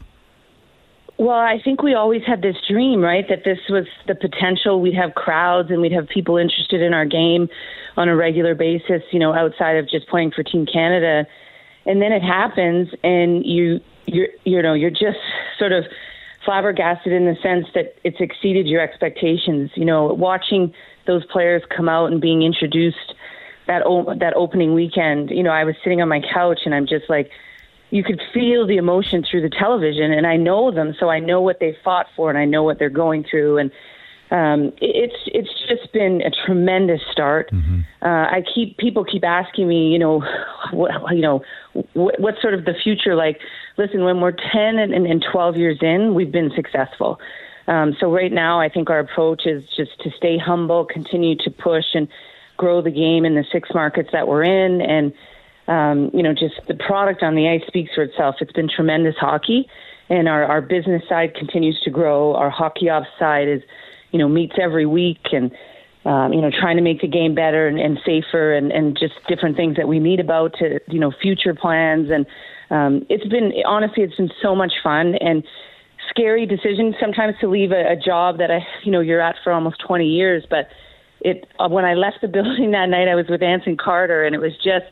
Well, 1.23 1.39
I 1.39 1.57
think 1.63 1.81
we 1.81 1.93
always 1.93 2.21
had 2.27 2.41
this 2.41 2.57
dream, 2.67 2.99
right? 2.99 3.25
That 3.29 3.45
this 3.45 3.59
was 3.69 3.85
the 4.07 4.13
potential. 4.13 4.81
We'd 4.81 4.95
have 4.95 5.15
crowds 5.15 5.71
and 5.71 5.79
we'd 5.79 5.93
have 5.93 6.09
people 6.09 6.35
interested 6.35 6.81
in 6.81 6.93
our 6.93 7.05
game 7.05 7.47
on 7.95 8.09
a 8.09 8.15
regular 8.15 8.55
basis, 8.55 9.03
you 9.11 9.19
know, 9.19 9.33
outside 9.33 9.77
of 9.77 9.87
just 9.87 10.05
playing 10.09 10.31
for 10.31 10.43
Team 10.43 10.65
Canada. 10.65 11.25
And 11.85 12.01
then 12.01 12.11
it 12.11 12.21
happens 12.21 12.89
and 13.05 13.45
you 13.45 13.79
you're 14.05 14.27
you 14.43 14.61
know, 14.61 14.73
you're 14.73 14.89
just 14.89 15.17
sort 15.57 15.71
of 15.71 15.85
flabbergasted 16.43 17.13
in 17.13 17.23
the 17.23 17.37
sense 17.41 17.67
that 17.73 17.95
it's 18.03 18.19
exceeded 18.19 18.67
your 18.67 18.81
expectations. 18.81 19.71
You 19.75 19.85
know, 19.85 20.07
watching 20.07 20.73
those 21.07 21.25
players 21.27 21.63
come 21.73 21.87
out 21.87 22.11
and 22.11 22.19
being 22.19 22.43
introduced 22.43 23.15
that 23.67 23.81
o- 23.85 24.13
that 24.19 24.33
opening 24.35 24.73
weekend, 24.73 25.29
you 25.29 25.41
know, 25.41 25.51
I 25.51 25.63
was 25.63 25.75
sitting 25.85 26.01
on 26.01 26.09
my 26.09 26.19
couch 26.19 26.59
and 26.65 26.75
I'm 26.75 26.85
just 26.85 27.09
like 27.09 27.31
you 27.93 28.03
could 28.03 28.19
feel 28.33 28.65
the 28.65 28.77
emotion 28.77 29.23
through 29.23 29.41
the 29.41 29.51
television 29.51 30.11
and 30.11 30.25
I 30.25 30.35
know 30.35 30.71
them 30.71 30.95
so 30.99 31.09
I 31.09 31.19
know 31.19 31.41
what 31.41 31.59
they 31.59 31.77
fought 31.83 32.07
for 32.15 32.29
and 32.29 32.39
I 32.39 32.45
know 32.45 32.63
what 32.63 32.79
they're 32.79 32.89
going 32.89 33.23
through 33.23 33.59
and 33.59 33.71
um, 34.31 34.73
it's 34.81 35.15
it's 35.27 35.51
just 35.69 35.93
been 35.93 36.23
a 36.23 36.31
tremendous 36.31 37.01
start. 37.11 37.51
Mm-hmm. 37.51 37.81
Uh, 38.01 38.25
I 38.37 38.43
keep 38.55 38.77
people 38.77 39.05
keep 39.05 39.23
asking 39.23 39.67
me, 39.67 39.89
you 39.89 39.99
know, 39.99 40.23
what 40.71 40.91
you 41.15 41.21
know, 41.21 41.43
what, 41.93 42.19
what's 42.19 42.41
sort 42.41 42.55
of 42.55 42.65
the 42.65 42.73
future 42.83 43.13
like? 43.13 43.39
Listen, 43.77 44.03
when 44.03 44.21
we're 44.21 44.31
ten 44.31 44.79
and, 44.79 44.91
and, 44.91 45.05
and 45.05 45.23
twelve 45.31 45.55
years 45.55 45.77
in, 45.81 46.15
we've 46.15 46.31
been 46.31 46.51
successful. 46.55 47.19
Um, 47.67 47.95
so 47.99 48.11
right 48.11 48.31
now, 48.31 48.59
I 48.59 48.69
think 48.69 48.89
our 48.89 48.99
approach 48.99 49.45
is 49.45 49.63
just 49.77 49.91
to 50.01 50.09
stay 50.17 50.39
humble, 50.39 50.83
continue 50.83 51.35
to 51.37 51.51
push 51.51 51.93
and 51.93 52.07
grow 52.57 52.81
the 52.81 52.91
game 52.91 53.25
in 53.25 53.35
the 53.35 53.45
six 53.51 53.69
markets 53.71 54.09
that 54.13 54.27
we're 54.27 54.43
in, 54.43 54.81
and 54.81 55.13
um, 55.67 56.11
you 56.13 56.23
know, 56.23 56.33
just 56.33 56.55
the 56.67 56.73
product 56.73 57.23
on 57.23 57.35
the 57.35 57.47
ice 57.47 57.61
speaks 57.67 57.91
for 57.93 58.03
itself. 58.03 58.35
It's 58.41 58.51
been 58.51 58.69
tremendous 58.69 59.15
hockey, 59.17 59.67
and 60.09 60.27
our, 60.27 60.43
our 60.43 60.61
business 60.61 61.03
side 61.07 61.35
continues 61.35 61.79
to 61.83 61.89
grow. 61.89 62.35
Our 62.35 62.49
hockey 62.49 62.89
ops 62.89 63.07
side 63.17 63.47
is, 63.47 63.61
you 64.11 64.19
know, 64.19 64.27
meets 64.27 64.55
every 64.61 64.85
week 64.85 65.21
and, 65.31 65.51
um, 66.05 66.33
you 66.33 66.41
know, 66.41 66.51
trying 66.51 66.75
to 66.75 66.83
make 66.83 67.01
the 67.01 67.07
game 67.07 67.33
better 67.33 67.67
and, 67.67 67.79
and 67.79 67.97
safer 68.05 68.53
and, 68.53 68.71
and 68.71 68.97
just 68.97 69.13
different 69.27 69.55
things 69.55 69.77
that 69.77 69.87
we 69.87 69.99
meet 69.99 70.19
about 70.19 70.53
to, 70.59 70.79
you 70.87 70.99
know, 70.99 71.11
future 71.21 71.55
plans. 71.55 72.09
And 72.11 72.25
um, 72.69 73.05
it's 73.09 73.25
been, 73.27 73.53
honestly, 73.65 74.03
it's 74.03 74.15
been 74.15 74.31
so 74.41 74.55
much 74.55 74.73
fun. 74.83 75.15
And 75.15 75.43
scary 76.09 76.45
decision 76.45 76.93
sometimes 76.99 77.35
to 77.39 77.49
leave 77.49 77.71
a, 77.71 77.93
a 77.93 77.95
job 77.95 78.37
that 78.39 78.51
I, 78.51 78.65
you 78.83 78.91
know, 78.91 78.99
you're 78.99 79.21
at 79.21 79.35
for 79.43 79.53
almost 79.53 79.79
20 79.79 80.05
years. 80.05 80.45
But 80.49 80.67
it 81.21 81.47
uh, 81.59 81.69
when 81.69 81.85
I 81.85 81.93
left 81.93 82.17
the 82.21 82.27
building 82.39 82.71
that 82.71 82.87
night, 82.87 83.07
I 83.07 83.15
was 83.15 83.27
with 83.29 83.41
Anson 83.41 83.77
Carter, 83.77 84.23
and 84.23 84.35
it 84.35 84.39
was 84.39 84.53
just 84.57 84.85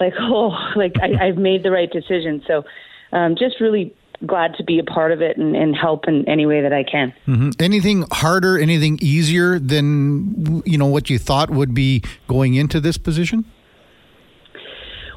like, 0.00 0.14
oh, 0.20 0.56
like 0.76 0.94
I, 1.00 1.26
I've 1.28 1.36
made 1.36 1.62
the 1.62 1.70
right 1.70 1.90
decision. 1.90 2.42
So, 2.46 2.64
um, 3.12 3.36
just 3.38 3.60
really 3.60 3.94
glad 4.26 4.54
to 4.56 4.64
be 4.64 4.78
a 4.78 4.84
part 4.84 5.12
of 5.12 5.22
it 5.22 5.36
and, 5.36 5.54
and 5.54 5.76
help 5.76 6.08
in 6.08 6.28
any 6.28 6.44
way 6.44 6.60
that 6.60 6.72
I 6.72 6.82
can. 6.82 7.14
Mm-hmm. 7.26 7.50
Anything 7.60 8.04
harder, 8.10 8.58
anything 8.58 8.98
easier 9.00 9.58
than 9.58 10.62
you 10.66 10.76
know 10.76 10.86
what 10.86 11.08
you 11.08 11.18
thought 11.18 11.50
would 11.50 11.74
be 11.74 12.02
going 12.26 12.54
into 12.54 12.80
this 12.80 12.98
position? 12.98 13.44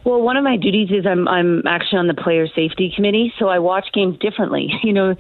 Well, 0.04 0.22
one 0.22 0.36
of 0.36 0.44
my 0.44 0.58
duties 0.58 0.90
is 0.90 1.06
I'm 1.06 1.28
I'm 1.28 1.66
actually 1.68 2.00
on 2.00 2.08
the 2.08 2.14
player 2.16 2.48
safety 2.48 2.92
committee, 2.96 3.34
so 3.38 3.48
I 3.48 3.60
watch 3.60 3.86
games 3.94 4.18
differently. 4.20 4.70
You 4.84 4.94
know, 4.94 5.16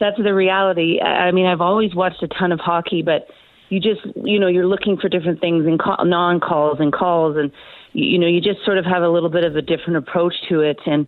that's 0.00 0.16
the 0.16 0.34
reality. 0.34 1.00
I 1.00 1.30
mean, 1.30 1.46
I've 1.46 1.60
always 1.60 1.94
watched 1.94 2.22
a 2.22 2.28
ton 2.28 2.52
of 2.52 2.58
hockey, 2.58 3.02
but 3.02 3.28
you 3.68 3.80
just 3.80 4.00
you 4.16 4.38
know 4.38 4.46
you're 4.46 4.66
looking 4.66 4.96
for 4.96 5.08
different 5.08 5.40
things 5.40 5.66
in 5.66 5.78
call, 5.78 6.04
non 6.04 6.40
calls 6.40 6.78
and 6.80 6.92
calls, 6.92 7.36
and 7.36 7.52
you 7.94 8.18
know 8.18 8.26
you 8.26 8.40
just 8.40 8.64
sort 8.64 8.76
of 8.78 8.84
have 8.84 9.02
a 9.02 9.08
little 9.08 9.30
bit 9.30 9.44
of 9.44 9.56
a 9.56 9.62
different 9.62 9.96
approach 9.96 10.34
to 10.50 10.60
it. 10.60 10.78
And 10.84 11.06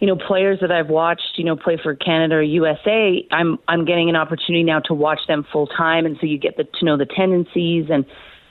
you 0.00 0.06
know, 0.06 0.14
players 0.14 0.60
that 0.60 0.70
I've 0.70 0.88
watched, 0.88 1.32
you 1.36 1.44
know, 1.44 1.56
play 1.56 1.76
for 1.82 1.96
Canada 1.96 2.36
or 2.36 2.42
USA, 2.42 3.26
I'm 3.32 3.58
I'm 3.66 3.84
getting 3.84 4.08
an 4.08 4.14
opportunity 4.14 4.62
now 4.62 4.78
to 4.80 4.94
watch 4.94 5.20
them 5.26 5.44
full 5.52 5.66
time, 5.66 6.06
and 6.06 6.16
so 6.20 6.26
you 6.26 6.38
get 6.38 6.56
the, 6.56 6.64
to 6.64 6.84
know 6.84 6.96
the 6.96 7.06
tendencies 7.06 7.86
and 7.90 8.06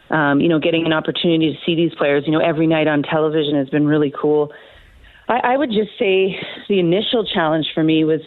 um, 0.09 0.39
you 0.39 0.47
know, 0.47 0.59
getting 0.59 0.85
an 0.85 0.93
opportunity 0.93 1.51
to 1.51 1.57
see 1.65 1.75
these 1.75 1.93
players, 1.95 2.23
you 2.25 2.31
know, 2.31 2.39
every 2.39 2.67
night 2.67 2.87
on 2.87 3.03
television 3.03 3.55
has 3.55 3.69
been 3.69 3.85
really 3.85 4.13
cool. 4.19 4.53
I, 5.27 5.39
I 5.43 5.57
would 5.57 5.69
just 5.69 5.91
say 5.99 6.39
the 6.69 6.79
initial 6.79 7.25
challenge 7.25 7.67
for 7.73 7.83
me 7.83 8.05
was, 8.05 8.21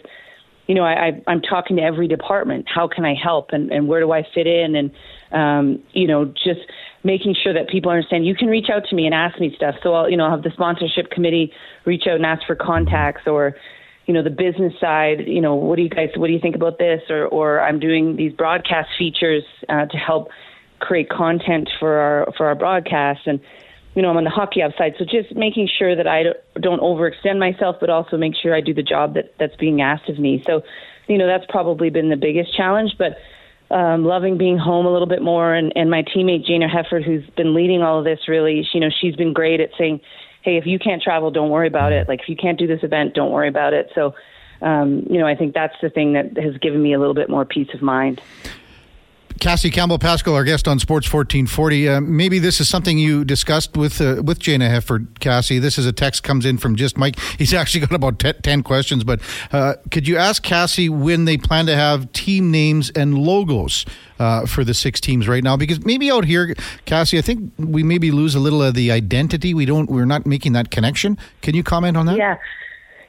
you 0.67 0.75
know, 0.75 0.83
I, 0.83 1.07
I, 1.07 1.21
I'm 1.27 1.41
talking 1.41 1.77
to 1.77 1.81
every 1.81 2.07
department. 2.07 2.67
How 2.73 2.87
can 2.87 3.03
I 3.03 3.15
help, 3.15 3.49
and, 3.51 3.71
and 3.71 3.87
where 3.87 3.99
do 3.99 4.11
I 4.11 4.23
fit 4.33 4.47
in, 4.47 4.75
and 4.75 4.91
um, 5.31 5.83
you 5.93 6.07
know, 6.07 6.25
just 6.25 6.61
making 7.03 7.35
sure 7.41 7.53
that 7.53 7.67
people 7.69 7.91
understand 7.91 8.25
you 8.25 8.35
can 8.35 8.47
reach 8.47 8.69
out 8.69 8.83
to 8.89 8.95
me 8.95 9.05
and 9.05 9.15
ask 9.15 9.39
me 9.39 9.53
stuff. 9.55 9.75
So 9.81 9.93
I'll, 9.93 10.09
you 10.09 10.17
know, 10.17 10.25
I'll 10.25 10.31
have 10.31 10.43
the 10.43 10.51
sponsorship 10.51 11.09
committee 11.09 11.51
reach 11.85 12.03
out 12.07 12.15
and 12.15 12.25
ask 12.25 12.45
for 12.45 12.55
contacts, 12.55 13.27
or 13.27 13.55
you 14.05 14.13
know, 14.13 14.23
the 14.23 14.29
business 14.29 14.73
side. 14.79 15.27
You 15.27 15.41
know, 15.41 15.55
what 15.55 15.77
do 15.77 15.81
you 15.83 15.89
guys, 15.89 16.09
what 16.15 16.27
do 16.27 16.33
you 16.33 16.39
think 16.39 16.55
about 16.55 16.77
this? 16.77 17.01
Or, 17.09 17.25
or 17.25 17.61
I'm 17.61 17.79
doing 17.79 18.15
these 18.15 18.33
broadcast 18.33 18.89
features 18.97 19.43
uh, 19.69 19.85
to 19.85 19.97
help 19.97 20.29
create 20.81 21.09
content 21.09 21.69
for 21.79 21.97
our 21.97 22.33
for 22.35 22.47
our 22.47 22.55
broadcast 22.55 23.21
and 23.27 23.39
you 23.95 24.01
know 24.01 24.09
I'm 24.09 24.17
on 24.17 24.23
the 24.23 24.31
hockey 24.31 24.61
outside 24.61 24.95
so 24.97 25.05
just 25.05 25.33
making 25.35 25.69
sure 25.77 25.95
that 25.95 26.07
I 26.07 26.23
don't 26.59 26.81
overextend 26.81 27.39
myself 27.39 27.77
but 27.79 27.89
also 27.89 28.17
make 28.17 28.33
sure 28.35 28.53
I 28.53 28.61
do 28.61 28.73
the 28.73 28.83
job 28.83 29.13
that 29.13 29.35
that's 29.39 29.55
being 29.55 29.81
asked 29.81 30.09
of 30.09 30.17
me 30.17 30.43
so 30.45 30.63
you 31.07 31.17
know 31.17 31.27
that's 31.27 31.45
probably 31.49 31.91
been 31.91 32.09
the 32.09 32.17
biggest 32.17 32.55
challenge 32.57 32.95
but 32.97 33.17
um, 33.71 34.05
loving 34.05 34.37
being 34.37 34.57
home 34.57 34.85
a 34.85 34.91
little 34.91 35.07
bit 35.07 35.21
more. 35.21 35.53
And, 35.53 35.71
and 35.75 35.89
my 35.89 36.03
teammate 36.03 36.47
Jayna 36.49 36.69
Hefford 36.69 37.05
who's 37.05 37.27
been 37.35 37.53
leading 37.53 37.81
all 37.81 37.99
of 37.99 38.05
this 38.05 38.27
really 38.27 38.67
you 38.73 38.79
know 38.79 38.89
she's 38.89 39.15
been 39.15 39.33
great 39.33 39.59
at 39.59 39.69
saying 39.77 40.01
hey 40.43 40.57
if 40.57 40.65
you 40.65 40.79
can't 40.79 41.01
travel 41.01 41.31
don't 41.31 41.49
worry 41.49 41.67
about 41.67 41.91
it. 41.91 42.07
Like 42.07 42.21
if 42.21 42.29
you 42.29 42.35
can't 42.35 42.59
do 42.59 42.67
this 42.67 42.83
event 42.83 43.13
don't 43.13 43.31
worry 43.31 43.47
about 43.47 43.73
it. 43.73 43.89
So 43.95 44.13
um, 44.61 45.05
you 45.09 45.19
know 45.19 45.27
I 45.27 45.35
think 45.35 45.53
that's 45.53 45.75
the 45.81 45.89
thing 45.89 46.13
that 46.13 46.37
has 46.37 46.57
given 46.57 46.81
me 46.81 46.93
a 46.93 46.99
little 46.99 47.15
bit 47.15 47.29
more 47.29 47.45
peace 47.45 47.69
of 47.73 47.81
mind 47.81 48.21
Cassie 49.39 49.69
Campbell 49.69 49.99
Pascall, 49.99 50.33
our 50.33 50.43
guest 50.43 50.67
on 50.67 50.79
Sports 50.79 51.11
1440. 51.11 51.89
Uh, 51.89 52.01
maybe 52.01 52.39
this 52.39 52.59
is 52.59 52.67
something 52.67 52.97
you 52.97 53.23
discussed 53.23 53.77
with 53.77 54.01
uh, 54.01 54.21
with 54.23 54.39
Jayna 54.39 54.69
Hefford, 54.69 55.19
Cassie. 55.19 55.59
This 55.59 55.77
is 55.77 55.85
a 55.85 55.93
text 55.93 56.23
comes 56.23 56.45
in 56.45 56.57
from 56.57 56.75
just 56.75 56.97
Mike. 56.97 57.19
He's 57.37 57.53
actually 57.53 57.81
got 57.81 57.93
about 57.93 58.19
t- 58.19 58.33
10 58.33 58.63
questions, 58.63 59.03
but 59.03 59.21
uh, 59.51 59.75
could 59.89 60.07
you 60.07 60.17
ask 60.17 60.43
Cassie 60.43 60.89
when 60.89 61.25
they 61.25 61.37
plan 61.37 61.65
to 61.67 61.75
have 61.75 62.11
team 62.13 62.51
names 62.51 62.89
and 62.91 63.17
logos 63.17 63.85
uh, 64.19 64.45
for 64.45 64.63
the 64.63 64.73
six 64.73 64.99
teams 64.99 65.27
right 65.27 65.43
now? 65.43 65.57
Because 65.57 65.85
maybe 65.85 66.11
out 66.11 66.25
here, 66.25 66.55
Cassie, 66.85 67.17
I 67.17 67.21
think 67.21 67.51
we 67.57 67.83
maybe 67.83 68.11
lose 68.11 68.35
a 68.35 68.39
little 68.39 68.61
of 68.61 68.73
the 68.73 68.91
identity. 68.91 69.53
We 69.53 69.65
don't, 69.65 69.89
we're 69.89 70.05
not 70.05 70.25
making 70.25 70.53
that 70.53 70.71
connection. 70.71 71.17
Can 71.41 71.55
you 71.55 71.63
comment 71.63 71.97
on 71.97 72.05
that? 72.07 72.17
Yeah. 72.17 72.37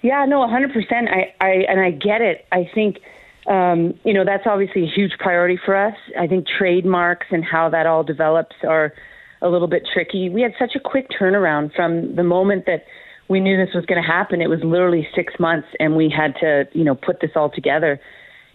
Yeah, 0.03 0.25
no, 0.25 0.41
100%. 0.41 0.73
I, 1.09 1.33
I, 1.41 1.49
and 1.69 1.79
I 1.79 1.93
get 1.93 2.23
it. 2.23 2.45
I 2.51 2.69
think– 2.75 2.99
um, 3.47 3.95
you 4.05 4.15
know, 4.15 4.25
that's 4.25 4.45
obviously 4.47 4.85
a 4.85 4.91
huge 4.95 5.13
priority 5.19 5.59
for 5.65 5.77
us. 5.77 5.97
I 6.19 6.27
think 6.27 6.47
trademarks 6.47 7.27
and 7.31 7.45
how 7.45 7.69
that 7.71 7.87
all 7.87 8.05
develops 8.05 8.57
are 8.67 8.93
a 9.41 9.49
little 9.49 9.69
bit 9.69 9.83
tricky. 9.93 10.29
We 10.29 10.43
had 10.43 10.53
such 10.59 10.77
a 10.77 10.81
quick 10.81 11.09
turnaround 11.11 11.75
from 11.75 12.15
the 12.15 12.23
moment 12.23 12.67
that 12.67 12.85
we 13.29 13.41
knew 13.41 13.57
this 13.57 13.75
was 13.75 13.85
going 13.87 14.01
to 14.01 14.07
happen. 14.07 14.41
It 14.41 14.49
was 14.49 14.61
literally 14.63 15.09
six 15.15 15.35
months, 15.41 15.69
and 15.81 15.97
we 15.97 16.13
had 16.15 16.35
to, 16.41 16.69
you 16.73 16.85
know, 16.85 16.95
put 16.95 17.21
this 17.21 17.31
all 17.35 17.51
together 17.51 18.01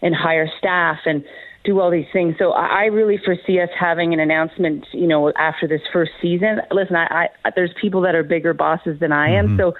and 0.02 0.16
hire 0.16 0.50
staff 0.58 1.00
and 1.06 1.24
do 1.66 1.80
all 1.82 1.92
these 1.92 2.06
things. 2.14 2.36
So 2.40 2.52
I 2.52 2.86
really 2.86 3.18
foresee 3.24 3.60
us 3.60 3.70
having 3.78 4.14
an 4.14 4.20
announcement, 4.20 4.86
you 4.94 5.08
know, 5.08 5.34
after 5.38 5.68
this 5.68 5.82
first 5.92 6.12
season. 6.22 6.62
Listen, 6.72 6.96
I, 6.96 7.28
I 7.44 7.50
there's 7.56 7.74
people 7.82 8.02
that 8.02 8.16
are 8.16 8.24
bigger 8.24 8.54
bosses 8.54 9.00
than 9.00 9.12
I 9.12 9.32
am, 9.32 9.48
mm-hmm. 9.48 9.58
so 9.58 9.74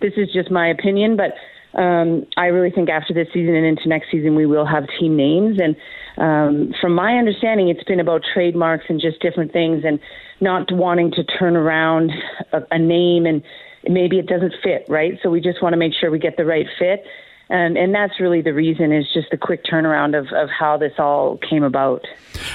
this 0.00 0.12
is 0.16 0.28
just 0.32 0.50
my 0.50 0.68
opinion, 0.68 1.16
but 1.16 1.32
um, 1.76 2.26
I 2.36 2.46
really 2.46 2.70
think 2.70 2.88
after 2.88 3.12
this 3.14 3.28
season 3.32 3.54
and 3.54 3.66
into 3.66 3.88
next 3.88 4.10
season, 4.10 4.34
we 4.34 4.46
will 4.46 4.66
have 4.66 4.84
team 4.98 5.16
names. 5.16 5.58
And 5.60 5.76
um, 6.16 6.74
from 6.80 6.94
my 6.94 7.16
understanding, 7.16 7.68
it's 7.68 7.84
been 7.84 8.00
about 8.00 8.22
trademarks 8.34 8.86
and 8.88 9.00
just 9.00 9.20
different 9.20 9.52
things, 9.52 9.84
and 9.84 10.00
not 10.40 10.72
wanting 10.72 11.10
to 11.12 11.24
turn 11.24 11.56
around 11.56 12.12
a, 12.52 12.62
a 12.70 12.78
name 12.78 13.26
and 13.26 13.42
maybe 13.88 14.18
it 14.18 14.26
doesn't 14.26 14.54
fit, 14.62 14.84
right? 14.88 15.18
So 15.22 15.30
we 15.30 15.40
just 15.40 15.62
want 15.62 15.74
to 15.74 15.76
make 15.76 15.92
sure 15.94 16.10
we 16.10 16.18
get 16.18 16.36
the 16.36 16.44
right 16.44 16.66
fit. 16.78 17.04
And, 17.48 17.76
and 17.78 17.94
that's 17.94 18.18
really 18.18 18.42
the 18.42 18.52
reason 18.52 18.92
is 18.92 19.06
just 19.14 19.30
the 19.30 19.36
quick 19.36 19.64
turnaround 19.64 20.18
of, 20.18 20.26
of 20.32 20.48
how 20.48 20.76
this 20.76 20.92
all 20.98 21.38
came 21.48 21.62
about. 21.62 22.04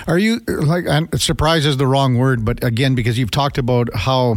Are 0.06 0.20
you 0.20 0.42
like 0.48 0.84
surprise 1.16 1.66
is 1.66 1.78
the 1.78 1.88
wrong 1.88 2.18
word, 2.18 2.44
but 2.44 2.62
again, 2.62 2.94
because 2.94 3.18
you've 3.18 3.32
talked 3.32 3.58
about 3.58 3.88
how 3.94 4.36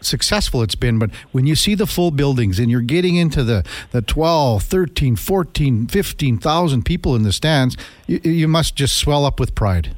successful 0.00 0.62
it's 0.62 0.74
been 0.74 0.98
but 0.98 1.10
when 1.32 1.46
you 1.46 1.54
see 1.54 1.74
the 1.74 1.86
full 1.86 2.10
buildings 2.10 2.58
and 2.58 2.70
you're 2.70 2.80
getting 2.80 3.16
into 3.16 3.42
the 3.42 3.64
the 3.92 4.02
12 4.02 4.62
13 4.62 5.16
14 5.16 5.86
15,000 5.86 6.84
people 6.84 7.16
in 7.16 7.22
the 7.22 7.32
stands 7.32 7.76
you, 8.06 8.20
you 8.22 8.48
must 8.48 8.76
just 8.76 8.96
swell 8.96 9.24
up 9.24 9.40
with 9.40 9.54
pride 9.54 9.94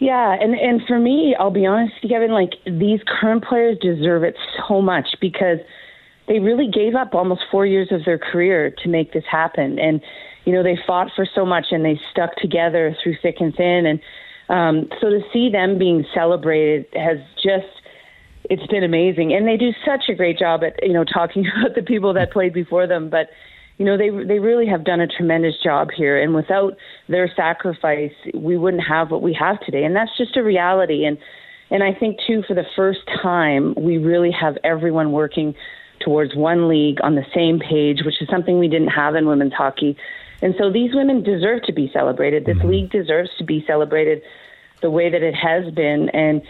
yeah, 0.00 0.34
and 0.40 0.54
and 0.54 0.80
for 0.88 0.98
me, 0.98 1.36
I'll 1.38 1.50
be 1.50 1.66
honest, 1.66 1.92
Kevin. 2.00 2.32
Like 2.32 2.52
these 2.64 3.00
current 3.06 3.44
players 3.44 3.76
deserve 3.82 4.24
it 4.24 4.34
so 4.66 4.80
much 4.80 5.06
because 5.20 5.58
they 6.26 6.38
really 6.38 6.68
gave 6.68 6.94
up 6.94 7.14
almost 7.14 7.42
four 7.50 7.66
years 7.66 7.88
of 7.92 8.06
their 8.06 8.18
career 8.18 8.74
to 8.82 8.88
make 8.88 9.12
this 9.12 9.24
happen, 9.30 9.78
and 9.78 10.00
you 10.46 10.54
know 10.54 10.62
they 10.62 10.78
fought 10.86 11.10
for 11.14 11.26
so 11.34 11.44
much 11.44 11.66
and 11.70 11.84
they 11.84 12.00
stuck 12.10 12.34
together 12.36 12.96
through 13.02 13.16
thick 13.20 13.36
and 13.40 13.54
thin, 13.54 13.84
and 13.84 14.00
um, 14.48 14.88
so 15.02 15.10
to 15.10 15.20
see 15.34 15.50
them 15.50 15.78
being 15.78 16.06
celebrated 16.14 16.86
has 16.94 17.18
just 17.36 17.68
it's 18.44 18.66
been 18.68 18.84
amazing, 18.84 19.32
and 19.32 19.46
they 19.46 19.56
do 19.56 19.70
such 19.84 20.04
a 20.08 20.14
great 20.14 20.38
job 20.38 20.62
at 20.64 20.82
you 20.82 20.92
know 20.92 21.04
talking 21.04 21.44
about 21.58 21.74
the 21.74 21.82
people 21.82 22.14
that 22.14 22.32
played 22.32 22.52
before 22.52 22.86
them. 22.86 23.10
But 23.10 23.28
you 23.78 23.84
know 23.84 23.96
they 23.96 24.10
they 24.10 24.38
really 24.38 24.66
have 24.66 24.84
done 24.84 25.00
a 25.00 25.06
tremendous 25.06 25.54
job 25.62 25.88
here, 25.94 26.20
and 26.20 26.34
without 26.34 26.76
their 27.08 27.30
sacrifice, 27.34 28.12
we 28.34 28.56
wouldn't 28.56 28.84
have 28.86 29.10
what 29.10 29.22
we 29.22 29.34
have 29.34 29.60
today, 29.60 29.84
and 29.84 29.94
that's 29.94 30.16
just 30.16 30.36
a 30.36 30.42
reality. 30.42 31.04
And 31.04 31.18
and 31.70 31.82
I 31.82 31.92
think 31.94 32.18
too, 32.26 32.42
for 32.46 32.54
the 32.54 32.66
first 32.74 33.00
time, 33.22 33.74
we 33.76 33.98
really 33.98 34.32
have 34.32 34.56
everyone 34.64 35.12
working 35.12 35.54
towards 36.04 36.34
one 36.34 36.68
league 36.68 36.98
on 37.02 37.14
the 37.14 37.24
same 37.34 37.60
page, 37.60 38.00
which 38.04 38.20
is 38.20 38.28
something 38.28 38.58
we 38.58 38.68
didn't 38.68 38.88
have 38.88 39.14
in 39.14 39.26
women's 39.26 39.52
hockey. 39.52 39.96
And 40.42 40.54
so 40.58 40.72
these 40.72 40.94
women 40.94 41.22
deserve 41.22 41.62
to 41.64 41.72
be 41.72 41.90
celebrated. 41.92 42.46
This 42.46 42.56
mm-hmm. 42.56 42.68
league 42.68 42.90
deserves 42.90 43.30
to 43.38 43.44
be 43.44 43.62
celebrated 43.66 44.22
the 44.80 44.90
way 44.90 45.10
that 45.10 45.22
it 45.22 45.34
has 45.34 45.72
been. 45.74 46.08
And 46.10 46.42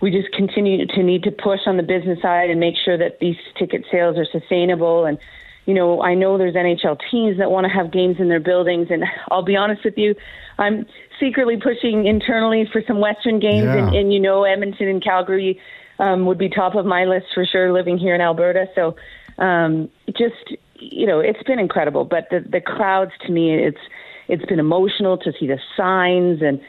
we 0.00 0.10
just 0.10 0.32
continue 0.32 0.86
to 0.86 1.02
need 1.02 1.22
to 1.24 1.30
push 1.30 1.60
on 1.66 1.76
the 1.76 1.82
business 1.82 2.20
side 2.20 2.50
and 2.50 2.60
make 2.60 2.74
sure 2.84 2.98
that 2.98 3.18
these 3.20 3.36
ticket 3.58 3.84
sales 3.90 4.16
are 4.18 4.26
sustainable. 4.26 5.06
And, 5.06 5.18
you 5.64 5.74
know, 5.74 6.02
I 6.02 6.14
know 6.14 6.36
there's 6.36 6.54
NHL 6.54 6.98
teams 7.10 7.38
that 7.38 7.50
want 7.50 7.66
to 7.66 7.72
have 7.72 7.90
games 7.90 8.16
in 8.18 8.28
their 8.28 8.40
buildings. 8.40 8.88
And 8.90 9.04
I'll 9.30 9.42
be 9.42 9.56
honest 9.56 9.84
with 9.84 9.96
you, 9.96 10.14
I'm 10.58 10.86
secretly 11.18 11.56
pushing 11.56 12.06
internally 12.06 12.68
for 12.70 12.82
some 12.86 13.00
Western 13.00 13.40
games. 13.40 13.64
Yeah. 13.64 13.86
And, 13.86 13.96
and, 13.96 14.12
you 14.12 14.20
know, 14.20 14.44
Edmonton 14.44 14.88
and 14.88 15.02
Calgary 15.02 15.60
um, 15.98 16.26
would 16.26 16.38
be 16.38 16.50
top 16.50 16.74
of 16.74 16.84
my 16.84 17.04
list 17.04 17.26
for 17.34 17.46
sure 17.46 17.72
living 17.72 17.96
here 17.96 18.14
in 18.14 18.20
Alberta. 18.20 18.66
So 18.74 18.96
um, 19.38 19.88
just, 20.08 20.56
you 20.74 21.06
know, 21.06 21.20
it's 21.20 21.42
been 21.44 21.58
incredible. 21.58 22.04
But 22.04 22.28
the, 22.30 22.40
the 22.40 22.60
crowds 22.60 23.12
to 23.26 23.32
me, 23.32 23.54
it's, 23.54 23.80
it's 24.28 24.44
been 24.44 24.58
emotional 24.60 25.16
to 25.18 25.32
see 25.40 25.46
the 25.46 25.58
signs 25.74 26.42
and, 26.42 26.60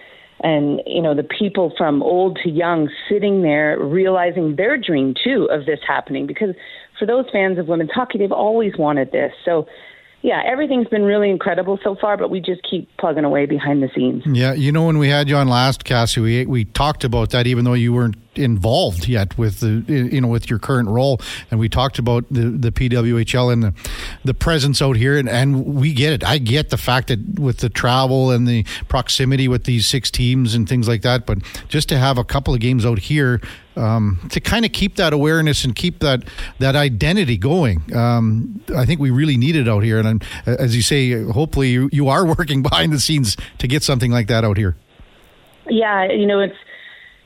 and 0.41 0.81
you 0.85 1.01
know 1.01 1.15
the 1.15 1.23
people 1.23 1.73
from 1.77 2.03
old 2.03 2.37
to 2.43 2.49
young 2.49 2.89
sitting 3.09 3.41
there 3.41 3.79
realizing 3.79 4.55
their 4.55 4.77
dream 4.77 5.13
too 5.23 5.47
of 5.51 5.65
this 5.65 5.79
happening. 5.87 6.27
Because 6.27 6.55
for 6.99 7.05
those 7.05 7.25
fans 7.31 7.57
of 7.57 7.67
women's 7.67 7.91
hockey 7.91 8.17
they've 8.17 8.31
always 8.31 8.73
wanted 8.77 9.11
this. 9.11 9.31
So 9.45 9.67
yeah, 10.21 10.41
everything's 10.45 10.87
been 10.87 11.03
really 11.03 11.29
incredible 11.29 11.79
so 11.83 11.95
far, 11.95 12.17
but 12.17 12.31
we 12.31 12.41
just 12.41 12.61
keep 12.63 12.89
plugging 12.97 13.23
away 13.23 13.45
behind 13.45 13.83
the 13.83 13.89
scenes. 13.93 14.23
Yeah, 14.25 14.53
you 14.53 14.71
know, 14.71 14.85
when 14.85 14.97
we 14.97 15.09
had 15.09 15.29
you 15.29 15.35
on 15.35 15.47
last, 15.47 15.85
Cassie, 15.85 16.19
we 16.19 16.45
we 16.45 16.65
talked 16.65 17.03
about 17.03 17.29
that, 17.31 17.45
even 17.45 17.65
though 17.65 17.73
you 17.73 17.93
weren't 17.93 18.15
involved 18.35 19.07
yet 19.07 19.37
with 19.37 19.59
the 19.59 19.83
you 19.87 20.19
know 20.19 20.27
with 20.27 20.49
your 20.49 20.57
current 20.57 20.89
role, 20.89 21.21
and 21.51 21.59
we 21.59 21.69
talked 21.69 21.99
about 21.99 22.25
the 22.31 22.49
the 22.49 22.71
PWHL 22.71 23.53
and 23.53 23.63
the 23.63 23.73
the 24.25 24.33
presence 24.33 24.81
out 24.81 24.95
here, 24.95 25.17
and, 25.17 25.29
and 25.29 25.65
we 25.65 25.93
get 25.93 26.13
it. 26.13 26.23
I 26.23 26.39
get 26.39 26.71
the 26.71 26.77
fact 26.77 27.09
that 27.09 27.39
with 27.39 27.59
the 27.59 27.69
travel 27.69 28.31
and 28.31 28.47
the 28.47 28.63
proximity 28.87 29.47
with 29.47 29.65
these 29.65 29.85
six 29.85 30.09
teams 30.09 30.55
and 30.55 30.67
things 30.67 30.87
like 30.87 31.03
that, 31.03 31.27
but 31.27 31.37
just 31.67 31.89
to 31.89 31.97
have 31.97 32.17
a 32.17 32.23
couple 32.23 32.55
of 32.55 32.59
games 32.59 32.87
out 32.87 32.99
here 32.99 33.39
um, 33.77 34.19
to 34.31 34.39
kind 34.39 34.65
of 34.65 34.71
keep 34.71 34.95
that 34.95 35.13
awareness 35.13 35.63
and 35.63 35.75
keep 35.75 35.99
that 35.99 36.23
that 36.59 36.75
identity 36.75 37.37
going. 37.37 37.95
Um, 37.95 38.61
I 38.75 38.85
think 38.85 38.99
we 38.99 39.09
really 39.09 39.37
need 39.37 39.55
it 39.55 39.67
out 39.67 39.83
here, 39.83 39.99
and 39.99 40.23
as 40.45 40.75
you 40.75 40.81
say, 40.81 41.23
hopefully 41.23 41.69
you, 41.69 41.89
you 41.91 42.09
are 42.09 42.25
working 42.37 42.61
behind 42.61 42.91
the 42.91 42.99
scenes 42.99 43.37
to 43.59 43.67
get 43.67 43.83
something 43.83 44.11
like 44.11 44.27
that 44.27 44.43
out 44.43 44.57
here. 44.57 44.75
Yeah, 45.69 46.11
you 46.11 46.25
know 46.25 46.39
it's 46.39 46.55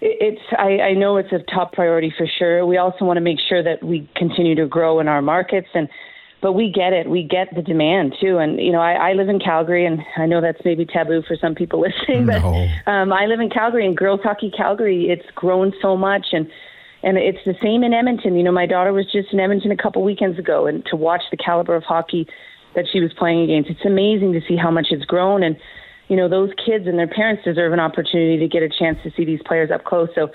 it's 0.01 0.41
I, 0.57 0.79
I 0.79 0.93
know 0.93 1.17
it's 1.17 1.31
a 1.31 1.39
top 1.53 1.73
priority 1.73 2.13
for 2.15 2.27
sure. 2.39 2.65
We 2.65 2.77
also 2.77 3.05
want 3.05 3.17
to 3.17 3.21
make 3.21 3.39
sure 3.47 3.63
that 3.63 3.83
we 3.83 4.09
continue 4.15 4.55
to 4.55 4.67
grow 4.67 4.99
in 4.99 5.07
our 5.07 5.21
markets 5.21 5.67
and 5.73 5.87
but 6.41 6.53
we 6.53 6.71
get 6.71 6.91
it. 6.91 7.07
We 7.07 7.23
get 7.23 7.53
the 7.55 7.61
demand 7.61 8.15
too. 8.19 8.39
And 8.39 8.59
you 8.59 8.71
know, 8.71 8.81
I, 8.81 9.11
I 9.11 9.13
live 9.13 9.29
in 9.29 9.39
Calgary, 9.39 9.85
and 9.85 10.01
I 10.17 10.25
know 10.25 10.41
that's 10.41 10.59
maybe 10.65 10.85
taboo 10.85 11.21
for 11.27 11.37
some 11.39 11.55
people 11.55 11.79
listening, 11.87 12.25
but 12.25 12.41
no. 12.41 12.67
um, 12.87 13.13
I 13.13 13.27
live 13.27 13.39
in 13.39 13.49
Calgary, 13.49 13.85
and 13.85 13.95
girls 13.95 14.21
hockey 14.23 14.51
Calgary, 14.55 15.09
it's 15.09 15.25
grown 15.35 15.73
so 15.81 15.95
much, 15.95 16.27
and 16.33 16.49
and 17.03 17.17
it's 17.17 17.43
the 17.45 17.55
same 17.61 17.83
in 17.83 17.93
Edmonton. 17.93 18.35
You 18.35 18.43
know, 18.43 18.51
my 18.51 18.65
daughter 18.65 18.91
was 18.91 19.05
just 19.11 19.31
in 19.31 19.39
Edmonton 19.39 19.71
a 19.71 19.77
couple 19.77 20.03
weekends 20.03 20.39
ago, 20.39 20.65
and 20.65 20.83
to 20.87 20.95
watch 20.95 21.21
the 21.29 21.37
caliber 21.37 21.75
of 21.75 21.83
hockey 21.83 22.27
that 22.73 22.85
she 22.91 23.01
was 23.01 23.11
playing 23.13 23.41
against, 23.41 23.69
it's 23.69 23.85
amazing 23.85 24.31
to 24.33 24.41
see 24.47 24.55
how 24.55 24.71
much 24.71 24.87
it's 24.91 25.05
grown. 25.05 25.43
And 25.43 25.57
you 26.07 26.17
know, 26.17 26.27
those 26.27 26.49
kids 26.65 26.87
and 26.87 26.97
their 26.97 27.07
parents 27.07 27.43
deserve 27.45 27.71
an 27.71 27.79
opportunity 27.79 28.37
to 28.39 28.47
get 28.47 28.63
a 28.63 28.69
chance 28.69 28.97
to 29.03 29.11
see 29.15 29.25
these 29.25 29.41
players 29.45 29.71
up 29.71 29.85
close. 29.85 30.09
So. 30.15 30.29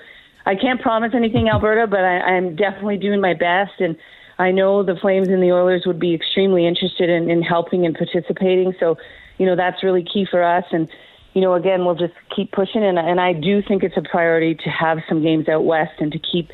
I 0.45 0.55
can't 0.55 0.79
promise 0.79 1.11
anything, 1.13 1.49
Alberta, 1.49 1.87
but 1.87 1.99
I, 1.99 2.19
I'm 2.19 2.55
definitely 2.55 2.95
doing 2.95 3.19
my 3.19 3.33
best, 3.33 3.81
and 3.81 3.97
I 4.39 4.51
know 4.51 4.83
the 4.83 4.95
Flames 4.95 5.29
and 5.29 5.41
the 5.41 5.51
Oilers 5.51 5.83
would 5.85 5.99
be 5.99 6.13
extremely 6.13 6.67
interested 6.67 7.09
in, 7.09 7.29
in 7.29 7.41
helping 7.41 7.85
and 7.85 7.95
participating. 7.95 8.73
So, 8.79 8.97
you 9.37 9.45
know, 9.45 9.55
that's 9.55 9.83
really 9.83 10.03
key 10.03 10.27
for 10.29 10.43
us. 10.43 10.65
And, 10.71 10.89
you 11.33 11.41
know, 11.41 11.53
again, 11.53 11.85
we'll 11.85 11.95
just 11.95 12.13
keep 12.35 12.51
pushing. 12.51 12.83
And, 12.83 12.99
and 12.99 13.19
I 13.19 13.33
do 13.33 13.61
think 13.61 13.83
it's 13.83 13.97
a 13.97 14.01
priority 14.01 14.55
to 14.55 14.69
have 14.69 14.99
some 15.09 15.21
games 15.21 15.47
out 15.49 15.65
west 15.65 15.93
and 15.99 16.11
to 16.11 16.19
keep, 16.19 16.51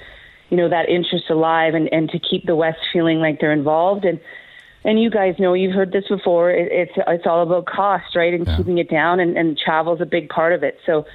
you 0.49 0.57
know, 0.57 0.69
that 0.69 0.87
interest 0.87 1.29
alive 1.29 1.73
and, 1.73 1.91
and 1.91 2.09
to 2.11 2.19
keep 2.19 2.45
the 2.45 2.55
West 2.55 2.79
feeling 2.91 3.19
like 3.19 3.39
they're 3.39 3.51
involved. 3.51 4.05
And, 4.05 4.19
and 4.85 5.01
you 5.01 5.09
guys 5.09 5.35
know 5.39 5.53
you've 5.53 5.73
heard 5.73 5.91
this 5.91 6.07
before. 6.07 6.51
It, 6.51 6.71
it's 6.71 6.91
it's 7.07 7.25
all 7.25 7.41
about 7.41 7.65
cost, 7.65 8.15
right, 8.15 8.33
and 8.33 8.45
yeah. 8.45 8.57
keeping 8.57 8.77
it 8.77 8.89
down, 8.89 9.19
and, 9.19 9.37
and 9.37 9.57
travel's 9.57 10.01
a 10.01 10.05
big 10.05 10.29
part 10.29 10.51
of 10.51 10.63
it. 10.63 10.77
So 10.85 11.05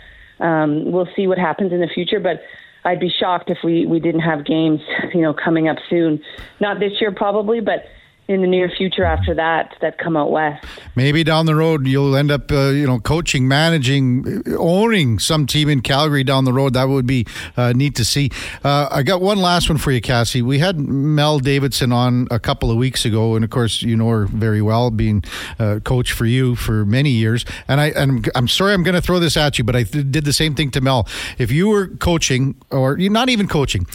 um, 0.41 0.91
we'll 0.91 1.09
see 1.15 1.27
what 1.27 1.39
happens 1.39 1.73
in 1.73 1.81
the 1.81 1.89
future. 1.89 2.21
But 2.21 2.41
I'd 2.89 3.01
be 3.01 3.11
shocked 3.11 3.51
if 3.51 3.59
we 3.63 3.85
we 3.85 4.01
didn't 4.01 4.23
have 4.23 4.47
games, 4.47 4.81
you 5.15 5.21
know, 5.21 5.35
coming 5.35 5.69
up 5.69 5.77
soon. 5.91 6.23
Not 6.59 6.81
this 6.81 6.93
year 7.01 7.13
probably, 7.13 7.61
but 7.61 7.85
in 8.29 8.43
the 8.43 8.47
near 8.47 8.71
future 8.77 9.05
after 9.05 9.35
that 9.35 9.75
that 9.81 9.97
come 9.97 10.15
out 10.15 10.31
west. 10.31 10.65
Maybe 10.95 11.25
down 11.25 11.47
the 11.47 11.55
road 11.55 11.87
you'll 11.87 12.15
end 12.15 12.31
up, 12.31 12.53
uh, 12.53 12.69
you 12.69 12.87
know, 12.87 13.01
coaching, 13.01 13.49
managing, 13.49 14.43
owning 14.59 15.19
some 15.19 15.47
team 15.47 15.71
in 15.71 15.81
Calgary 15.81 16.25
down 16.25 16.45
the 16.45 16.53
road. 16.53 16.75
That 16.75 16.89
would 16.89 17.07
be 17.07 17.27
uh, 17.57 17.73
neat 17.73 17.95
to 17.97 18.05
see. 18.05 18.31
Uh, 18.63 18.89
I 18.91 19.03
got 19.03 19.23
one 19.23 19.39
last 19.39 19.71
one 19.71 19.79
for 19.79 19.91
you, 19.91 20.03
Cassie. 20.03 20.43
We 20.43 20.59
had 20.59 20.79
Mel 20.79 21.39
Davidson 21.39 21.91
on 21.91 22.29
a 22.31 22.39
couple 22.39 22.71
of 22.71 22.77
weeks 22.77 23.07
ago, 23.07 23.35
and 23.35 23.45
of 23.45 23.51
course 23.51 23.81
you 23.81 23.97
know 23.97 24.11
her 24.11 24.27
very 24.27 24.61
well, 24.61 24.91
being 24.91 25.25
uh, 25.59 25.81
coach 25.83 26.13
for 26.13 26.27
you 26.27 26.55
for 26.55 26.85
many 26.85 27.11
years. 27.11 27.47
And 27.67 27.81
I 27.81 27.87
and 27.89 28.29
I'm 28.35 28.47
sorry 28.47 28.75
I'm 28.75 28.83
going 28.83 28.95
to 28.95 29.01
throw 29.01 29.19
this 29.19 29.39
at 29.39 29.57
you, 29.57 29.65
but 29.65 29.75
I 29.75 29.85
th- 29.85 30.11
did 30.11 30.27
the 30.27 30.35
same 30.35 30.55
thing 30.55 30.71
to 30.73 30.83
Mel. 30.83 31.09
If 31.39 31.51
you 31.51 31.69
were 31.69 31.87
coaching, 31.87 32.57
or 32.71 32.99
you're 32.99 33.11
not 33.11 33.31
even 33.31 33.49
coaching, 33.49 33.87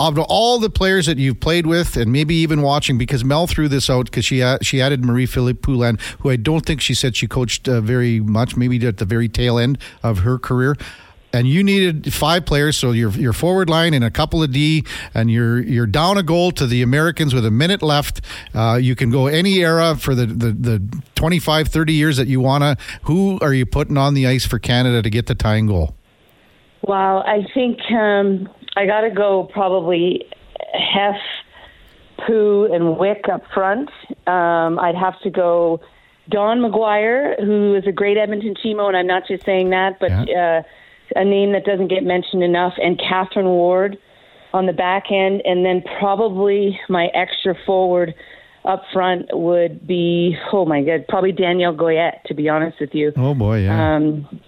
of 0.00 0.18
all 0.18 0.58
the 0.58 0.70
players 0.70 1.06
that 1.06 1.18
you've 1.18 1.40
played 1.40 1.66
with 1.66 1.96
and 1.96 2.10
maybe 2.10 2.34
even 2.34 2.62
watching, 2.62 2.96
because 2.96 3.22
Mel 3.22 3.46
threw 3.46 3.68
this 3.68 3.90
out 3.90 4.06
because 4.06 4.24
she 4.24 4.42
she 4.62 4.80
added 4.80 5.04
Marie 5.04 5.26
Philip 5.26 5.60
Poulin, 5.62 5.98
who 6.20 6.30
I 6.30 6.36
don't 6.36 6.64
think 6.64 6.80
she 6.80 6.94
said 6.94 7.14
she 7.16 7.26
coached 7.28 7.68
uh, 7.68 7.80
very 7.80 8.18
much, 8.18 8.56
maybe 8.56 8.84
at 8.86 8.96
the 8.96 9.04
very 9.04 9.28
tail 9.28 9.58
end 9.58 9.78
of 10.02 10.20
her 10.20 10.38
career. 10.38 10.74
And 11.32 11.46
you 11.46 11.62
needed 11.62 12.12
five 12.12 12.44
players, 12.44 12.76
so 12.76 12.90
your 12.90 13.10
your 13.10 13.32
forward 13.32 13.70
line 13.70 13.94
and 13.94 14.02
a 14.02 14.10
couple 14.10 14.42
of 14.42 14.50
D, 14.50 14.84
and 15.14 15.30
you're 15.30 15.60
you're 15.60 15.86
down 15.86 16.18
a 16.18 16.24
goal 16.24 16.50
to 16.52 16.66
the 16.66 16.82
Americans 16.82 17.34
with 17.34 17.46
a 17.46 17.52
minute 17.52 17.82
left. 17.82 18.22
Uh, 18.52 18.78
you 18.82 18.96
can 18.96 19.10
go 19.10 19.28
any 19.28 19.58
era 19.58 19.94
for 19.96 20.14
the, 20.16 20.26
the, 20.26 20.50
the 20.50 21.02
25, 21.14 21.68
30 21.68 21.92
years 21.92 22.16
that 22.16 22.26
you 22.26 22.40
want 22.40 22.64
to. 22.64 22.76
Who 23.02 23.38
are 23.40 23.54
you 23.54 23.64
putting 23.64 23.96
on 23.96 24.14
the 24.14 24.26
ice 24.26 24.44
for 24.44 24.58
Canada 24.58 25.02
to 25.02 25.10
get 25.10 25.26
the 25.26 25.36
tying 25.36 25.66
goal? 25.66 25.94
Well, 26.82 27.22
I 27.26 27.46
think 27.54 27.78
um, 27.92 28.48
I 28.76 28.86
got 28.86 29.02
to 29.02 29.10
go 29.10 29.48
probably 29.52 30.26
Hef, 30.72 31.16
Pooh, 32.26 32.72
and 32.72 32.98
Wick 32.98 33.24
up 33.32 33.42
front. 33.52 33.90
Um, 34.26 34.78
I'd 34.78 34.94
have 34.94 35.20
to 35.22 35.30
go 35.30 35.80
Don 36.28 36.60
Maguire, 36.60 37.36
who 37.40 37.74
is 37.74 37.86
a 37.86 37.92
great 37.92 38.16
Edmonton 38.16 38.54
Chimo, 38.54 38.86
and 38.88 38.96
I'm 38.96 39.06
not 39.06 39.26
just 39.26 39.44
saying 39.44 39.70
that, 39.70 39.98
but 39.98 40.10
yeah. 40.28 40.62
uh, 40.62 41.18
a 41.20 41.24
name 41.24 41.52
that 41.52 41.64
doesn't 41.64 41.88
get 41.88 42.04
mentioned 42.04 42.42
enough, 42.42 42.74
and 42.80 42.98
Catherine 42.98 43.46
Ward 43.46 43.98
on 44.52 44.66
the 44.66 44.72
back 44.72 45.10
end, 45.10 45.42
and 45.44 45.64
then 45.64 45.82
probably 45.98 46.78
my 46.88 47.06
extra 47.14 47.54
forward 47.66 48.14
up 48.64 48.82
front 48.92 49.26
would 49.32 49.86
be 49.86 50.36
oh 50.52 50.66
my 50.66 50.82
god, 50.82 51.06
probably 51.08 51.32
Danielle 51.32 51.74
Goyette. 51.74 52.22
To 52.26 52.34
be 52.34 52.48
honest 52.48 52.78
with 52.80 52.94
you. 52.94 53.12
Oh 53.16 53.34
boy, 53.34 53.64
yeah. 53.64 53.96
Um, 53.96 54.40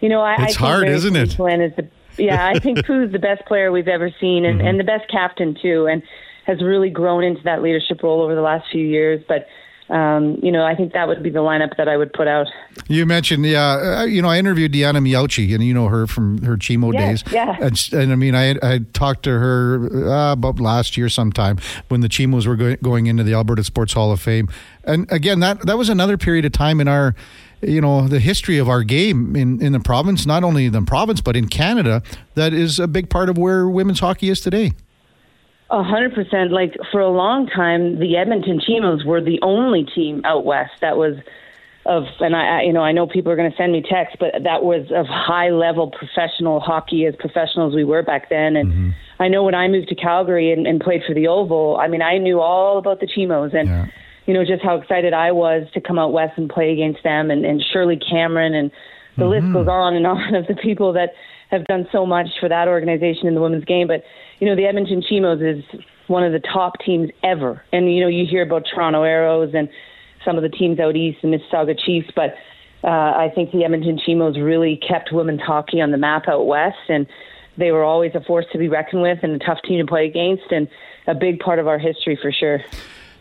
you 0.00 0.08
know, 0.08 0.20
I, 0.20 0.42
it's 0.44 0.56
I 0.56 0.58
hard, 0.58 0.88
isn't 0.88 1.14
it? 1.14 1.30
Is 1.30 1.36
the 1.76 1.88
yeah, 2.20 2.46
I 2.46 2.58
think 2.58 2.78
Pooh's 2.86 3.12
the 3.12 3.18
best 3.18 3.44
player 3.46 3.72
we've 3.72 3.88
ever 3.88 4.10
seen, 4.20 4.44
and, 4.44 4.58
mm-hmm. 4.58 4.68
and 4.68 4.80
the 4.80 4.84
best 4.84 5.10
captain 5.10 5.56
too, 5.60 5.86
and 5.86 6.02
has 6.46 6.62
really 6.62 6.90
grown 6.90 7.24
into 7.24 7.42
that 7.44 7.62
leadership 7.62 8.02
role 8.02 8.22
over 8.22 8.34
the 8.34 8.40
last 8.40 8.66
few 8.70 8.84
years. 8.84 9.22
But 9.26 9.46
um, 9.90 10.38
you 10.40 10.52
know, 10.52 10.64
I 10.64 10.76
think 10.76 10.92
that 10.92 11.08
would 11.08 11.20
be 11.20 11.30
the 11.30 11.40
lineup 11.40 11.76
that 11.76 11.88
I 11.88 11.96
would 11.96 12.12
put 12.12 12.28
out. 12.28 12.46
You 12.86 13.06
mentioned, 13.06 13.44
yeah, 13.44 14.00
uh, 14.00 14.04
you 14.04 14.22
know, 14.22 14.28
I 14.28 14.38
interviewed 14.38 14.70
Diana 14.70 15.00
Miauchi, 15.00 15.52
and 15.52 15.64
you 15.64 15.74
know 15.74 15.88
her 15.88 16.06
from 16.06 16.38
her 16.42 16.56
Chimo 16.56 16.94
yeah, 16.94 17.08
days. 17.08 17.24
Yeah. 17.32 17.56
And, 17.60 17.88
and, 17.92 18.12
I 18.12 18.14
mean, 18.14 18.36
I 18.36 18.54
I 18.62 18.80
talked 18.92 19.24
to 19.24 19.30
her 19.30 20.08
uh, 20.08 20.32
about 20.32 20.60
last 20.60 20.96
year 20.96 21.08
sometime 21.08 21.58
when 21.88 22.02
the 22.02 22.08
Chimos 22.08 22.46
were 22.46 22.56
go- 22.56 22.76
going 22.76 23.06
into 23.06 23.24
the 23.24 23.34
Alberta 23.34 23.64
Sports 23.64 23.92
Hall 23.92 24.12
of 24.12 24.20
Fame, 24.20 24.48
and 24.84 25.10
again, 25.10 25.40
that 25.40 25.66
that 25.66 25.76
was 25.76 25.88
another 25.88 26.16
period 26.16 26.44
of 26.44 26.52
time 26.52 26.80
in 26.80 26.86
our 26.86 27.16
you 27.62 27.80
know 27.80 28.08
the 28.08 28.20
history 28.20 28.58
of 28.58 28.68
our 28.68 28.82
game 28.82 29.36
in, 29.36 29.62
in 29.62 29.72
the 29.72 29.80
province, 29.80 30.26
not 30.26 30.44
only 30.44 30.66
in 30.66 30.72
the 30.72 30.82
province 30.82 31.20
but 31.20 31.36
in 31.36 31.48
Canada, 31.48 32.02
that 32.34 32.52
is 32.52 32.78
a 32.78 32.88
big 32.88 33.10
part 33.10 33.28
of 33.28 33.38
where 33.38 33.68
women's 33.68 34.00
hockey 34.00 34.28
is 34.28 34.40
today. 34.40 34.72
A 35.70 35.82
hundred 35.82 36.14
percent. 36.14 36.50
Like 36.50 36.74
for 36.90 37.00
a 37.00 37.10
long 37.10 37.46
time, 37.46 38.00
the 38.00 38.16
Edmonton 38.16 38.60
Chimos 38.60 39.04
were 39.04 39.20
the 39.20 39.38
only 39.42 39.84
team 39.84 40.22
out 40.24 40.44
west 40.44 40.72
that 40.80 40.96
was 40.96 41.16
of, 41.86 42.04
and 42.20 42.36
I, 42.36 42.62
you 42.62 42.72
know, 42.72 42.82
I 42.82 42.92
know 42.92 43.06
people 43.06 43.32
are 43.32 43.36
going 43.36 43.50
to 43.50 43.56
send 43.56 43.72
me 43.72 43.82
texts, 43.82 44.16
but 44.20 44.32
that 44.42 44.62
was 44.62 44.90
of 44.94 45.06
high 45.06 45.50
level 45.50 45.90
professional 45.90 46.60
hockey 46.60 47.06
as 47.06 47.14
professional 47.16 47.68
as 47.68 47.74
we 47.74 47.84
were 47.84 48.02
back 48.02 48.28
then. 48.28 48.56
And 48.56 48.72
mm-hmm. 48.72 48.90
I 49.22 49.28
know 49.28 49.44
when 49.44 49.54
I 49.54 49.68
moved 49.68 49.88
to 49.88 49.94
Calgary 49.94 50.52
and, 50.52 50.66
and 50.66 50.80
played 50.80 51.02
for 51.06 51.14
the 51.14 51.28
Oval, 51.28 51.78
I 51.80 51.88
mean, 51.88 52.02
I 52.02 52.18
knew 52.18 52.40
all 52.40 52.78
about 52.78 53.00
the 53.00 53.06
Chimos 53.06 53.54
and. 53.54 53.68
Yeah 53.68 53.86
you 54.30 54.34
know, 54.34 54.44
just 54.44 54.62
how 54.62 54.76
excited 54.76 55.12
I 55.12 55.32
was 55.32 55.66
to 55.74 55.80
come 55.80 55.98
out 55.98 56.12
west 56.12 56.34
and 56.38 56.48
play 56.48 56.70
against 56.70 57.02
them 57.02 57.32
and, 57.32 57.44
and 57.44 57.60
Shirley 57.72 57.98
Cameron 57.98 58.54
and 58.54 58.70
the 59.16 59.24
mm-hmm. 59.24 59.44
list 59.44 59.52
goes 59.52 59.66
on 59.66 59.96
and 59.96 60.06
on 60.06 60.36
of 60.36 60.46
the 60.46 60.54
people 60.54 60.92
that 60.92 61.14
have 61.50 61.64
done 61.64 61.88
so 61.90 62.06
much 62.06 62.28
for 62.38 62.48
that 62.48 62.68
organization 62.68 63.26
in 63.26 63.34
the 63.34 63.40
women's 63.40 63.64
game. 63.64 63.88
But, 63.88 64.04
you 64.38 64.46
know, 64.46 64.54
the 64.54 64.66
Edmonton 64.66 65.02
Chimos 65.02 65.42
is 65.42 65.64
one 66.06 66.22
of 66.22 66.30
the 66.30 66.38
top 66.38 66.74
teams 66.86 67.10
ever. 67.24 67.64
And, 67.72 67.92
you 67.92 68.00
know, 68.00 68.06
you 68.06 68.24
hear 68.24 68.42
about 68.42 68.66
Toronto 68.72 69.02
Arrows 69.02 69.50
and 69.52 69.68
some 70.24 70.36
of 70.36 70.44
the 70.44 70.48
teams 70.48 70.78
out 70.78 70.94
east, 70.94 71.18
the 71.22 71.26
Mississauga 71.26 71.76
Chiefs, 71.76 72.10
but 72.14 72.34
uh, 72.84 72.86
I 72.86 73.32
think 73.34 73.50
the 73.50 73.64
Edmonton 73.64 73.98
Chimos 73.98 74.40
really 74.40 74.76
kept 74.76 75.10
women's 75.10 75.40
hockey 75.40 75.80
on 75.80 75.90
the 75.90 75.98
map 75.98 76.28
out 76.28 76.46
west, 76.46 76.78
and 76.88 77.04
they 77.58 77.72
were 77.72 77.82
always 77.82 78.12
a 78.14 78.20
force 78.20 78.46
to 78.52 78.58
be 78.58 78.68
reckoned 78.68 79.02
with 79.02 79.18
and 79.24 79.42
a 79.42 79.44
tough 79.44 79.58
team 79.66 79.84
to 79.84 79.90
play 79.90 80.06
against, 80.06 80.52
and 80.52 80.68
a 81.08 81.16
big 81.16 81.40
part 81.40 81.58
of 81.58 81.66
our 81.66 81.80
history 81.80 82.16
for 82.22 82.30
sure. 82.30 82.60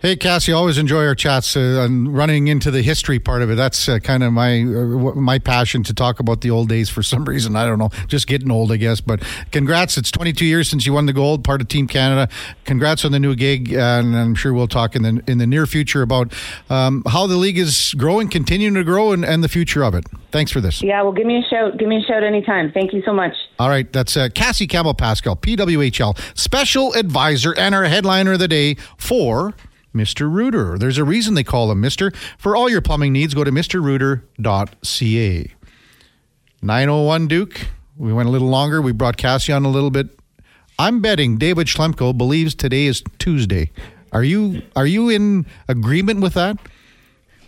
Hey, 0.02 0.16
Cassie, 0.16 0.54
always 0.54 0.78
enjoy 0.78 1.06
our 1.06 1.14
chats 1.14 1.58
uh, 1.58 1.84
and 1.84 2.16
running 2.16 2.47
into 2.47 2.72
the 2.72 2.82
history 2.82 3.20
part 3.20 3.41
of 3.41 3.52
it. 3.52 3.56
That's 3.56 3.89
uh, 3.89 4.00
kind 4.00 4.24
of 4.24 4.32
my 4.32 4.62
uh, 4.62 5.14
my 5.14 5.39
passion 5.39 5.84
to 5.84 5.93
talk 5.93 6.22
about 6.22 6.39
the 6.39 6.50
old 6.52 6.70
days 6.70 6.89
for 6.89 7.04
some 7.04 7.26
reason. 7.28 7.58
I 7.58 7.66
don't 7.66 7.80
know, 7.80 7.89
just 8.08 8.26
getting 8.26 8.50
old, 8.50 8.72
I 8.72 8.78
guess. 8.78 9.02
But 9.02 9.22
congrats. 9.52 9.97
It's 9.97 10.10
22 10.10 10.45
years 10.45 10.70
since 10.70 10.86
you 10.86 10.93
won 10.93 11.06
the 11.06 11.12
gold, 11.12 11.43
part 11.43 11.60
of 11.60 11.68
Team 11.68 11.86
Canada. 11.86 12.32
Congrats 12.64 13.04
on 13.04 13.12
the 13.12 13.20
new 13.20 13.36
gig. 13.36 13.74
And 13.74 14.16
I'm 14.16 14.36
sure 14.36 14.54
we'll 14.54 14.70
talk 14.70 14.95
in 14.95 15.02
the, 15.02 15.22
in 15.28 15.38
the 15.38 15.45
near 15.45 15.66
future 15.66 16.02
about 16.02 16.34
um, 16.70 17.04
how 17.06 17.28
the 17.28 17.36
league 17.36 17.58
is 17.58 17.93
growing, 17.97 18.30
continuing 18.30 18.76
to 18.76 18.86
grow, 18.86 19.12
and, 19.12 19.26
and 19.26 19.43
the 19.43 19.50
future 19.50 19.84
of 19.84 19.95
it. 19.95 20.06
Thanks 20.32 20.50
for 20.50 20.62
this. 20.62 20.82
Yeah, 20.82 21.02
well, 21.02 21.12
give 21.12 21.26
me 21.26 21.39
a 21.39 21.50
shout. 21.50 21.78
Give 21.78 21.89
me 21.89 21.97
a 21.97 22.04
shout 22.04 22.24
anytime. 22.24 22.72
Thank 22.72 22.93
you 22.93 23.02
so 23.06 23.12
much. 23.12 23.34
All 23.60 23.68
right. 23.68 23.91
That's 23.91 24.16
uh, 24.16 24.30
Cassie 24.34 24.68
Campbell 24.68 24.93
Pascall, 24.93 25.38
PWHL 25.41 26.18
Special 26.38 26.93
Advisor, 26.93 27.54
and 27.58 27.76
our 27.76 27.84
headliner 27.84 28.32
of 28.32 28.39
the 28.39 28.47
day 28.47 28.76
for 28.97 29.56
Mr. 29.94 30.32
Rooter. 30.32 30.78
There's 30.78 30.98
a 30.98 31.04
reason 31.04 31.34
they 31.34 31.44
call 31.44 31.72
him 31.72 31.82
Mr. 31.82 32.16
For 32.38 32.56
all 32.56 32.70
your 32.70 32.82
plumbing 32.82 33.14
needs, 33.14 33.34
go 33.34 33.44
to 33.44 33.52
mrrooter.ca. 33.52 35.54
901 36.62 37.28
Duke. 37.28 37.62
We 37.98 38.14
went 38.14 38.30
a 38.30 38.32
little 38.32 38.50
longer. 38.50 38.82
We 38.82 38.92
brought 38.92 39.18
Cassie 39.18 39.54
on 39.54 39.66
a 39.66 39.70
little 39.70 39.92
bit. 39.92 40.08
I'm 40.78 41.02
betting 41.02 41.38
David 41.38 41.68
Schlemko 41.68 42.18
believes 42.18 42.56
today 42.56 42.86
is 42.86 43.04
Tuesday. 43.18 43.72
Are 44.12 44.24
you 44.24 44.62
are 44.76 44.88
you 44.88 45.10
in 45.10 45.46
agreement 45.68 46.22
with 46.22 46.34
that? 46.36 46.58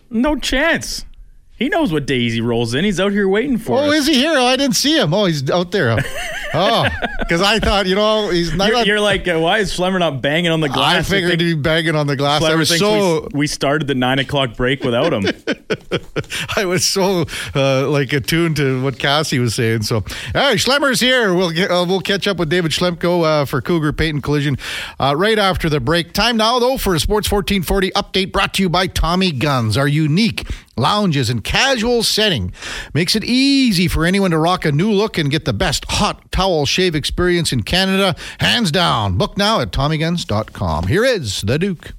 No 0.09 0.35
chance. 0.35 1.05
He 1.61 1.69
knows 1.69 1.93
what 1.93 2.07
days 2.07 2.33
he 2.33 2.41
rolls 2.41 2.73
in. 2.73 2.83
He's 2.83 2.99
out 2.99 3.11
here 3.11 3.27
waiting 3.27 3.59
for 3.59 3.77
oh, 3.77 3.91
us. 3.91 3.93
is 3.93 4.07
he 4.07 4.15
here? 4.15 4.33
Oh, 4.33 4.45
I 4.47 4.55
didn't 4.55 4.75
see 4.75 4.97
him. 4.97 5.13
Oh, 5.13 5.25
he's 5.25 5.47
out 5.47 5.69
there. 5.69 5.95
oh, 6.55 6.89
because 7.19 7.39
I 7.39 7.59
thought, 7.59 7.85
you 7.85 7.93
know, 7.93 8.31
he's 8.31 8.51
not. 8.55 8.69
You're, 8.69 8.83
you're 8.83 8.99
like, 8.99 9.27
uh, 9.27 9.37
why 9.37 9.59
is 9.59 9.71
Schlemmer 9.71 9.99
not 9.99 10.23
banging 10.23 10.49
on 10.49 10.61
the 10.61 10.69
glass? 10.69 11.07
I 11.07 11.13
figured 11.13 11.39
he'd 11.39 11.53
be 11.53 11.61
banging 11.61 11.95
on 11.95 12.07
the 12.07 12.15
glass. 12.15 12.41
Schlemmer 12.41 12.49
I 12.49 12.55
was 12.55 12.79
so. 12.79 13.27
We, 13.31 13.41
we, 13.41 13.47
started 13.47 13.87
the 13.87 13.93
nine 13.93 14.17
o'clock 14.17 14.55
break 14.55 14.83
without 14.83 15.13
him. 15.13 15.27
I 16.55 16.65
was 16.65 16.83
so 16.83 17.25
uh, 17.53 17.87
like 17.87 18.11
attuned 18.11 18.55
to 18.55 18.81
what 18.81 18.97
Cassie 18.97 19.37
was 19.37 19.53
saying. 19.53 19.83
So, 19.83 20.01
hey, 20.33 20.55
Schlemmer's 20.55 20.99
here. 20.99 21.35
We'll 21.35 21.51
get, 21.51 21.69
uh, 21.69 21.85
we'll 21.87 22.01
catch 22.01 22.27
up 22.27 22.37
with 22.37 22.49
David 22.49 22.71
Schlemko 22.71 23.23
uh, 23.23 23.45
for 23.45 23.61
Cougar 23.61 23.93
Peyton 23.93 24.21
Collision 24.21 24.57
uh, 24.99 25.13
right 25.15 25.37
after 25.37 25.69
the 25.69 25.79
break. 25.79 26.13
Time 26.13 26.37
now, 26.37 26.57
though, 26.57 26.79
for 26.79 26.95
a 26.95 26.99
Sports 26.99 27.31
1440 27.31 27.91
update 27.91 28.31
brought 28.31 28.55
to 28.55 28.63
you 28.63 28.69
by 28.69 28.87
Tommy 28.87 29.31
Guns. 29.31 29.77
Our 29.77 29.87
unique 29.87 30.47
lounges, 30.81 31.29
and 31.29 31.43
casual 31.43 32.03
setting 32.03 32.51
makes 32.93 33.15
it 33.15 33.23
easy 33.23 33.87
for 33.87 34.05
anyone 34.05 34.31
to 34.31 34.37
rock 34.37 34.65
a 34.65 34.71
new 34.71 34.91
look 34.91 35.17
and 35.17 35.31
get 35.31 35.45
the 35.45 35.53
best 35.53 35.85
hot 35.87 36.31
towel 36.31 36.65
shave 36.65 36.95
experience 36.95 37.53
in 37.53 37.63
Canada, 37.63 38.15
hands 38.39 38.71
down. 38.71 39.17
Book 39.17 39.37
now 39.37 39.61
at 39.61 39.71
TommyGuns.com. 39.71 40.87
Here 40.87 41.05
is 41.05 41.41
the 41.41 41.57
Duke. 41.57 41.93